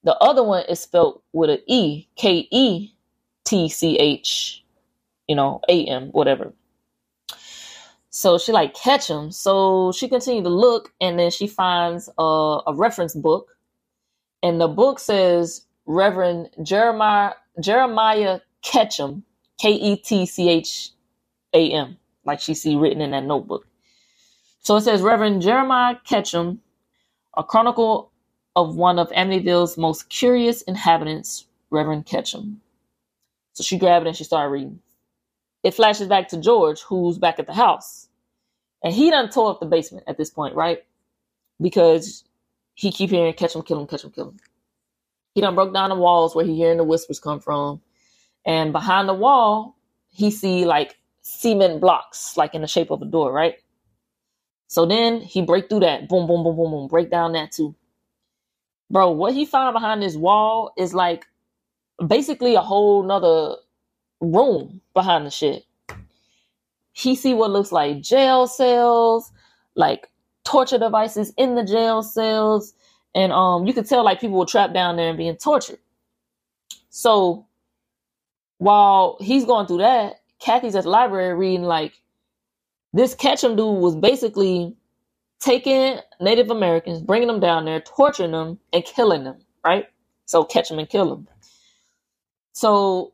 The 0.04 0.16
other 0.18 0.44
one 0.44 0.64
is 0.70 0.80
spelled 0.80 1.22
with 1.34 1.50
an 1.50 1.60
E, 1.68 2.08
K 2.16 2.48
E 2.52 2.94
T 3.44 3.70
C 3.70 3.98
H, 3.98 4.64
you 5.28 5.36
know, 5.36 5.62
A 5.70 5.86
M, 5.86 6.10
whatever. 6.10 6.54
So 8.10 8.38
she 8.38 8.54
like 8.54 8.74
catch 8.74 9.10
him. 9.10 9.32
So 9.32 9.92
she 9.92 10.08
continued 10.08 10.46
to 10.46 10.50
look, 10.50 10.94
and 11.02 11.20
then 11.20 11.32
she 11.32 11.48
finds 11.48 12.10
a, 12.18 12.60
a 12.68 12.74
reference 12.74 13.14
book, 13.14 13.58
and 14.42 14.62
the 14.62 14.70
book 14.70 15.00
says 15.00 15.66
Reverend 15.86 16.50
Jeremiah 16.64 17.34
Jeremiah 17.62 18.40
Ketcham, 18.64 19.24
K 19.60 19.72
E 19.74 19.98
T 19.98 20.26
C 20.26 20.50
H 20.50 20.92
A 21.54 21.70
M, 21.72 21.98
like 22.26 22.40
she 22.40 22.54
see 22.54 22.76
written 22.76 23.02
in 23.02 23.12
that 23.12 23.24
notebook. 23.24 23.68
So 24.62 24.76
it 24.76 24.82
says 24.82 25.02
Reverend 25.02 25.42
Jeremiah 25.42 25.96
Ketcham, 26.08 26.58
a 27.38 27.44
chronicle 27.44 28.12
of 28.56 28.76
one 28.76 28.98
of 29.00 29.12
Amityville's 29.12 29.78
most 29.78 30.10
curious 30.10 30.62
inhabitants, 30.64 31.46
Reverend 31.70 32.06
Ketcham. 32.06 32.58
So 33.54 33.64
she 33.64 33.78
grabbed 33.78 34.06
it 34.06 34.10
and 34.10 34.18
she 34.18 34.24
started 34.24 34.50
reading. 34.50 34.80
It 35.64 35.74
flashes 35.74 36.08
back 36.08 36.28
to 36.30 36.38
George, 36.38 36.82
who's 36.82 37.18
back 37.18 37.40
at 37.40 37.48
the 37.48 37.54
house. 37.54 38.08
And 38.84 38.94
he 38.94 39.10
done 39.10 39.30
tore 39.30 39.52
up 39.52 39.60
the 39.60 39.66
basement 39.66 40.06
at 40.08 40.18
this 40.18 40.30
point, 40.30 40.56
right? 40.56 40.84
Because 41.62 42.24
he 42.76 42.92
keep 42.92 43.10
hearing 43.10 43.34
catch 43.34 43.56
him, 43.56 43.64
kill 43.64 43.80
him, 43.80 43.88
catch 43.88 44.04
him, 44.04 44.12
kill 44.12 44.30
him. 44.30 44.38
He 45.34 45.42
done 45.42 45.56
broke 45.56 45.74
down 45.74 45.90
the 45.90 45.96
walls 45.96 46.36
where 46.36 46.46
he 46.46 46.56
hearing 46.56 46.78
the 46.78 46.84
whispers 46.84 47.20
come 47.20 47.40
from. 47.40 47.82
And 48.46 48.72
behind 48.72 49.10
the 49.10 49.14
wall, 49.14 49.76
he 50.10 50.32
see 50.32 50.66
like 50.66 50.98
cement 51.26 51.82
blocks, 51.82 52.38
like 52.38 52.56
in 52.56 52.62
the 52.62 52.68
shape 52.68 52.92
of 52.92 53.02
a 53.02 53.06
door, 53.06 53.34
right? 53.34 53.56
So 54.68 54.86
then 54.86 55.22
he 55.22 55.42
break 55.42 55.70
through 55.70 55.82
that. 55.82 56.10
Boom, 56.10 56.28
boom, 56.28 56.44
boom, 56.44 56.56
boom, 56.56 56.72
boom. 56.72 56.88
Break 56.88 57.12
down 57.12 57.34
that 57.34 57.52
too. 57.52 57.76
Bro, 58.92 59.12
what 59.12 59.34
he 59.34 59.46
found 59.46 59.74
behind 59.74 60.02
this 60.02 60.16
wall 60.16 60.74
is 60.78 60.94
like 60.94 61.26
basically 62.08 62.56
a 62.56 62.62
whole 62.62 63.04
nother 63.04 63.56
room 64.22 64.82
behind 64.94 65.26
the 65.26 65.32
shit 65.32 65.66
he 66.96 67.16
see 67.16 67.34
what 67.34 67.52
looks 67.52 67.74
like 67.74 68.02
jail 68.02 68.48
cells, 68.48 69.32
like 69.76 70.10
torture 70.46 70.78
devices 70.80 71.34
in 71.38 71.56
the 71.56 71.64
jail 71.64 72.02
cells, 72.02 72.74
and 73.14 73.34
um, 73.34 73.68
you 73.68 73.74
could 73.74 73.88
tell 73.88 74.04
like 74.04 74.22
people 74.22 74.40
were 74.40 74.46
trapped 74.46 74.74
down 74.74 74.96
there 74.96 75.10
and 75.10 75.18
being 75.18 75.36
tortured. 75.36 75.80
So 76.90 77.46
while 78.60 79.18
he's 79.20 79.46
going 79.46 79.68
through 79.68 79.80
that, 79.80 80.22
Kathy's 80.42 80.76
at 80.76 80.84
the 80.84 80.90
library 80.90 81.36
reading 81.36 81.64
like 81.66 81.94
This 82.94 83.16
Ketcham 83.16 83.58
dude 83.58 83.82
was 83.82 83.96
basically 83.96 84.76
taking 85.40 86.00
Native 86.22 86.52
Americans, 86.52 87.02
bringing 87.02 87.28
them 87.28 87.40
down 87.42 87.66
there, 87.66 87.82
torturing 87.82 88.32
them, 88.32 88.60
and 88.74 88.86
killing 88.86 89.24
them, 89.26 89.38
right? 89.66 89.88
So 90.26 90.44
catch 90.44 90.70
them 90.70 90.80
and 90.80 90.90
kill 90.90 91.10
them. 91.10 91.28
So 92.54 93.14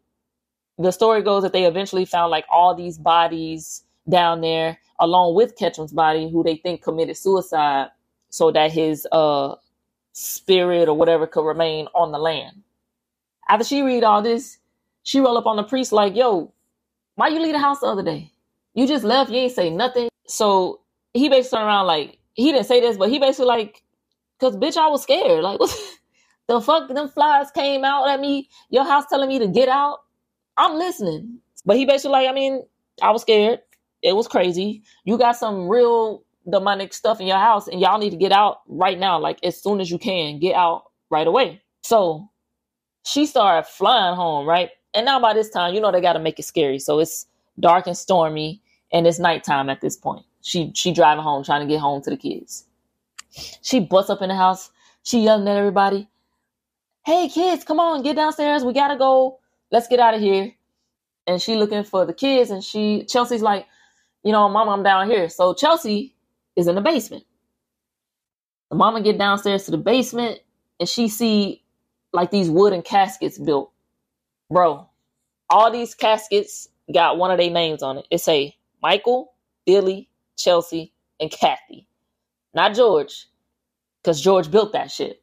the 0.78 0.92
story 0.92 1.24
goes 1.24 1.44
that 1.44 1.54
they 1.54 1.66
eventually 1.66 2.06
found 2.06 2.32
like 2.32 2.46
all 2.52 2.76
these 2.76 2.98
bodies 2.98 3.84
down 4.10 4.42
there 4.42 4.80
along 5.00 5.36
with 5.36 5.58
Ketcham's 5.58 5.94
body 5.94 6.30
who 6.32 6.44
they 6.44 6.58
think 6.58 6.84
committed 6.84 7.18
suicide 7.18 7.90
so 8.30 8.52
that 8.52 8.72
his 8.72 9.08
uh 9.12 9.56
spirit 10.14 10.90
or 10.90 10.96
whatever 10.98 11.28
could 11.28 11.46
remain 11.48 11.88
on 11.96 12.12
the 12.12 12.20
land. 12.20 12.64
After 13.50 13.66
she 13.66 13.82
read 13.84 14.04
all 14.04 14.22
this, 14.22 14.60
she 15.04 15.20
roll 15.22 15.38
up 15.38 15.48
on 15.48 15.58
the 15.58 15.64
priest 15.64 15.92
like, 15.94 16.16
yo, 16.16 16.54
why 17.22 17.28
you 17.28 17.40
leave 17.40 17.54
the 17.54 17.60
house 17.60 17.82
the 17.82 17.86
other 17.86 18.02
day? 18.02 18.32
You 18.74 18.88
just 18.88 19.04
left, 19.04 19.30
you 19.30 19.38
ain't 19.38 19.52
say 19.52 19.70
nothing. 19.70 20.10
So 20.26 20.82
he 21.14 21.30
basically 21.30 21.60
turned 21.60 21.68
around 21.68 21.86
like 21.86 22.18
he 22.34 22.52
didn't 22.52 22.66
say 22.66 22.82
this, 22.82 22.98
but 22.98 23.12
he 23.12 23.20
basically 23.20 23.46
like, 23.46 23.84
cause 24.40 24.58
bitch, 24.58 24.76
I 24.76 24.88
was 24.88 25.04
scared. 25.04 25.44
Like 25.44 25.60
what 25.60 25.70
the 26.48 26.60
fuck 26.60 26.90
them 26.90 27.10
flies 27.10 27.52
came 27.52 27.86
out 27.86 28.10
at 28.10 28.20
me, 28.20 28.50
your 28.72 28.86
house 28.86 29.06
telling 29.08 29.30
me 29.30 29.38
to 29.38 29.48
get 29.48 29.70
out. 29.70 30.00
I'm 30.58 30.80
listening. 30.80 31.38
But 31.64 31.78
he 31.78 31.86
basically 31.86 32.14
like, 32.14 32.28
I 32.28 32.34
mean, 32.34 32.64
I 33.04 33.12
was 33.12 33.22
scared. 33.22 33.60
It 34.02 34.16
was 34.16 34.28
crazy. 34.28 34.82
You 35.06 35.20
got 35.20 35.36
some 35.36 35.70
real 35.70 36.24
demonic 36.50 36.92
stuff 36.92 37.22
in 37.22 37.28
your 37.28 37.38
house 37.38 37.68
and 37.68 37.80
y'all 37.80 38.00
need 38.00 38.10
to 38.10 38.18
get 38.18 38.32
out 38.32 38.62
right 38.68 38.98
now. 38.98 39.20
Like 39.20 39.38
as 39.44 39.62
soon 39.62 39.80
as 39.80 39.92
you 39.92 40.00
can, 40.00 40.40
get 40.40 40.56
out 40.56 40.86
right 41.12 41.28
away. 41.28 41.62
So 41.84 42.32
she 43.06 43.28
started 43.28 43.68
flying 43.68 44.16
home, 44.16 44.48
right? 44.48 44.72
And 44.94 45.06
now 45.06 45.20
by 45.20 45.34
this 45.34 45.50
time, 45.50 45.74
you 45.74 45.82
know 45.82 45.92
they 45.92 46.02
gotta 46.02 46.20
make 46.20 46.40
it 46.40 46.44
scary. 46.44 46.80
So 46.80 47.00
it's 47.00 47.28
dark 47.60 47.88
and 47.88 47.98
stormy 47.98 48.62
and 48.92 49.08
it's 49.08 49.20
nighttime 49.20 49.70
at 49.70 49.82
this 49.82 49.98
point. 49.98 50.26
She 50.42 50.72
she 50.76 50.92
driving 50.94 51.24
home, 51.24 51.44
trying 51.44 51.62
to 51.62 51.72
get 51.72 51.80
home 51.80 52.02
to 52.04 52.10
the 52.10 52.18
kids. 52.18 52.66
She 53.62 53.80
busts 53.80 54.10
up 54.10 54.22
in 54.22 54.30
the 54.30 54.36
house. 54.36 54.72
She 55.04 55.22
yelling 55.22 55.48
at 55.48 55.58
everybody, 55.58 56.08
Hey 57.04 57.30
kids, 57.30 57.64
come 57.64 57.80
on, 57.80 58.04
get 58.04 58.16
downstairs. 58.16 58.64
We 58.64 58.74
gotta 58.74 58.98
go. 58.98 59.40
Let's 59.72 59.88
get 59.88 60.00
out 60.00 60.14
of 60.14 60.22
here. 60.22 60.54
And 61.28 61.42
she 61.42 61.56
looking 61.56 61.84
for 61.84 62.06
the 62.06 62.14
kids 62.14 62.52
and 62.52 62.64
she 62.64 63.06
Chelsea's 63.06 63.42
like, 63.42 63.66
you 64.24 64.32
know, 64.32 64.50
mom, 64.50 64.70
I'm 64.70 64.84
down 64.84 65.10
here. 65.10 65.30
So 65.30 65.54
Chelsea 65.54 66.16
is 66.56 66.68
in 66.68 66.76
the 66.76 66.82
basement. 66.82 67.24
The 68.70 68.78
mama 68.78 69.02
get 69.02 69.18
downstairs 69.18 69.66
to 69.66 69.72
the 69.72 69.78
basement 69.78 70.40
and 70.80 70.88
she 70.88 71.08
see 71.08 71.64
like 72.14 72.32
these 72.32 72.50
wooden 72.50 72.82
caskets 72.82 73.38
built. 73.38 73.71
Bro, 74.52 74.90
all 75.50 75.72
these 75.72 75.96
caskets 75.96 76.70
got 76.94 77.18
one 77.18 77.32
of 77.32 77.40
their 77.40 77.52
names 77.52 77.84
on 77.84 78.00
it. 78.00 78.08
It 78.12 78.20
say 78.22 78.58
Michael, 78.84 79.34
Billy, 79.66 80.10
Chelsea, 80.38 80.94
and 81.20 81.32
Kathy. 81.32 81.88
Not 82.54 82.76
George. 82.76 83.28
Because 84.04 84.22
George 84.22 84.52
built 84.52 84.74
that 84.74 84.92
shit. 84.92 85.22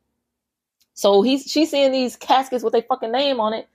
So 0.95 1.23
he's 1.23 1.45
she's 1.45 1.71
seeing 1.71 1.93
these 1.93 2.17
caskets 2.17 2.65
with 2.65 2.75
a 2.75 2.83
fucking 2.83 3.13
name 3.13 3.41
on 3.41 3.55
it. 3.55 3.69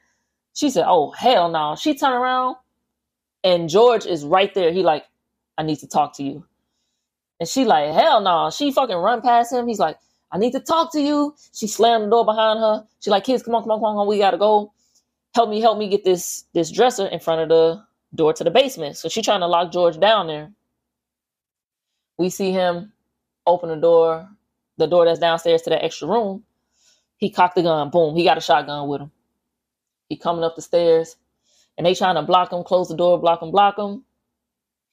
She 0.56 0.70
said, 0.72 0.86
Oh 0.88 1.12
hell 1.12 1.50
no. 1.52 1.76
She 1.78 1.96
turned 1.96 2.16
around 2.16 2.58
and 3.44 3.70
George 3.70 4.08
is 4.08 4.26
right 4.26 4.54
there. 4.56 4.74
He 4.74 4.84
like, 4.84 5.06
I 5.58 5.64
need 5.64 5.80
to 5.80 5.88
talk 5.88 6.18
to 6.18 6.24
you. 6.24 6.46
And 7.40 7.50
she 7.50 7.66
like, 7.66 7.94
hell 7.94 8.22
no. 8.22 8.52
She 8.52 8.72
fucking 8.74 8.98
run 8.98 9.22
past 9.22 9.54
him. 9.54 9.68
He's 9.68 9.80
like, 9.80 9.98
I 10.32 10.40
need 10.40 10.54
to 10.54 10.62
talk 10.62 10.94
to 10.94 11.02
you. 11.02 11.36
She 11.54 11.68
slammed 11.68 12.06
the 12.06 12.12
door 12.12 12.26
behind 12.26 12.60
her. 12.62 12.86
She 13.02 13.12
like, 13.12 13.26
kids, 13.26 13.44
come 13.44 13.56
on, 13.56 13.64
come 13.64 13.72
on, 13.74 13.80
come 13.80 13.98
on, 13.98 14.08
we 14.08 14.20
gotta 14.20 14.40
go. 14.40 14.73
Help 15.36 15.50
me, 15.50 15.62
help 15.62 15.78
me 15.78 15.90
get 15.90 16.04
this 16.04 16.46
this 16.54 16.72
dresser 16.72 17.08
in 17.08 17.20
front 17.20 17.42
of 17.42 17.50
the 17.50 17.84
door 18.14 18.34
to 18.34 18.44
the 18.44 18.52
basement. 18.52 18.98
So 18.98 19.10
she 19.10 19.22
trying 19.22 19.40
to 19.40 19.48
lock 19.48 19.72
George 19.72 20.00
down 20.00 20.28
there. 20.28 20.52
We 22.18 22.30
see 22.30 22.52
him 22.52 22.94
open 23.48 23.70
the 23.70 23.76
door, 23.76 24.30
the 24.78 24.88
door 24.88 25.06
that's 25.06 25.20
downstairs 25.20 25.64
to 25.64 25.72
that 25.72 25.84
extra 25.84 26.08
room. 26.08 26.44
He 27.18 27.32
cocked 27.32 27.56
the 27.56 27.64
gun. 27.64 27.90
Boom. 27.90 28.16
He 28.16 28.24
got 28.24 28.38
a 28.38 28.42
shotgun 28.42 28.88
with 28.88 29.02
him. 29.02 29.12
He 30.10 30.18
coming 30.18 30.44
up 30.44 30.56
the 30.56 30.62
stairs, 30.62 31.16
and 31.78 31.88
they 31.88 31.96
trying 31.96 32.16
to 32.16 32.22
block 32.22 32.54
him, 32.54 32.64
close 32.64 32.90
the 32.90 32.96
door, 32.96 33.20
block 33.20 33.42
him, 33.42 33.52
block 33.52 33.78
him. 33.80 34.04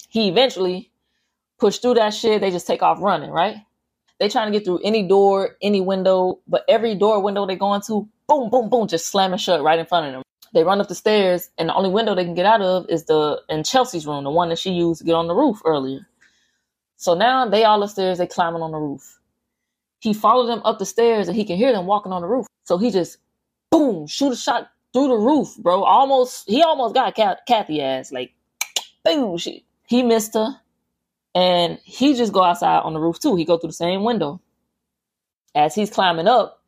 He 0.09 0.28
eventually 0.28 0.91
pushed 1.59 1.82
through 1.82 1.95
that 1.95 2.14
shit. 2.14 2.41
They 2.41 2.51
just 2.51 2.66
take 2.66 2.82
off 2.82 3.03
running, 3.03 3.30
right? 3.30 3.57
They 4.18 4.28
trying 4.28 4.51
to 4.51 4.59
get 4.59 4.64
through 4.64 4.80
any 4.84 5.07
door, 5.07 5.57
any 5.61 5.80
window, 5.80 6.41
but 6.47 6.64
every 6.68 6.95
door, 6.95 7.20
window 7.22 7.47
they 7.47 7.57
go 7.57 7.74
into, 7.74 8.09
boom, 8.28 8.51
boom, 8.51 8.68
boom, 8.70 8.86
just 8.88 9.09
slamming 9.09 9.38
shut 9.38 9.62
right 9.62 9.78
in 9.78 9.86
front 9.86 10.07
of 10.07 10.12
them. 10.12 10.22
They 10.53 10.64
run 10.64 10.80
up 10.80 10.88
the 10.88 10.94
stairs, 10.94 11.51
and 11.59 11.68
the 11.68 11.74
only 11.74 11.90
window 11.90 12.14
they 12.14 12.24
can 12.24 12.34
get 12.34 12.46
out 12.46 12.62
of 12.62 12.86
is 12.88 13.05
the 13.05 13.40
in 13.48 13.64
Chelsea's 13.64 14.07
room, 14.07 14.24
the 14.24 14.30
one 14.30 14.48
that 14.51 14.59
she 14.59 14.72
used 14.72 15.01
to 15.01 15.05
get 15.05 15.14
on 15.14 15.28
the 15.28 15.34
roof 15.34 15.61
earlier. 15.64 16.07
So 16.96 17.14
now 17.14 17.48
they 17.48 17.64
all 17.64 17.82
upstairs, 17.82 18.18
they 18.18 18.26
climbing 18.26 18.62
on 18.62 18.72
the 18.72 18.78
roof. 18.78 19.20
He 20.01 20.12
followed 20.14 20.46
them 20.46 20.62
up 20.64 20.78
the 20.78 20.86
stairs 20.86 21.28
and 21.28 21.36
he 21.36 21.44
can 21.44 21.57
hear 21.57 21.72
them 21.72 21.86
walking 21.86 22.12
on 22.12 22.22
the 22.22 22.28
roof. 22.28 22.46
So 22.64 22.78
he 22.78 22.90
just 22.90 23.18
boom, 23.70 24.07
shoot 24.07 24.32
a 24.32 24.36
shot 24.36 24.70
through 24.92 25.09
the 25.09 25.16
roof, 25.16 25.57
bro. 25.59 25.84
Almost 25.84 26.48
he 26.48 26.62
almost 26.62 26.94
got 26.94 27.14
Kathy 27.46 27.82
ass. 27.82 28.12
Like 28.12 28.32
boom, 29.05 29.38
she, 29.38 29.64
He 29.86 30.03
missed 30.03 30.34
her. 30.34 30.61
And 31.34 31.78
he 31.84 32.14
just 32.14 32.32
go 32.32 32.42
outside 32.42 32.80
on 32.80 32.94
the 32.94 33.01
roof 33.01 33.20
too. 33.20 33.36
He 33.36 33.44
go 33.44 33.59
through 33.59 33.68
the 33.70 33.74
same 33.74 34.05
window. 34.05 34.40
As 35.55 35.74
he's 35.74 35.90
climbing 35.90 36.28
up, 36.28 36.62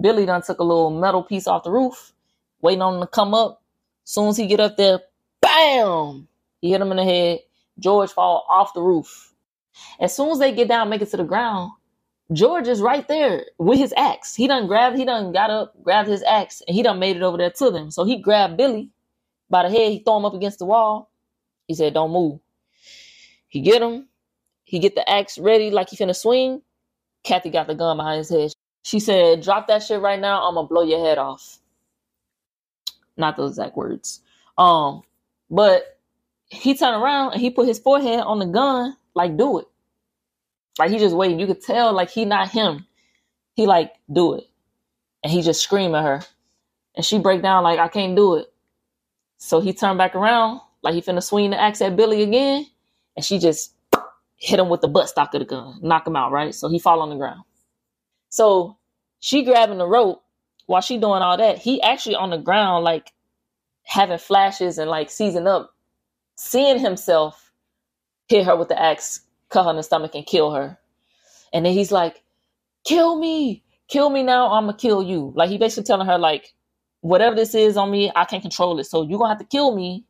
Billy 0.00 0.26
done 0.26 0.42
took 0.42 0.60
a 0.60 0.64
little 0.64 0.90
metal 0.90 1.22
piece 1.22 1.46
off 1.46 1.64
the 1.64 1.70
roof, 1.70 2.12
waiting 2.62 2.82
on 2.82 2.96
him 2.96 3.00
to 3.02 3.06
come 3.06 3.34
up. 3.34 3.62
Soon 4.04 4.28
as 4.28 4.36
he 4.36 4.46
get 4.46 4.60
up 4.60 4.76
there, 4.76 5.00
bam! 5.40 6.28
He 6.60 6.70
hit 6.72 6.80
him 6.80 6.90
in 6.90 6.96
the 6.98 7.04
head. 7.04 7.40
George 7.78 8.10
fall 8.10 8.46
off 8.50 8.74
the 8.74 8.82
roof. 8.82 9.34
As 10.00 10.14
soon 10.14 10.30
as 10.30 10.38
they 10.38 10.52
get 10.52 10.68
down, 10.68 10.90
make 10.90 11.02
it 11.02 11.10
to 11.10 11.16
the 11.16 11.24
ground, 11.24 11.72
George 12.32 12.68
is 12.68 12.82
right 12.82 13.06
there 13.08 13.46
with 13.58 13.78
his 13.78 13.94
axe. 13.96 14.34
He 14.34 14.46
done 14.48 14.66
grabbed, 14.66 14.98
he 14.98 15.04
done 15.04 15.32
got 15.32 15.50
up, 15.50 15.74
grabbed 15.82 16.08
his 16.08 16.22
axe, 16.24 16.62
and 16.66 16.74
he 16.76 16.82
done 16.82 16.98
made 16.98 17.16
it 17.16 17.22
over 17.22 17.38
there 17.38 17.50
to 17.50 17.70
them. 17.70 17.90
So 17.90 18.04
he 18.04 18.18
grabbed 18.20 18.56
Billy 18.58 18.90
by 19.50 19.64
the 19.64 19.70
head, 19.70 19.92
he 19.92 20.00
throw 20.00 20.18
him 20.18 20.26
up 20.26 20.34
against 20.34 20.58
the 20.60 20.66
wall. 20.66 21.10
He 21.68 21.74
said, 21.74 21.94
Don't 21.94 22.12
move. 22.12 22.40
He 23.48 23.60
get 23.62 23.82
him, 23.82 24.08
he 24.64 24.78
get 24.80 24.94
the 24.96 25.08
axe 25.08 25.38
ready 25.38 25.70
like 25.70 25.90
he 25.90 25.96
finna 25.96 26.16
swing. 26.16 26.62
Kathy 27.24 27.50
got 27.50 27.66
the 27.68 27.74
gun 27.74 27.98
behind 27.98 28.18
his 28.18 28.30
head. 28.30 28.52
She 28.84 29.00
said, 29.00 29.42
Drop 29.42 29.68
that 29.68 29.82
shit 29.82 30.00
right 30.00 30.20
now, 30.20 30.48
I'm 30.48 30.54
gonna 30.54 30.68
blow 30.68 30.82
your 30.82 31.04
head 31.04 31.18
off. 31.18 31.58
Not 33.18 33.36
those 33.36 33.52
exact 33.52 33.76
words. 33.76 34.20
Um, 34.56 35.02
but 35.50 35.98
he 36.46 36.74
turned 36.74 37.02
around 37.02 37.32
and 37.32 37.40
he 37.40 37.50
put 37.50 37.68
his 37.68 37.78
forehead 37.78 38.20
on 38.20 38.38
the 38.38 38.46
gun 38.46 38.96
like 39.14 39.36
do 39.36 39.58
it. 39.58 39.66
Like 40.78 40.90
he 40.90 40.98
just 40.98 41.16
waiting. 41.16 41.40
You 41.40 41.46
could 41.46 41.60
tell 41.60 41.92
like 41.92 42.10
he 42.10 42.24
not 42.24 42.50
him. 42.50 42.86
He 43.54 43.66
like 43.66 43.92
do 44.10 44.34
it. 44.34 44.44
And 45.22 45.32
he 45.32 45.42
just 45.42 45.60
scream 45.60 45.94
at 45.94 46.04
her. 46.04 46.20
And 46.94 47.04
she 47.04 47.18
break 47.18 47.42
down 47.42 47.64
like 47.64 47.78
I 47.78 47.88
can't 47.88 48.16
do 48.16 48.36
it. 48.36 48.52
So 49.38 49.60
he 49.60 49.72
turned 49.72 49.98
back 49.98 50.14
around 50.14 50.60
like 50.82 50.94
he 50.94 51.02
finna 51.02 51.22
swing 51.22 51.50
the 51.50 51.60
axe 51.60 51.82
at 51.82 51.96
Billy 51.96 52.22
again. 52.22 52.66
And 53.16 53.24
she 53.24 53.38
just 53.38 53.74
hit 54.36 54.60
him 54.60 54.68
with 54.68 54.80
the 54.80 54.88
butt 54.88 55.08
stock 55.08 55.34
of 55.34 55.40
the 55.40 55.44
gun, 55.44 55.80
knock 55.82 56.06
him 56.06 56.14
out, 56.14 56.30
right? 56.30 56.54
So 56.54 56.68
he 56.68 56.78
fall 56.78 57.00
on 57.02 57.10
the 57.10 57.16
ground. 57.16 57.42
So 58.28 58.76
she 59.18 59.42
grabbing 59.42 59.78
the 59.78 59.86
rope 59.86 60.22
while 60.68 60.82
she 60.82 60.98
doing 60.98 61.22
all 61.22 61.38
that. 61.38 61.58
He 61.58 61.80
actually 61.82 62.14
on 62.14 62.28
the 62.28 62.36
ground, 62.36 62.84
like 62.84 63.12
having 63.84 64.18
flashes 64.18 64.76
and 64.76 64.88
like 64.90 65.10
seizing 65.10 65.46
up, 65.46 65.74
seeing 66.36 66.78
himself 66.78 67.52
hit 68.28 68.44
her 68.44 68.54
with 68.54 68.68
the 68.68 68.80
axe, 68.80 69.22
cut 69.48 69.64
her 69.64 69.70
in 69.70 69.76
the 69.76 69.82
stomach, 69.82 70.14
and 70.14 70.26
kill 70.26 70.52
her. 70.52 70.78
And 71.54 71.64
then 71.64 71.72
he's 71.72 71.90
like, 71.90 72.22
"Kill 72.84 73.16
me, 73.18 73.64
kill 73.88 74.10
me 74.10 74.22
now. 74.22 74.52
I'm 74.52 74.66
gonna 74.66 74.76
kill 74.76 75.02
you." 75.02 75.32
Like 75.34 75.48
he 75.48 75.56
basically 75.56 75.86
telling 75.86 76.06
her 76.06 76.18
like, 76.18 76.54
"Whatever 77.00 77.34
this 77.34 77.54
is 77.54 77.78
on 77.78 77.90
me, 77.90 78.12
I 78.14 78.26
can't 78.26 78.42
control 78.42 78.78
it. 78.78 78.84
So 78.84 79.02
you're 79.02 79.18
gonna 79.18 79.30
have 79.30 79.38
to 79.38 79.46
kill 79.46 79.74
me, 79.74 80.04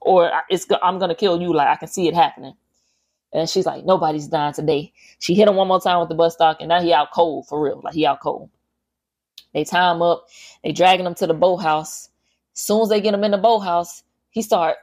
or 0.00 0.32
it's 0.48 0.66
I'm 0.82 0.98
gonna 0.98 1.14
kill 1.14 1.40
you. 1.40 1.52
Like 1.52 1.68
I 1.68 1.76
can 1.76 1.88
see 1.88 2.08
it 2.08 2.14
happening." 2.14 2.54
And 3.34 3.46
she's 3.46 3.66
like, 3.66 3.84
"Nobody's 3.84 4.28
dying 4.28 4.54
today." 4.54 4.90
She 5.18 5.34
hit 5.34 5.48
him 5.48 5.56
one 5.56 5.68
more 5.68 5.82
time 5.82 6.00
with 6.00 6.08
the 6.08 6.14
butt 6.14 6.32
stock, 6.32 6.56
and 6.60 6.70
now 6.70 6.80
he 6.80 6.94
out 6.94 7.10
cold 7.12 7.46
for 7.46 7.60
real. 7.62 7.82
Like 7.84 7.92
he 7.92 8.06
out 8.06 8.20
cold. 8.20 8.48
They 9.52 9.64
tie 9.64 9.92
him 9.92 10.02
up. 10.02 10.28
They 10.62 10.72
dragging 10.72 11.06
him 11.06 11.14
to 11.16 11.26
the 11.26 11.34
boathouse. 11.34 12.08
As 12.54 12.62
soon 12.62 12.82
as 12.82 12.88
they 12.88 13.00
get 13.00 13.14
him 13.14 13.24
in 13.24 13.30
the 13.30 13.38
boathouse, 13.38 14.02
he 14.30 14.42
start 14.42 14.76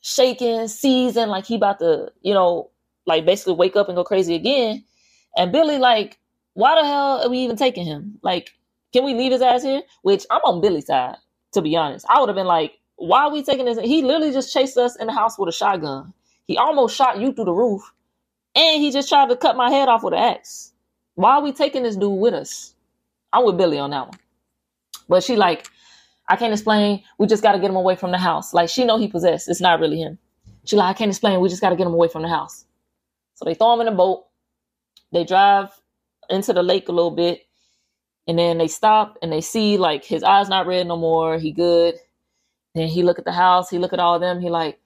shaking, 0.00 0.68
seizing, 0.68 1.28
like 1.28 1.46
he 1.46 1.56
about 1.56 1.78
to, 1.80 2.12
you 2.22 2.34
know, 2.34 2.70
like 3.06 3.24
basically 3.24 3.54
wake 3.54 3.76
up 3.76 3.88
and 3.88 3.96
go 3.96 4.04
crazy 4.04 4.34
again. 4.34 4.84
And 5.36 5.52
Billy, 5.52 5.78
like, 5.78 6.18
why 6.54 6.80
the 6.80 6.86
hell 6.86 7.22
are 7.22 7.28
we 7.30 7.38
even 7.38 7.56
taking 7.56 7.86
him? 7.86 8.18
Like, 8.22 8.50
can 8.92 9.04
we 9.04 9.14
leave 9.14 9.32
his 9.32 9.42
ass 9.42 9.62
here? 9.62 9.82
Which 10.02 10.26
I'm 10.30 10.40
on 10.44 10.60
Billy's 10.60 10.86
side, 10.86 11.16
to 11.52 11.62
be 11.62 11.76
honest. 11.76 12.06
I 12.08 12.20
would 12.20 12.28
have 12.28 12.36
been 12.36 12.46
like, 12.46 12.78
why 12.96 13.22
are 13.22 13.32
we 13.32 13.42
taking 13.42 13.64
this? 13.64 13.78
He 13.78 14.02
literally 14.02 14.32
just 14.32 14.52
chased 14.52 14.76
us 14.76 14.96
in 14.96 15.06
the 15.06 15.12
house 15.12 15.38
with 15.38 15.48
a 15.48 15.52
shotgun. 15.52 16.12
He 16.46 16.56
almost 16.56 16.96
shot 16.96 17.18
you 17.20 17.32
through 17.32 17.46
the 17.46 17.52
roof. 17.52 17.82
And 18.54 18.82
he 18.82 18.90
just 18.90 19.08
tried 19.08 19.28
to 19.28 19.36
cut 19.36 19.56
my 19.56 19.70
head 19.70 19.88
off 19.88 20.02
with 20.02 20.14
an 20.14 20.20
axe. 20.20 20.72
Why 21.14 21.36
are 21.36 21.42
we 21.42 21.52
taking 21.52 21.84
this 21.84 21.96
dude 21.96 22.18
with 22.18 22.34
us? 22.34 22.74
I'm 23.32 23.44
with 23.44 23.58
Billy 23.58 23.78
on 23.78 23.90
that 23.90 24.08
one. 24.08 24.18
But 25.08 25.22
she 25.24 25.36
like, 25.36 25.66
I 26.28 26.36
can't 26.36 26.52
explain. 26.52 27.02
We 27.18 27.26
just 27.26 27.42
got 27.42 27.52
to 27.52 27.58
get 27.58 27.70
him 27.70 27.76
away 27.76 27.96
from 27.96 28.12
the 28.12 28.18
house. 28.18 28.54
Like 28.54 28.68
she 28.68 28.84
know 28.84 28.98
he 28.98 29.08
possessed. 29.08 29.48
It's 29.48 29.60
not 29.60 29.80
really 29.80 29.98
him. 29.98 30.18
She 30.64 30.76
like, 30.76 30.94
I 30.94 30.98
can't 30.98 31.10
explain. 31.10 31.40
We 31.40 31.48
just 31.48 31.60
got 31.60 31.70
to 31.70 31.76
get 31.76 31.86
him 31.86 31.94
away 31.94 32.08
from 32.08 32.22
the 32.22 32.28
house. 32.28 32.64
So 33.34 33.44
they 33.44 33.54
throw 33.54 33.74
him 33.74 33.80
in 33.80 33.88
a 33.88 33.96
boat. 33.96 34.26
They 35.12 35.24
drive 35.24 35.70
into 36.28 36.52
the 36.52 36.62
lake 36.62 36.88
a 36.88 36.92
little 36.92 37.10
bit, 37.10 37.40
and 38.28 38.38
then 38.38 38.58
they 38.58 38.68
stop 38.68 39.18
and 39.22 39.32
they 39.32 39.40
see 39.40 39.76
like 39.76 40.04
his 40.04 40.22
eyes 40.22 40.48
not 40.48 40.66
red 40.66 40.86
no 40.86 40.96
more. 40.96 41.38
He 41.38 41.50
good. 41.50 41.96
Then 42.74 42.86
he 42.86 43.02
look 43.02 43.18
at 43.18 43.24
the 43.24 43.32
house. 43.32 43.68
He 43.68 43.78
look 43.78 43.92
at 43.92 43.98
all 43.98 44.14
of 44.14 44.20
them. 44.20 44.40
He 44.40 44.48
like, 44.48 44.78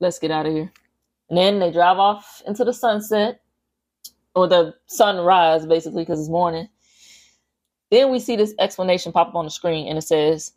let's 0.00 0.18
get 0.18 0.32
out 0.32 0.46
of 0.46 0.52
here. 0.52 0.72
And 1.28 1.38
then 1.38 1.60
they 1.60 1.70
drive 1.70 1.98
off 1.98 2.42
into 2.46 2.64
the 2.64 2.72
sunset 2.72 3.40
or 4.34 4.48
the 4.48 4.74
sunrise, 4.86 5.64
basically, 5.66 6.02
because 6.02 6.18
it's 6.18 6.28
morning. 6.28 6.68
Then 7.92 8.10
we 8.10 8.20
see 8.20 8.36
this 8.36 8.54
explanation 8.58 9.12
pop 9.12 9.28
up 9.28 9.34
on 9.34 9.44
the 9.44 9.50
screen, 9.50 9.86
and 9.86 9.98
it 9.98 10.02
says, 10.02 10.54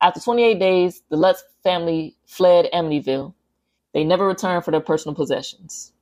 after 0.00 0.20
28 0.20 0.60
days, 0.60 1.02
the 1.10 1.16
Lutz 1.16 1.42
family 1.64 2.16
fled 2.24 2.68
Amityville. 2.72 3.34
They 3.92 4.04
never 4.04 4.28
returned 4.28 4.64
for 4.64 4.70
their 4.70 4.80
personal 4.80 5.16
possessions. 5.16 5.92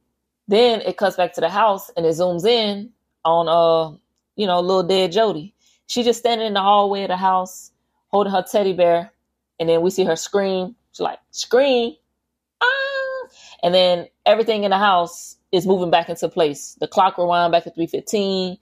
Then 0.49 0.83
it 0.83 0.99
cuts 0.99 1.17
back 1.17 1.33
to 1.33 1.41
the 1.41 1.49
house, 1.49 1.91
and 1.97 2.05
it 2.05 2.11
zooms 2.11 2.45
in 2.45 2.91
on, 3.25 3.49
uh, 3.49 3.97
you 4.37 4.47
know, 4.47 4.61
little 4.61 4.83
dead 4.83 5.13
Jody. 5.13 5.55
She 5.87 6.03
just 6.03 6.19
standing 6.19 6.47
in 6.47 6.53
the 6.53 6.61
hallway 6.61 7.05
of 7.05 7.09
the 7.09 7.17
house, 7.17 7.71
holding 8.09 8.35
her 8.35 8.45
teddy 8.45 8.75
bear, 8.75 9.11
and 9.59 9.71
then 9.71 9.81
we 9.81 9.89
see 9.89 10.05
her 10.05 10.15
scream. 10.15 10.77
She's 10.93 11.01
like, 11.01 11.21
scream, 11.31 11.95
ah! 12.61 13.29
And 13.63 13.75
then 13.75 14.09
everything 14.27 14.65
in 14.65 14.73
the 14.73 14.79
house 14.79 15.39
is 15.53 15.67
moving 15.67 15.91
back 15.91 16.11
into 16.11 16.29
place. 16.29 16.77
The 16.81 16.87
clock 16.87 17.17
rewind 17.17 17.53
back 17.53 17.65
to 17.65 17.71
315. 17.71 18.59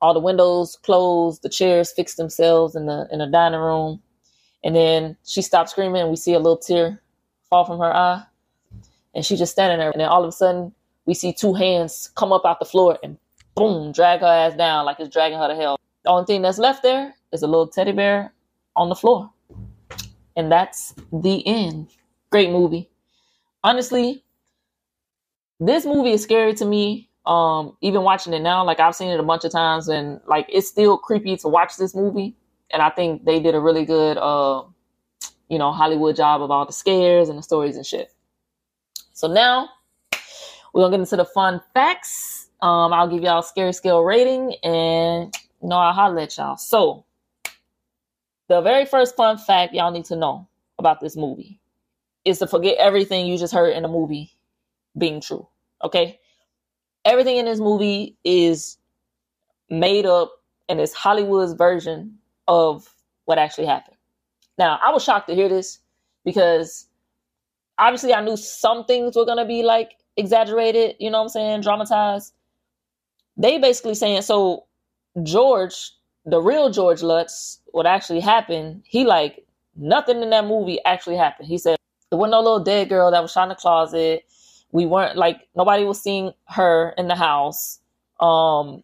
All 0.00 0.14
the 0.14 0.20
windows 0.20 0.76
closed. 0.82 1.42
The 1.42 1.48
chairs 1.48 1.92
fix 1.92 2.14
themselves 2.14 2.74
in 2.76 2.86
the 2.86 3.08
in 3.10 3.18
the 3.18 3.26
dining 3.26 3.60
room. 3.60 4.02
And 4.64 4.74
then 4.74 5.16
she 5.24 5.42
stops 5.42 5.70
screaming 5.70 6.02
and 6.02 6.10
we 6.10 6.16
see 6.16 6.34
a 6.34 6.38
little 6.38 6.56
tear 6.56 7.00
fall 7.48 7.64
from 7.64 7.78
her 7.78 7.94
eye. 7.94 8.22
And 9.14 9.24
she's 9.24 9.38
just 9.38 9.52
standing 9.52 9.78
there. 9.78 9.90
And 9.90 10.00
then 10.00 10.08
all 10.08 10.22
of 10.22 10.28
a 10.28 10.32
sudden 10.32 10.72
we 11.06 11.14
see 11.14 11.32
two 11.32 11.54
hands 11.54 12.10
come 12.16 12.32
up 12.32 12.44
out 12.44 12.58
the 12.58 12.64
floor 12.64 12.98
and 13.02 13.16
boom, 13.54 13.92
drag 13.92 14.20
her 14.20 14.26
ass 14.26 14.54
down 14.54 14.84
like 14.84 15.00
it's 15.00 15.12
dragging 15.12 15.38
her 15.38 15.48
to 15.48 15.54
hell. 15.54 15.78
The 16.04 16.10
only 16.10 16.26
thing 16.26 16.42
that's 16.42 16.58
left 16.58 16.82
there 16.82 17.14
is 17.32 17.42
a 17.42 17.46
little 17.46 17.66
teddy 17.66 17.92
bear 17.92 18.32
on 18.76 18.88
the 18.88 18.94
floor. 18.94 19.30
And 20.36 20.52
that's 20.52 20.94
the 21.12 21.44
end. 21.46 21.88
Great 22.30 22.50
movie. 22.50 22.88
Honestly, 23.64 24.22
this 25.58 25.84
movie 25.84 26.12
is 26.12 26.22
scary 26.22 26.54
to 26.54 26.64
me. 26.64 27.07
Um, 27.28 27.76
even 27.82 28.02
watching 28.02 28.32
it 28.32 28.40
now, 28.40 28.64
like 28.64 28.80
I've 28.80 28.94
seen 28.94 29.10
it 29.10 29.20
a 29.20 29.22
bunch 29.22 29.44
of 29.44 29.52
times, 29.52 29.88
and 29.88 30.20
like 30.26 30.46
it's 30.48 30.66
still 30.66 30.96
creepy 30.96 31.36
to 31.36 31.48
watch 31.48 31.76
this 31.76 31.94
movie. 31.94 32.34
And 32.70 32.82
I 32.82 32.90
think 32.90 33.24
they 33.24 33.38
did 33.40 33.54
a 33.54 33.60
really 33.60 33.84
good, 33.84 34.16
uh, 34.16 34.62
you 35.48 35.58
know, 35.58 35.72
Hollywood 35.72 36.16
job 36.16 36.42
of 36.42 36.50
all 36.50 36.66
the 36.66 36.72
scares 36.72 37.28
and 37.28 37.38
the 37.38 37.42
stories 37.42 37.76
and 37.76 37.84
shit. 37.84 38.12
So 39.12 39.28
now 39.28 39.68
we're 40.72 40.82
gonna 40.82 40.96
get 40.96 41.00
into 41.00 41.16
the 41.16 41.24
fun 41.24 41.60
facts. 41.74 42.48
Um, 42.60 42.92
I'll 42.92 43.08
give 43.08 43.22
y'all 43.22 43.42
scary 43.42 43.72
scale 43.72 44.02
rating, 44.02 44.54
and 44.62 45.34
you 45.62 45.68
know 45.68 45.76
I'll 45.76 45.92
holler 45.92 46.20
at 46.20 46.36
y'all. 46.36 46.56
So 46.56 47.04
the 48.48 48.62
very 48.62 48.86
first 48.86 49.16
fun 49.16 49.36
fact 49.36 49.74
y'all 49.74 49.92
need 49.92 50.06
to 50.06 50.16
know 50.16 50.48
about 50.78 51.00
this 51.00 51.16
movie 51.16 51.60
is 52.24 52.38
to 52.38 52.46
forget 52.46 52.76
everything 52.78 53.26
you 53.26 53.36
just 53.36 53.52
heard 53.52 53.74
in 53.76 53.82
the 53.82 53.88
movie 53.88 54.32
being 54.96 55.20
true. 55.20 55.46
Okay? 55.84 56.18
Everything 57.08 57.38
in 57.38 57.46
this 57.46 57.58
movie 57.58 58.18
is 58.22 58.76
made 59.70 60.04
up 60.04 60.30
and 60.68 60.78
it's 60.78 60.92
Hollywood's 60.92 61.54
version 61.54 62.18
of 62.48 62.94
what 63.24 63.38
actually 63.38 63.66
happened. 63.66 63.96
Now, 64.58 64.78
I 64.84 64.92
was 64.92 65.02
shocked 65.02 65.28
to 65.28 65.34
hear 65.34 65.48
this 65.48 65.78
because 66.22 66.86
obviously 67.78 68.12
I 68.12 68.20
knew 68.20 68.36
some 68.36 68.84
things 68.84 69.16
were 69.16 69.24
going 69.24 69.38
to 69.38 69.46
be 69.46 69.62
like 69.62 69.92
exaggerated, 70.18 70.96
you 70.98 71.10
know 71.10 71.16
what 71.18 71.24
I'm 71.24 71.28
saying, 71.30 71.60
dramatized. 71.62 72.34
They 73.38 73.56
basically 73.58 73.94
saying 73.94 74.20
so 74.20 74.66
George, 75.22 75.92
the 76.26 76.42
real 76.42 76.68
George 76.68 77.02
Lutz, 77.02 77.60
what 77.72 77.86
actually 77.86 78.20
happened, 78.20 78.82
he 78.84 79.04
like 79.04 79.46
nothing 79.76 80.22
in 80.22 80.28
that 80.28 80.44
movie 80.44 80.78
actually 80.84 81.16
happened. 81.16 81.48
He 81.48 81.56
said 81.56 81.78
there 82.10 82.18
wasn't 82.18 82.32
no 82.32 82.42
little 82.42 82.64
dead 82.64 82.90
girl 82.90 83.10
that 83.10 83.22
was 83.22 83.32
shot 83.32 83.44
in 83.44 83.48
the 83.48 83.54
closet. 83.54 84.26
We 84.72 84.86
weren't 84.86 85.16
like 85.16 85.40
nobody 85.56 85.84
was 85.84 86.00
seeing 86.00 86.32
her 86.48 86.94
in 86.98 87.08
the 87.08 87.16
house. 87.16 87.80
Um, 88.20 88.82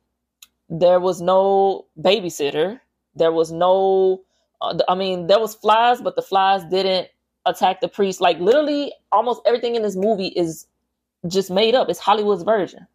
there 0.69 1.01
was 1.01 1.21
no 1.21 1.87
babysitter. 2.01 2.81
There 3.15 3.33
was 3.33 3.53
no. 3.53 4.23
Uh, 4.61 4.79
I 4.89 4.95
mean, 4.95 5.27
there 5.27 5.41
was 5.41 5.55
flies, 5.55 6.01
but 6.01 6.17
the 6.17 6.23
flies 6.23 6.65
didn't 6.71 7.09
attack 7.47 7.81
the 7.81 7.89
priest. 7.89 8.21
Like 8.21 8.39
literally, 8.39 8.93
almost 9.13 9.43
everything 9.47 9.75
in 9.75 9.83
this 9.83 9.97
movie 9.97 10.29
is 10.29 10.67
just 11.29 11.51
made 11.51 11.75
up. 11.75 11.89
It's 11.89 11.99
Hollywood's 11.99 12.43
version. 12.43 12.87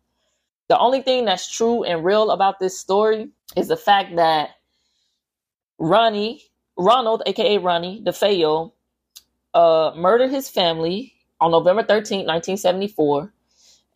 The 0.68 0.78
only 0.78 1.02
thing 1.02 1.26
that's 1.26 1.50
true 1.52 1.84
and 1.84 2.04
real 2.04 2.32
about 2.32 2.60
this 2.60 2.78
story 2.78 3.30
is 3.56 3.68
the 3.68 3.78
fact 3.78 4.16
that 4.16 4.52
Ronnie, 5.80 6.44
Ronald, 6.78 7.24
aka 7.26 7.58
Ronnie 7.58 8.04
DeFeo, 8.06 8.72
uh, 9.54 9.94
murdered 9.96 10.30
his 10.32 10.50
family 10.50 11.14
on 11.42 11.52
November 11.52 11.84
13, 11.84 12.20
1974. 12.20 13.34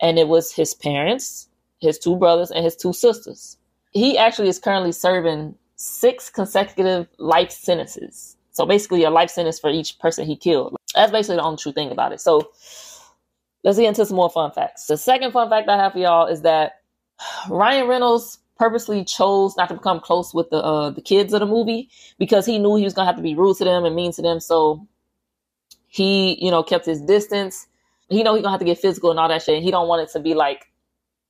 And 0.00 0.18
it 0.18 0.28
was 0.28 0.52
his 0.52 0.74
parents, 0.74 1.48
his 1.80 1.98
two 1.98 2.16
brothers, 2.16 2.50
and 2.50 2.64
his 2.64 2.76
two 2.76 2.92
sisters. 2.92 3.56
He 3.92 4.18
actually 4.18 4.48
is 4.48 4.58
currently 4.58 4.92
serving 4.92 5.54
six 5.76 6.30
consecutive 6.30 7.06
life 7.18 7.50
sentences. 7.50 8.36
So 8.50 8.66
basically, 8.66 9.04
a 9.04 9.10
life 9.10 9.30
sentence 9.30 9.58
for 9.58 9.70
each 9.70 9.98
person 9.98 10.26
he 10.26 10.36
killed. 10.36 10.76
That's 10.94 11.12
basically 11.12 11.36
the 11.36 11.42
only 11.42 11.58
true 11.58 11.72
thing 11.72 11.90
about 11.90 12.12
it. 12.12 12.20
So 12.20 12.52
let's 13.62 13.78
get 13.78 13.88
into 13.88 14.06
some 14.06 14.16
more 14.16 14.30
fun 14.30 14.52
facts. 14.52 14.86
The 14.86 14.96
second 14.96 15.32
fun 15.32 15.48
fact 15.48 15.68
I 15.68 15.76
have 15.76 15.92
for 15.92 15.98
y'all 15.98 16.26
is 16.26 16.42
that 16.42 16.80
Ryan 17.48 17.88
Reynolds 17.88 18.38
purposely 18.56 19.04
chose 19.04 19.56
not 19.56 19.68
to 19.68 19.74
become 19.74 20.00
close 20.00 20.32
with 20.32 20.50
the 20.50 20.58
uh, 20.58 20.90
the 20.90 21.00
kids 21.00 21.32
of 21.32 21.40
the 21.40 21.46
movie 21.46 21.90
because 22.18 22.46
he 22.46 22.58
knew 22.58 22.76
he 22.76 22.84
was 22.84 22.94
gonna 22.94 23.06
have 23.06 23.16
to 23.16 23.22
be 23.22 23.34
rude 23.34 23.56
to 23.56 23.64
them 23.64 23.84
and 23.84 23.96
mean 23.96 24.12
to 24.12 24.22
them. 24.22 24.40
So 24.40 24.86
he, 25.94 26.44
you 26.44 26.50
know, 26.50 26.64
kept 26.64 26.86
his 26.86 27.00
distance. 27.00 27.68
He 28.08 28.24
know 28.24 28.34
he 28.34 28.42
gonna 28.42 28.50
have 28.50 28.58
to 28.58 28.66
get 28.66 28.80
physical 28.80 29.12
and 29.12 29.20
all 29.20 29.28
that 29.28 29.42
shit. 29.42 29.62
He 29.62 29.70
don't 29.70 29.86
want 29.86 30.02
it 30.02 30.12
to 30.14 30.18
be 30.18 30.34
like 30.34 30.66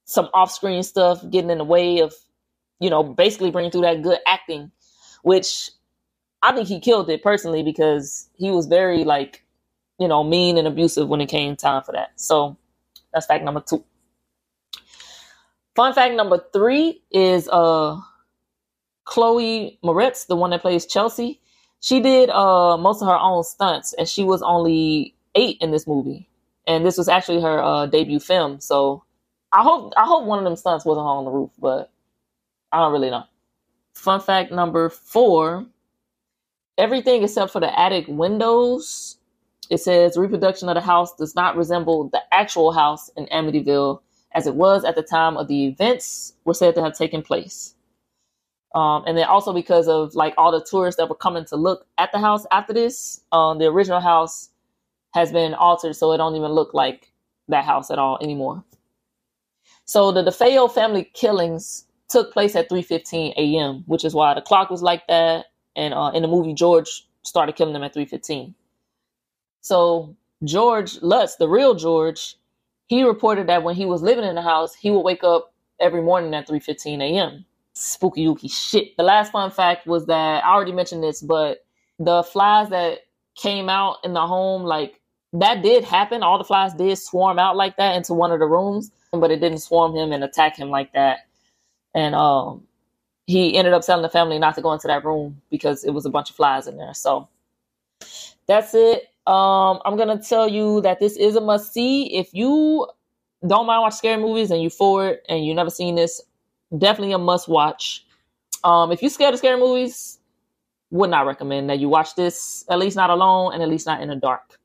some 0.07 0.31
off 0.33 0.51
screen 0.51 0.83
stuff 0.83 1.23
getting 1.29 1.51
in 1.51 1.59
the 1.59 1.65
way 1.65 1.99
of, 1.99 2.15
you 2.81 2.89
know, 2.89 3.03
basically 3.03 3.51
bringing 3.51 3.71
through 3.71 3.83
that 3.83 4.01
good 4.01 4.21
acting, 4.27 4.73
which 5.23 5.71
I 6.41 6.55
think 6.55 6.67
he 6.67 6.81
killed 6.81 7.11
it 7.11 7.23
personally 7.23 7.63
because 7.63 8.31
he 8.37 8.51
was 8.51 8.65
very 8.67 9.05
like, 9.05 9.45
you 9.99 10.09
know, 10.09 10.25
mean 10.25 10.57
and 10.57 10.67
abusive 10.67 11.09
when 11.09 11.21
it 11.21 11.29
came 11.29 11.57
time 11.57 11.83
for 11.83 11.93
that. 11.93 12.13
So 12.17 12.57
that's 13.13 13.27
fact 13.27 13.45
number 13.45 13.61
two. 13.61 13.85
Fun 15.77 15.93
fact 15.93 16.15
number 16.15 16.43
three 16.55 17.03
is 17.11 17.51
uh 17.53 18.01
Chloe 19.05 19.79
Moretz, 19.85 20.27
the 20.27 20.37
one 20.37 20.49
that 20.53 20.63
plays 20.63 20.87
Chelsea 20.87 21.43
she 21.85 22.01
did 22.01 22.31
uh 22.31 22.79
most 22.79 23.03
of 23.03 23.09
her 23.09 23.19
own 23.19 23.45
stunts 23.45 23.93
and 23.93 24.09
she 24.09 24.25
was 24.25 24.41
only 24.41 25.15
eight 25.35 25.59
in 25.61 25.71
this 25.71 25.87
movie. 25.87 26.27
And 26.67 26.87
this 26.87 26.97
was 26.97 27.11
actually 27.11 27.43
her 27.43 27.63
uh 27.63 27.87
debut 27.87 28.21
film. 28.21 28.59
So 28.61 29.05
i 29.53 29.63
hope 29.63 29.93
i 29.99 30.07
hope 30.07 30.25
one 30.25 30.39
of 30.39 30.45
them 30.45 30.57
stunts 30.57 30.87
wasn't 30.87 31.07
on 31.07 31.27
the 31.27 31.31
roof 31.31 31.51
but 31.59 31.91
i 32.73 32.79
don't 32.79 32.93
really 32.93 33.11
know. 33.11 33.25
Fun 33.95 34.21
fact 34.21 34.51
number 34.51 34.89
four. 34.89 35.67
Everything 36.79 37.23
except 37.23 37.53
for 37.53 37.61
the 37.61 37.79
attic 37.79 38.07
windows 38.09 39.19
it 39.69 39.79
says 39.79 40.17
reproduction 40.17 40.71
of 40.71 40.75
the 40.77 40.81
house 40.81 41.15
does 41.17 41.35
not 41.35 41.57
resemble 41.57 42.09
the 42.09 42.23
actual 42.33 42.73
house 42.73 43.11
in 43.17 43.27
amityville 43.27 44.01
as 44.33 44.47
it 44.47 44.55
was 44.55 44.85
at 44.85 44.95
the 44.95 45.03
time 45.03 45.37
of 45.37 45.49
the 45.49 45.67
events 45.67 46.35
were 46.45 46.55
said 46.55 46.75
to 46.75 46.83
have 46.83 46.97
taken 46.97 47.23
place 47.23 47.74
um, 48.75 49.05
and 49.07 49.17
then 49.17 49.27
also 49.27 49.53
because 49.53 49.89
of 49.89 50.15
like 50.15 50.35
all 50.37 50.53
the 50.53 50.65
tourists 50.65 50.99
that 50.99 51.09
were 51.09 51.15
coming 51.15 51.45
to 51.47 51.57
look 51.57 51.87
at 51.99 52.13
the 52.13 52.19
house 52.19 52.45
after 52.51 52.73
this, 52.73 53.21
um, 53.33 53.59
the 53.59 53.67
original 53.67 54.01
house 54.01 54.51
has 55.15 55.33
been 55.33 55.55
altered, 55.55 55.97
so 55.97 56.13
it 56.13 56.19
don't 56.19 56.37
even 56.37 56.53
look 56.53 56.75
like 56.75 57.13
that 57.49 57.65
house 57.65 57.91
at 57.91 57.99
all 57.99 58.19
anymore. 58.23 58.65
So 59.85 60.13
the 60.13 60.25
DeFeo 60.25 60.73
family 60.73 61.05
killings 61.15 61.87
took 62.09 62.33
place 62.33 62.57
at 62.57 62.71
3:15 62.71 63.35
a.m., 63.37 63.85
which 63.87 64.05
is 64.05 64.15
why 64.15 64.35
the 64.35 64.43
clock 64.43 64.71
was 64.71 64.83
like 64.83 65.07
that. 65.09 65.47
And 65.77 65.95
uh, 65.95 66.13
in 66.15 66.23
the 66.23 66.29
movie, 66.29 66.55
George 66.55 67.07
started 67.23 67.57
killing 67.57 67.75
them 67.75 67.85
at 67.85 67.95
3:15. 67.95 68.55
So 69.63 70.17
George 70.45 71.01
Lutz, 71.03 71.37
the 71.37 71.49
real 71.49 71.75
George, 71.75 72.37
he 72.87 73.05
reported 73.05 73.49
that 73.49 73.63
when 73.65 73.77
he 73.77 73.87
was 73.87 74.03
living 74.03 74.25
in 74.25 74.37
the 74.37 74.43
house, 74.43 74.75
he 74.75 74.91
would 74.91 75.01
wake 75.03 75.25
up 75.25 75.53
every 75.81 76.03
morning 76.03 76.35
at 76.35 76.49
3:15 76.49 77.03
a.m 77.03 77.47
spooky 77.75 78.27
ooky 78.27 78.51
shit. 78.51 78.97
The 78.97 79.03
last 79.03 79.33
fun 79.33 79.51
fact 79.51 79.87
was 79.87 80.07
that 80.07 80.45
I 80.45 80.53
already 80.53 80.73
mentioned 80.73 81.03
this, 81.03 81.23
but 81.23 81.65
the 81.99 82.23
flies 82.23 82.71
that 82.71 83.01
came 83.37 83.69
out 83.69 83.99
in 84.05 84.13
the 84.13 84.27
home, 84.27 84.63
like 84.63 85.01
that 85.33 85.63
did 85.63 85.85
happen. 85.85 86.23
All 86.23 86.39
the 86.39 86.45
flies 86.45 86.75
did 86.75 86.97
swarm 86.97 87.39
out 87.39 87.57
like 87.57 87.77
that 87.77 87.97
into 87.97 88.15
one 88.15 88.31
of 88.31 88.39
the 88.39 88.47
rooms, 88.47 88.91
but 89.13 89.31
it 89.31 89.41
didn't 89.41 89.59
swarm 89.59 89.95
him 89.95 90.13
and 90.13 90.23
attack 90.23 90.57
him 90.57 90.71
like 90.71 90.93
that. 90.93 91.27
And 91.95 92.15
um, 92.15 92.65
he 93.27 93.57
ended 93.57 93.73
up 93.73 93.85
telling 93.85 94.03
the 94.03 94.09
family 94.09 94.39
not 94.39 94.55
to 94.57 94.63
go 94.63 94.73
into 94.73 94.89
that 94.89 95.05
room 95.05 95.41
because 95.51 95.85
it 95.85 95.91
was 95.91 96.07
a 96.07 96.11
bunch 96.11 96.31
of 96.31 96.37
flies 96.37 96.67
in 96.67 96.77
there. 96.77 96.95
So 96.95 97.29
that's 98.47 98.75
it. 98.75 99.09
Um, 99.27 99.81
I'm 99.85 99.97
gonna 99.97 100.23
tell 100.23 100.49
you 100.49 100.83
that 100.83 101.01
this 101.01 101.17
is 101.17 101.35
a 101.35 101.41
must 101.41 101.73
see 101.73 102.15
if 102.15 102.35
you 102.35 102.87
don't 103.47 103.67
mind 103.67 103.83
watch 103.83 103.95
scary 103.95 104.21
movies 104.21 104.51
and 104.51 104.63
you 104.63 104.71
forward 104.71 105.19
and 105.29 105.45
you 105.45 105.55
never 105.55 105.71
seen 105.71 105.95
this, 105.95 106.21
definitely 106.79 107.13
a 107.13 107.19
must 107.19 107.49
watch. 107.49 108.05
Um, 108.63 108.93
if 108.93 109.03
you're 109.03 109.11
scared 109.11 109.35
of 109.35 109.39
scary 109.39 109.59
movies, 109.59 110.19
would 110.91 111.11
not 111.11 111.27
recommend 111.27 111.69
that 111.71 111.79
you 111.79 111.89
watch 111.89 112.15
this. 112.15 112.65
At 112.71 112.79
least 112.79 112.97
not 112.97 113.11
alone, 113.11 113.53
and 113.53 113.63
at 113.63 113.69
least 113.69 113.87
not 113.87 114.01
in 114.01 114.09
the 114.09 114.17
dark. 114.17 114.59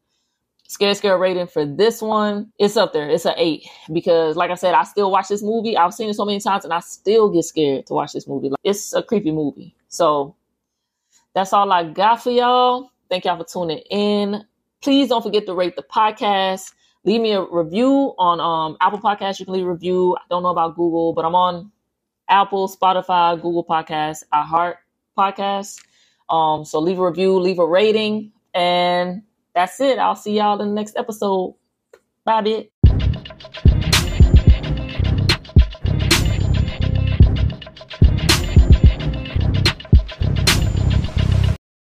Scare 0.68 0.94
scare 0.94 1.18
rating 1.18 1.48
for 1.48 1.66
this 1.66 2.00
one, 2.00 2.54
it's 2.60 2.78
up 2.78 2.94
there. 2.94 3.10
It's 3.10 3.26
an 3.26 3.34
eight 3.38 3.68
because, 3.92 4.36
like 4.36 4.52
I 4.52 4.56
said, 4.56 4.76
I 4.76 4.84
still 4.84 5.10
watch 5.10 5.28
this 5.28 5.42
movie. 5.42 5.76
I've 5.76 5.96
seen 5.96 6.10
it 6.10 6.14
so 6.14 6.26
many 6.26 6.40
times, 6.40 6.64
and 6.64 6.72
I 6.72 6.80
still 6.82 7.30
get 7.30 7.44
scared 7.46 7.88
to 7.88 7.94
watch 7.94 8.14
this 8.14 8.28
movie. 8.28 8.50
Like, 8.50 8.60
it's 8.64 8.94
a 8.94 9.02
creepy 9.02 9.32
movie. 9.32 9.76
So 9.88 10.36
that's 11.34 11.54
all 11.54 11.72
I 11.72 11.86
got 11.86 12.22
for 12.22 12.30
y'all. 12.30 12.92
Thank 13.10 13.26
y'all 13.26 13.38
for 13.38 13.52
tuning 13.52 13.80
in. 13.90 14.46
Please 14.82 15.10
don't 15.10 15.24
forget 15.24 15.48
to 15.48 15.56
rate 15.56 15.76
the 15.76 15.82
podcast. 15.82 16.72
Leave 17.04 17.22
me 17.22 17.32
a 17.32 17.42
review 17.42 18.14
on 18.20 18.40
um, 18.40 18.78
Apple 18.80 19.00
Podcasts. 19.00 19.40
You 19.40 19.46
can 19.46 19.56
leave 19.56 19.66
a 19.66 19.72
review. 19.72 20.16
I 20.18 20.22
don't 20.30 20.44
know 20.44 20.50
about 20.50 20.76
Google, 20.76 21.14
but 21.14 21.26
I'm 21.26 21.34
on 21.34 21.72
Apple, 22.30 22.70
Spotify, 22.70 23.36
Google 23.42 23.66
Podcasts, 23.66 24.24
iHeart 24.34 24.76
Podcasts. 25.18 25.84
Um, 26.30 26.64
so 26.64 26.80
leave 26.80 27.00
a 27.00 27.06
review, 27.06 27.40
leave 27.40 27.60
a 27.60 27.66
rating, 27.66 28.32
and 28.54 29.24
that's 29.56 29.80
it. 29.82 29.98
I'll 29.98 30.16
see 30.16 30.38
y'all 30.38 30.62
in 30.62 30.70
the 30.70 30.74
next 30.74 30.96
episode. 30.96 31.56
Bye, 32.24 32.42
bit. 32.42 32.72